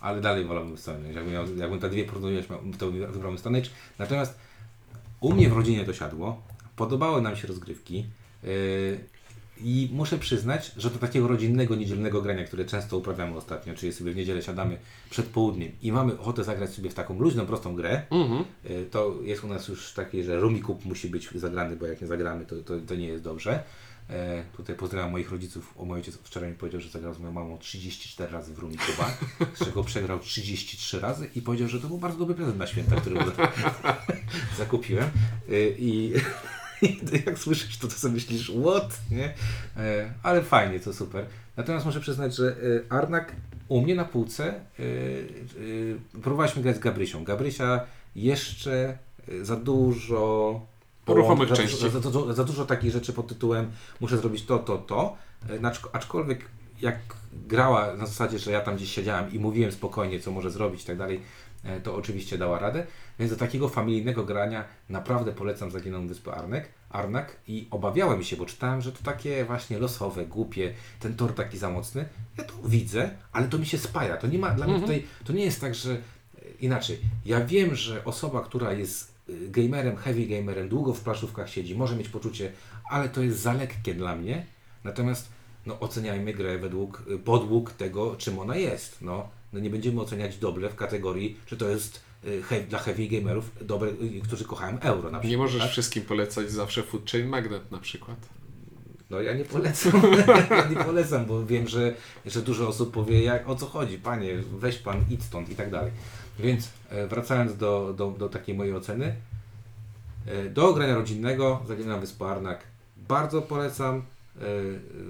ale 0.00 0.20
dalej 0.20 0.44
wolałbym 0.44 0.76
Stone 0.78 0.98
Age. 0.98 1.12
Jakbym, 1.12 1.32
miał, 1.32 1.44
jakbym 1.56 1.80
te 1.80 1.90
dwie 1.90 2.04
porównywać, 2.04 2.44
to 2.78 2.90
wybrałbym 2.90 3.38
Stone 3.38 3.58
Age. 3.58 3.68
Natomiast 3.98 4.38
u 5.20 5.32
mnie 5.32 5.48
w 5.48 5.52
rodzinie 5.52 5.84
to 5.84 5.92
siadło, 5.92 6.42
podobały 6.76 7.22
nam 7.22 7.36
się 7.36 7.48
rozgrywki 7.48 8.06
yy, 8.42 8.50
i 9.60 9.88
muszę 9.92 10.18
przyznać, 10.18 10.72
że 10.76 10.90
do 10.90 10.98
takiego 10.98 11.28
rodzinnego, 11.28 11.74
niedzielnego 11.76 12.22
grania, 12.22 12.44
które 12.44 12.64
często 12.64 12.96
uprawiamy 12.96 13.36
ostatnio, 13.36 13.74
czyli 13.74 13.92
sobie 13.92 14.12
w 14.12 14.16
niedzielę 14.16 14.42
siadamy 14.42 14.78
przed 15.10 15.26
południem 15.26 15.72
i 15.82 15.92
mamy 15.92 16.18
ochotę 16.18 16.44
zagrać 16.44 16.70
sobie 16.70 16.90
w 16.90 16.94
taką 16.94 17.18
luźną, 17.18 17.46
prostą 17.46 17.74
grę, 17.76 18.02
Mhm. 18.10 18.44
yy, 18.64 18.86
to 18.90 19.14
jest 19.22 19.44
u 19.44 19.46
nas 19.48 19.68
już 19.68 19.92
takie, 19.92 20.24
że 20.24 20.40
rumikup 20.40 20.84
musi 20.84 21.08
być 21.08 21.30
zagrany, 21.34 21.76
bo 21.76 21.86
jak 21.86 22.00
nie 22.00 22.06
zagramy, 22.06 22.46
to, 22.46 22.56
to, 22.56 22.74
to 22.86 22.94
nie 22.94 23.06
jest 23.06 23.22
dobrze. 23.24 23.62
E, 24.10 24.44
tutaj 24.56 24.76
pozdrawiam 24.76 25.10
moich 25.10 25.30
rodziców. 25.30 25.74
O, 25.76 25.84
mój 25.84 25.96
ojciec 25.96 26.14
wczoraj 26.16 26.50
mi 26.50 26.56
powiedział, 26.56 26.80
że 26.80 26.88
zagrał 26.88 27.14
z 27.14 27.18
moją 27.18 27.32
mamą 27.32 27.58
34 27.58 28.32
razy 28.32 28.54
w 28.54 28.58
Rumi 28.58 28.76
Kuba, 28.78 29.10
z 29.54 29.64
czego 29.64 29.84
przegrał 29.84 30.18
33 30.18 31.00
razy 31.00 31.30
i 31.34 31.42
powiedział, 31.42 31.68
że 31.68 31.80
to 31.80 31.88
był 31.88 31.98
bardzo 31.98 32.18
dobry 32.18 32.34
prezent 32.34 32.58
na 32.58 32.66
święta, 32.66 32.96
który 32.96 33.16
zakupiłem. 34.58 35.04
E, 35.48 35.68
I 35.78 36.12
jak 37.26 37.38
słyszysz 37.38 37.78
to, 37.78 37.88
to 37.88 37.94
sobie 37.94 38.14
myślisz, 38.14 38.52
what? 38.62 39.00
Nie? 39.10 39.34
E, 39.76 40.12
ale 40.22 40.42
fajnie, 40.42 40.80
to 40.80 40.94
super. 40.94 41.26
Natomiast 41.56 41.86
muszę 41.86 42.00
przyznać, 42.00 42.36
że 42.36 42.56
e, 42.88 42.92
Arnak 42.92 43.32
u 43.68 43.80
mnie 43.80 43.94
na 43.94 44.04
półce 44.04 44.54
e, 44.54 44.82
próbowaliśmy 46.22 46.62
grać 46.62 46.76
z 46.76 46.78
Gabrysią. 46.78 47.24
Gabrysia 47.24 47.80
jeszcze 48.16 48.98
za 49.42 49.56
dużo 49.56 50.60
Ruchomych 51.06 51.48
za, 51.48 51.56
części. 51.56 51.90
Za, 51.90 52.00
za, 52.00 52.34
za, 52.34 52.44
dużo 52.44 52.64
takich 52.64 52.90
rzeczy 52.90 53.12
pod 53.12 53.28
tytułem 53.28 53.70
muszę 54.00 54.18
zrobić 54.18 54.44
to, 54.44 54.58
to, 54.58 54.78
to. 54.78 55.16
Acz- 55.62 55.88
Aczkolwiek 55.92 56.44
jak 56.80 56.98
grała 57.32 57.96
na 57.96 58.06
zasadzie, 58.06 58.38
że 58.38 58.50
ja 58.50 58.60
tam 58.60 58.76
gdzieś 58.76 58.90
siedziałem 58.90 59.32
i 59.32 59.38
mówiłem 59.38 59.72
spokojnie, 59.72 60.20
co 60.20 60.30
może 60.30 60.50
zrobić 60.50 60.82
i 60.82 60.86
tak 60.86 60.98
dalej, 60.98 61.20
to 61.82 61.96
oczywiście 61.96 62.38
dała 62.38 62.58
radę. 62.58 62.86
Więc 63.18 63.32
do 63.32 63.38
takiego 63.38 63.68
familijnego 63.68 64.24
grania 64.24 64.64
naprawdę 64.88 65.32
polecam 65.32 65.70
Zaginioną 65.70 66.08
Wyspę 66.08 66.34
Arnek, 66.34 66.68
Arnak 66.90 67.36
i 67.48 67.68
obawiałem 67.70 68.22
się, 68.22 68.36
bo 68.36 68.46
czytałem, 68.46 68.82
że 68.82 68.92
to 68.92 69.02
takie 69.02 69.44
właśnie 69.44 69.78
losowe, 69.78 70.26
głupie, 70.26 70.74
ten 71.00 71.16
tor 71.16 71.34
taki 71.34 71.58
za 71.58 71.70
mocny. 71.70 72.08
Ja 72.38 72.44
to 72.44 72.54
widzę, 72.64 73.10
ale 73.32 73.48
to 73.48 73.58
mi 73.58 73.66
się 73.66 73.78
spaja. 73.78 74.16
To 74.16 74.26
nie 74.26 74.38
ma 74.38 74.50
dla 74.50 74.66
mnie 74.66 74.80
tutaj, 74.80 75.04
to 75.24 75.32
nie 75.32 75.44
jest 75.44 75.60
tak, 75.60 75.74
że 75.74 75.92
e, 75.92 75.98
inaczej. 76.60 76.98
Ja 77.24 77.44
wiem, 77.44 77.74
że 77.74 78.04
osoba, 78.04 78.40
która 78.40 78.72
jest 78.72 79.14
y, 79.28 79.48
gamerem, 79.48 79.96
heavy 79.96 80.26
gamerem, 80.26 80.68
długo 80.68 80.94
w 80.94 81.00
planszówkach 81.00 81.50
siedzi, 81.50 81.74
może 81.74 81.96
mieć 81.96 82.08
poczucie, 82.08 82.52
ale 82.90 83.08
to 83.08 83.22
jest 83.22 83.40
za 83.40 83.52
lekkie 83.52 83.94
dla 83.94 84.16
mnie. 84.16 84.46
Natomiast 84.84 85.28
no, 85.66 85.80
oceniajmy 85.80 86.32
grę 86.32 86.58
według 86.58 87.02
y, 87.10 87.18
podług 87.18 87.72
tego, 87.72 88.16
czym 88.16 88.38
ona 88.38 88.56
jest. 88.56 89.02
No, 89.02 89.28
no 89.52 89.60
nie 89.60 89.70
będziemy 89.70 90.00
oceniać 90.00 90.38
dobre 90.38 90.70
w 90.70 90.76
kategorii, 90.76 91.40
czy 91.46 91.56
to 91.56 91.68
jest 91.68 92.05
he, 92.48 92.60
dla 92.60 92.78
heavy 92.78 93.08
gamerów, 93.08 93.50
dobre, 93.60 93.88
y, 93.90 94.20
którzy 94.24 94.44
kochają 94.44 94.80
euro 94.80 95.10
na 95.10 95.18
przykład. 95.18 95.24
Nie 95.30 95.38
możesz 95.38 95.62
tak? 95.62 95.70
wszystkim 95.70 96.02
polecać 96.02 96.50
zawsze 96.50 96.82
Food 96.82 97.10
Chain 97.10 97.26
Magnet 97.28 97.70
na 97.70 97.78
przykład. 97.78 98.18
No 99.10 99.20
ja 99.20 99.34
nie 99.34 99.44
polecam, 99.44 99.92
ja 100.50 100.68
nie 100.68 100.76
polecam, 100.84 101.26
bo 101.26 101.46
wiem, 101.46 101.68
że, 101.68 101.94
że 102.26 102.42
dużo 102.42 102.68
osób 102.68 102.92
powie, 102.94 103.22
jak, 103.22 103.48
o 103.48 103.56
co 103.56 103.66
chodzi, 103.66 103.98
panie, 103.98 104.36
weź 104.58 104.78
pan, 104.78 105.04
idź 105.10 105.22
stąd 105.22 105.50
i 105.50 105.54
tak 105.56 105.70
dalej. 105.70 105.92
Więc 106.38 106.70
e, 106.90 107.06
wracając 107.06 107.56
do, 107.56 107.94
do, 107.96 108.10
do 108.10 108.28
takiej 108.28 108.54
mojej 108.54 108.74
oceny, 108.74 109.14
e, 110.26 110.50
do 110.50 110.72
grania 110.74 110.94
rodzinnego, 110.94 111.62
Zaginana 111.68 111.98
Wyspa 112.00 112.26
Arnak, 112.26 112.64
bardzo 113.08 113.42
polecam, 113.42 113.96
e, 113.96 114.42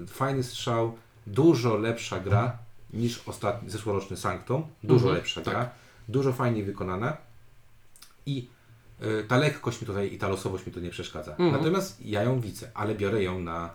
fajny 0.07 0.43
strzał, 0.43 0.97
dużo 1.27 1.77
lepsza 1.77 2.19
gra 2.19 2.57
niż 2.93 3.27
ostatni, 3.27 3.69
zeszłoroczny 3.69 4.17
Sanctum, 4.17 4.63
dużo 4.83 5.05
Mhm, 5.05 5.15
lepsza 5.15 5.41
tak. 5.41 5.53
gra, 5.53 5.69
dużo 6.07 6.33
fajniej 6.33 6.63
wykonana 6.63 7.17
i 8.25 8.47
e, 9.01 9.23
ta 9.23 9.37
lekkość 9.37 9.81
mi 9.81 9.87
tutaj 9.87 10.13
i 10.13 10.17
ta 10.17 10.27
losowość 10.27 10.65
mi 10.65 10.73
to 10.73 10.79
nie 10.79 10.89
przeszkadza. 10.89 11.31
Mhm. 11.31 11.51
Natomiast 11.51 12.05
ja 12.05 12.23
ją 12.23 12.39
widzę, 12.39 12.71
ale 12.73 12.95
biorę 12.95 13.23
ją 13.23 13.39
na, 13.39 13.69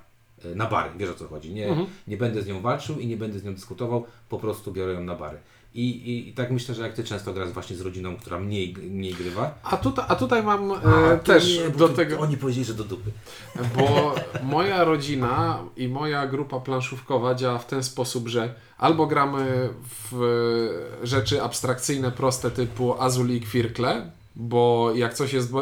e, 0.44 0.54
na 0.54 0.66
bary, 0.66 0.90
wiesz 0.96 1.10
o 1.10 1.14
co 1.14 1.28
chodzi. 1.28 1.54
Nie, 1.54 1.68
Mhm. 1.68 1.86
nie 2.06 2.16
będę 2.16 2.42
z 2.42 2.46
nią 2.46 2.60
walczył 2.60 2.98
i 2.98 3.06
nie 3.06 3.16
będę 3.16 3.38
z 3.38 3.44
nią 3.44 3.54
dyskutował, 3.54 4.06
po 4.28 4.38
prostu 4.38 4.72
biorę 4.72 4.92
ją 4.92 5.04
na 5.04 5.14
bary. 5.14 5.38
I, 5.74 5.90
i, 5.90 6.28
i 6.28 6.32
tak 6.32 6.50
myślę, 6.50 6.74
że 6.74 6.82
jak 6.82 6.92
ty 6.92 7.04
często 7.04 7.32
grasz 7.32 7.50
właśnie 7.50 7.76
z 7.76 7.80
rodziną, 7.80 8.16
która 8.16 8.38
mniej, 8.38 8.74
mniej 8.74 9.14
grywa. 9.14 9.54
A, 9.62 9.76
tuta, 9.76 10.08
a 10.08 10.16
tutaj 10.16 10.42
mam 10.42 10.70
e, 10.72 10.74
A, 10.74 11.16
to 11.16 11.24
też 11.24 11.58
nie, 11.58 11.70
do 11.70 11.88
tego. 11.88 12.18
Oni 12.20 12.36
powiedzieli, 12.36 12.64
że 12.66 12.74
do 12.74 12.84
dupy. 12.84 13.10
Bo 13.76 14.14
moja 14.42 14.84
rodzina 14.84 15.58
i 15.76 15.88
moja 15.88 16.26
grupa 16.26 16.60
planszówkowa 16.60 17.34
działa 17.34 17.58
w 17.58 17.66
ten 17.66 17.82
sposób, 17.82 18.28
że 18.28 18.54
albo 18.78 19.06
gramy 19.06 19.68
w 20.10 20.20
rzeczy 21.02 21.42
abstrakcyjne, 21.42 22.12
proste 22.12 22.50
typu 22.50 23.02
Azul 23.02 23.30
i 23.30 23.40
Kwirkle, 23.40 24.10
bo 24.36 24.92
jak 24.94 25.14
coś 25.14 25.32
jest... 25.32 25.52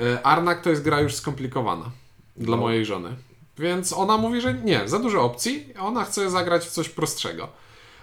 E, 0.00 0.22
Arnak 0.26 0.62
to 0.62 0.70
jest 0.70 0.82
gra 0.82 1.00
już 1.00 1.14
skomplikowana 1.14 1.90
dla 2.36 2.56
No. 2.56 2.62
mojej 2.62 2.84
żony. 2.86 3.16
Więc 3.58 3.92
ona 3.92 4.16
mówi, 4.16 4.40
że 4.40 4.54
nie, 4.54 4.88
za 4.88 4.98
dużo 4.98 5.22
opcji, 5.22 5.66
ona 5.80 6.04
chce 6.04 6.30
zagrać 6.30 6.64
w 6.66 6.70
coś 6.70 6.88
prostszego. 6.88 7.48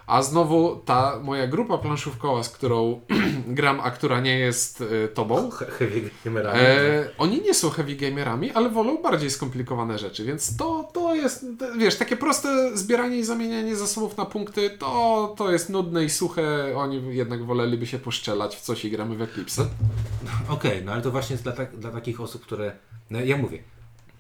A 0.08 0.22
znowu 0.22 0.76
ta 0.86 1.20
moja 1.24 1.48
grupa 1.48 1.78
planszówkowa, 1.78 2.44
z 2.44 2.50
którą 2.50 3.02
gram, 3.48 3.80
a 3.84 3.92
która 3.92 4.20
nie 4.20 4.40
jest 4.40 4.84
e, 5.04 5.08
tobą, 5.08 5.50
He- 5.52 5.66
Heavy 5.66 6.10
gamerami. 6.26 6.60
E, 6.60 7.10
oni 7.18 7.42
nie 7.42 7.54
są 7.54 7.70
heavy 7.70 7.96
gamerami, 7.96 8.52
ale 8.52 8.70
wolą 8.70 8.98
bardziej 9.02 9.30
skomplikowane 9.32 10.00
rzeczy, 10.00 10.24
więc 10.26 10.58
to, 10.58 10.90
to 10.94 11.16
jest, 11.16 11.46
wiesz, 11.78 11.96
takie 11.98 12.18
proste 12.18 12.78
zbieranie 12.78 13.18
i 13.18 13.24
zamienianie 13.24 13.76
zasobów 13.76 14.18
na 14.18 14.26
punkty, 14.26 14.70
to, 14.70 15.34
to 15.38 15.52
jest 15.52 15.70
nudne 15.70 16.04
i 16.04 16.10
suche, 16.10 16.74
oni 16.78 17.16
jednak 17.16 17.46
woleliby 17.46 17.88
się 17.88 18.00
poszczelać 18.00 18.56
w 18.56 18.62
coś 18.62 18.86
i 18.86 18.92
gramy 18.92 19.16
w 19.16 19.22
Eclipse. 19.22 19.66
Okej, 20.50 20.84
no 20.86 20.92
ale 20.92 21.02
to 21.02 21.12
właśnie 21.12 21.34
jest 21.34 21.44
dla, 21.44 21.52
tak, 21.54 21.78
dla 21.78 21.92
takich 21.92 22.22
osób, 22.22 22.42
które. 22.42 22.72
No 23.10 23.20
ja 23.20 23.38
mówię, 23.38 23.64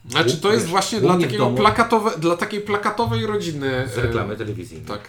Znaczy, 0.09 0.37
to 0.41 0.53
jest 0.53 0.65
właśnie 0.67 1.01
dla, 1.01 1.17
takiego 1.17 1.45
domu- 1.45 1.57
plakatowe, 1.57 2.11
dla 2.17 2.37
takiej 2.37 2.61
plakatowej 2.61 3.25
rodziny. 3.25 3.89
z 3.93 3.97
e, 3.97 4.01
reklamy 4.01 4.35
telewizyjnej. 4.35 4.87
Tak. 4.87 5.01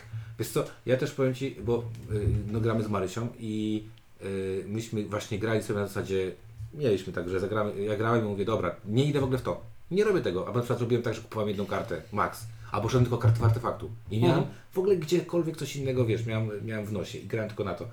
Wiesz 0.42 0.50
co, 0.50 0.64
ja 0.86 0.96
też 0.96 1.10
powiem 1.10 1.34
Ci, 1.34 1.56
bo 1.64 1.84
y, 2.12 2.26
no, 2.52 2.60
gramy 2.60 2.82
z 2.82 2.88
Marysią 2.88 3.28
i 3.38 3.84
y, 4.22 4.64
myśmy 4.68 5.04
właśnie 5.04 5.38
grali 5.38 5.62
sobie 5.62 5.80
na 5.80 5.86
zasadzie, 5.86 6.32
mieliśmy 6.74 7.12
tak, 7.12 7.28
że 7.28 7.40
zagramy, 7.40 7.82
ja 7.82 7.96
grałem 7.96 8.24
i 8.24 8.28
mówię, 8.28 8.44
dobra, 8.44 8.76
nie 8.84 9.04
idę 9.04 9.20
w 9.20 9.24
ogóle 9.24 9.38
w 9.38 9.42
to, 9.42 9.60
nie 9.90 10.04
robię 10.04 10.20
tego, 10.20 10.48
a 10.48 10.52
na 10.52 10.60
przykład 10.60 10.80
robiłem 10.80 11.02
tak, 11.02 11.14
że 11.14 11.20
kupowałem 11.20 11.48
jedną 11.48 11.66
kartę, 11.66 12.02
max, 12.12 12.46
albo 12.72 12.88
szedłem 12.88 13.04
tylko 13.04 13.18
kartę 13.18 13.40
w 13.40 13.44
artefaktu. 13.44 13.90
I 14.10 14.16
nie 14.16 14.22
miałem 14.22 14.38
Mhm. 14.38 14.56
w 14.72 14.78
ogóle 14.78 14.96
gdziekolwiek 14.96 15.56
coś 15.56 15.76
innego, 15.76 16.06
wiesz, 16.06 16.26
miałem, 16.26 16.66
miałem 16.66 16.86
w 16.86 16.92
nosie 16.92 17.18
i 17.18 17.26
grałem 17.26 17.48
tylko 17.48 17.64
na 17.64 17.74
to. 17.74 17.88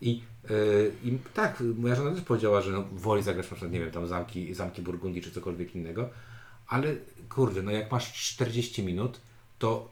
I, 0.00 0.22
y, 0.50 0.92
I 1.04 1.18
tak, 1.34 1.62
moja 1.78 1.94
żona 1.94 2.10
też 2.10 2.20
powiedziała, 2.20 2.60
że 2.60 2.70
no, 2.70 2.84
woli 2.92 3.22
zagrać 3.22 3.46
na 3.50 3.56
przykład, 3.56 3.72
nie 3.72 3.80
wiem, 3.80 3.90
tam 3.90 4.06
zamki, 4.06 4.54
zamki 4.54 4.82
Burgundii 4.82 5.22
czy 5.22 5.30
cokolwiek 5.30 5.74
innego, 5.74 6.08
ale 6.68 6.94
kurde, 7.28 7.62
no 7.62 7.70
jak 7.70 7.92
masz 7.92 8.12
40 8.34 8.82
minut, 8.82 9.20
to 9.58 9.88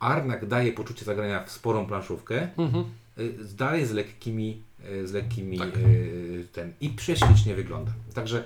Arnak 0.00 0.46
daje 0.46 0.72
poczucie 0.72 1.04
zagrania 1.04 1.44
w 1.44 1.50
sporą 1.50 1.86
planszówkę, 1.86 2.48
Mhm. 2.58 2.84
y, 3.18 3.34
dalej 3.54 3.86
z 3.86 3.90
lekkimi, 3.90 4.62
y, 4.92 5.08
z 5.08 5.12
lekkimi 5.12 5.58
Tak. 5.58 5.76
y, 5.76 6.46
ten 6.52 6.72
i 6.80 6.88
prześlicznie 6.90 7.54
wygląda. 7.54 7.92
Także 8.14 8.44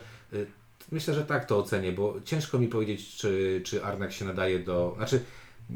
myślę, 0.92 1.14
że 1.14 1.24
tak 1.24 1.44
to 1.44 1.58
ocenię, 1.58 1.92
bo 1.92 2.14
ciężko 2.24 2.58
mi 2.58 2.68
powiedzieć, 2.68 3.16
czy, 3.16 3.60
czy 3.64 3.84
Arnak 3.84 4.12
się 4.12 4.24
nadaje 4.24 4.58
do, 4.58 4.94
znaczy 4.96 5.20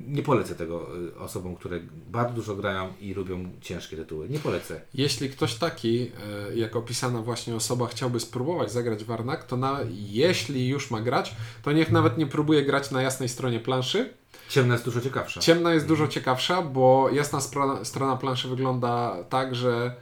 nie 0.08 0.22
polecę 0.22 0.54
tego 0.54 0.88
osobom, 1.18 1.56
które 1.56 1.80
bardzo 2.10 2.34
dużo 2.34 2.54
grają 2.56 2.92
i 3.00 3.14
lubią 3.14 3.48
ciężkie 3.60 3.96
tytuły. 3.96 4.28
Nie 4.28 4.38
polecę. 4.38 4.80
Jeśli 4.94 5.30
ktoś 5.30 5.54
taki, 5.54 6.10
jak 6.54 6.76
opisana 6.76 7.22
właśnie 7.22 7.54
osoba, 7.54 7.86
chciałby 7.86 8.20
spróbować 8.20 8.72
zagrać 8.72 9.04
w 9.04 9.10
Arnak, 9.10 9.44
to 9.46 9.56
na, 9.56 9.78
jeśli 10.10 10.68
już 10.68 10.90
ma 10.90 11.00
grać, 11.00 11.34
to 11.62 11.72
niech 11.72 11.90
nawet 11.92 12.18
nie 12.18 12.26
próbuje 12.26 12.62
grać 12.62 12.90
na 12.90 13.02
jasnej 13.02 13.28
stronie 13.28 13.60
planszy, 13.60 14.10
Ciemna 14.48 14.74
jest 14.74 14.84
dużo 14.84 15.00
ciekawsza. 15.00 15.40
Ciemna 15.40 15.74
jest 15.74 15.86
dużo 15.86 16.08
ciekawsza, 16.08 16.62
bo 16.62 17.10
jasna 17.12 17.40
strona, 17.40 17.84
strona 17.84 18.16
planszy 18.16 18.48
wygląda 18.48 19.16
tak, 19.28 19.54
że 19.54 19.94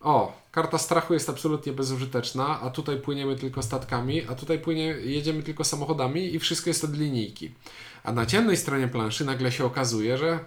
o, 0.00 0.32
karta 0.50 0.78
strachu 0.78 1.14
jest 1.14 1.30
absolutnie 1.30 1.72
bezużyteczna, 1.72 2.60
a 2.60 2.70
tutaj 2.70 3.00
płyniemy 3.00 3.36
tylko 3.36 3.62
statkami, 3.62 4.22
a 4.28 4.34
tutaj 4.34 4.58
płynie, 4.58 4.86
jedziemy 4.86 5.42
tylko 5.42 5.64
samochodami 5.64 6.34
i 6.34 6.38
wszystko 6.38 6.70
jest 6.70 6.84
od 6.84 6.96
linijki. 6.96 7.50
A 8.04 8.12
na 8.12 8.26
ciemnej 8.26 8.56
stronie 8.56 8.88
planszy 8.88 9.24
nagle 9.24 9.52
się 9.52 9.64
okazuje, 9.64 10.18
że 10.18 10.38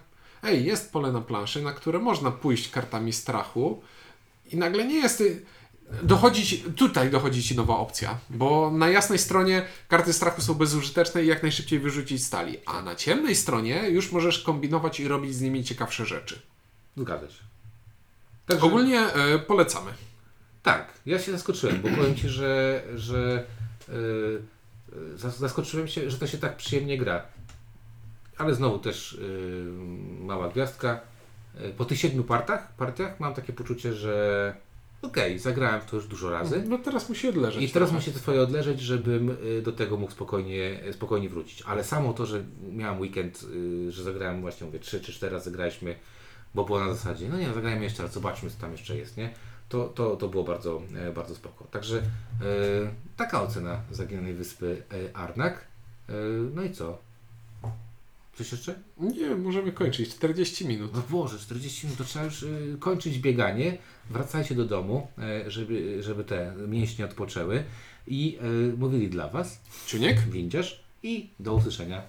ej, 0.43 0.65
jest 0.65 0.91
pole 0.93 1.11
na 1.11 1.21
planszy, 1.21 1.61
na 1.61 1.73
które 1.73 1.99
można 1.99 2.31
pójść 2.31 2.69
kartami 2.69 3.13
strachu 3.13 3.81
i 4.51 4.57
nagle 4.57 4.85
nie 4.85 4.95
jest... 4.95 5.23
Dochodzi 6.03 6.57
tutaj 6.57 7.09
dochodzi 7.09 7.43
ci 7.43 7.55
nowa 7.55 7.77
opcja, 7.77 8.17
bo 8.29 8.71
na 8.71 8.89
jasnej 8.89 9.19
stronie 9.19 9.65
karty 9.87 10.13
strachu 10.13 10.41
są 10.41 10.53
bezużyteczne 10.53 11.23
i 11.23 11.27
jak 11.27 11.41
najszybciej 11.43 11.79
wyrzucić 11.79 12.23
stali, 12.23 12.57
a 12.65 12.81
na 12.81 12.95
ciemnej 12.95 13.35
stronie 13.35 13.89
już 13.89 14.11
możesz 14.11 14.39
kombinować 14.39 14.99
i 14.99 15.07
robić 15.07 15.35
z 15.35 15.41
nimi 15.41 15.63
ciekawsze 15.63 16.05
rzeczy. 16.05 16.41
Zgadza 16.97 17.29
się. 17.29 17.43
Także- 18.47 18.65
Ogólnie 18.65 18.99
e, 18.99 19.39
polecamy. 19.39 19.91
Tak, 20.63 20.93
ja 21.05 21.19
się 21.19 21.31
zaskoczyłem, 21.31 21.81
bo 21.81 21.89
powiem 21.89 22.15
Ci, 22.15 22.29
że, 22.29 22.83
że 22.95 23.43
zas- 25.15 25.37
zaskoczyłem 25.37 25.87
się, 25.87 26.09
że 26.11 26.17
to 26.17 26.27
się 26.27 26.37
tak 26.37 26.57
przyjemnie 26.57 26.97
gra. 26.97 27.23
Ale 28.37 28.55
znowu 28.55 28.79
też 28.79 29.17
yy, 29.21 30.25
mała 30.25 30.49
gwiazdka. 30.49 30.99
Po 31.77 31.85
tych 31.85 31.99
siedmiu 31.99 32.23
partach, 32.23 32.75
partiach 32.75 33.19
mam 33.19 33.33
takie 33.33 33.53
poczucie, 33.53 33.93
że 33.93 34.55
okej, 35.01 35.39
zagrałem 35.39 35.81
w 35.81 35.85
to 35.85 35.95
już 35.95 36.07
dużo 36.07 36.31
razy. 36.31 36.63
No 36.67 36.77
teraz 36.77 37.09
musi 37.09 37.29
odleżeć. 37.29 37.63
I 37.63 37.69
teraz 37.69 37.89
trochę. 37.89 37.93
musi 37.93 38.11
to 38.11 38.19
swoje 38.19 38.41
odleżeć, 38.41 38.79
żebym 38.79 39.29
y, 39.29 39.61
do 39.61 39.71
tego 39.71 39.97
mógł 39.97 40.11
spokojnie, 40.11 40.79
spokojnie 40.91 41.29
wrócić. 41.29 41.61
Ale 41.61 41.83
samo 41.83 42.13
to, 42.13 42.25
że 42.25 42.43
miałem 42.71 42.99
weekend, 42.99 43.45
y, 43.87 43.91
że 43.91 44.03
zagrałem 44.03 44.41
właśnie, 44.41 44.67
mówię, 44.67 44.79
3 44.79 45.01
czy 45.01 45.13
4 45.13 45.33
razy 45.33 45.45
zagraliśmy, 45.45 45.95
bo 46.55 46.63
było 46.63 46.79
na 46.79 46.93
zasadzie, 46.93 47.29
no 47.29 47.37
nie, 47.37 47.53
zagrajmy 47.53 47.83
jeszcze 47.83 48.03
raz, 48.03 48.13
zobaczmy 48.13 48.49
co 48.49 48.61
tam 48.61 48.71
jeszcze 48.71 48.97
jest, 48.97 49.17
nie? 49.17 49.33
To, 49.69 49.87
to, 49.87 50.15
to 50.15 50.27
było 50.27 50.43
bardzo, 50.43 50.81
e, 50.95 51.11
bardzo 51.11 51.35
spoko. 51.35 51.65
Także 51.65 51.97
e, 51.97 52.01
taka 53.17 53.43
ocena 53.43 53.81
Zaginionej 53.91 54.33
Wyspy 54.33 54.83
e, 54.91 55.17
Arnak. 55.17 55.67
E, 56.09 56.13
no 56.53 56.63
i 56.63 56.71
co? 56.71 57.11
Coś 58.41 58.51
jeszcze? 58.51 58.75
Nie, 58.97 59.35
możemy 59.35 59.71
kończyć. 59.71 60.09
40 60.09 60.67
minut. 60.67 60.91
No 60.93 61.03
Boże, 61.09 61.39
40 61.39 61.85
minut 61.85 61.97
to 61.97 62.03
trzeba 62.03 62.25
już 62.25 62.43
y, 62.43 62.77
kończyć 62.79 63.19
bieganie. 63.19 63.77
Wracajcie 64.09 64.55
do 64.55 64.65
domu, 64.65 65.07
e, 65.17 65.51
żeby, 65.51 66.03
żeby 66.03 66.23
te 66.23 66.53
mięśnie 66.67 67.05
odpoczęły. 67.05 67.63
I 68.07 68.37
y, 68.71 68.77
mówili 68.77 69.09
dla 69.09 69.29
Was 69.29 69.61
Czuniek? 69.87 70.19
Windziarz 70.19 70.83
i 71.03 71.29
do 71.39 71.53
usłyszenia 71.53 72.01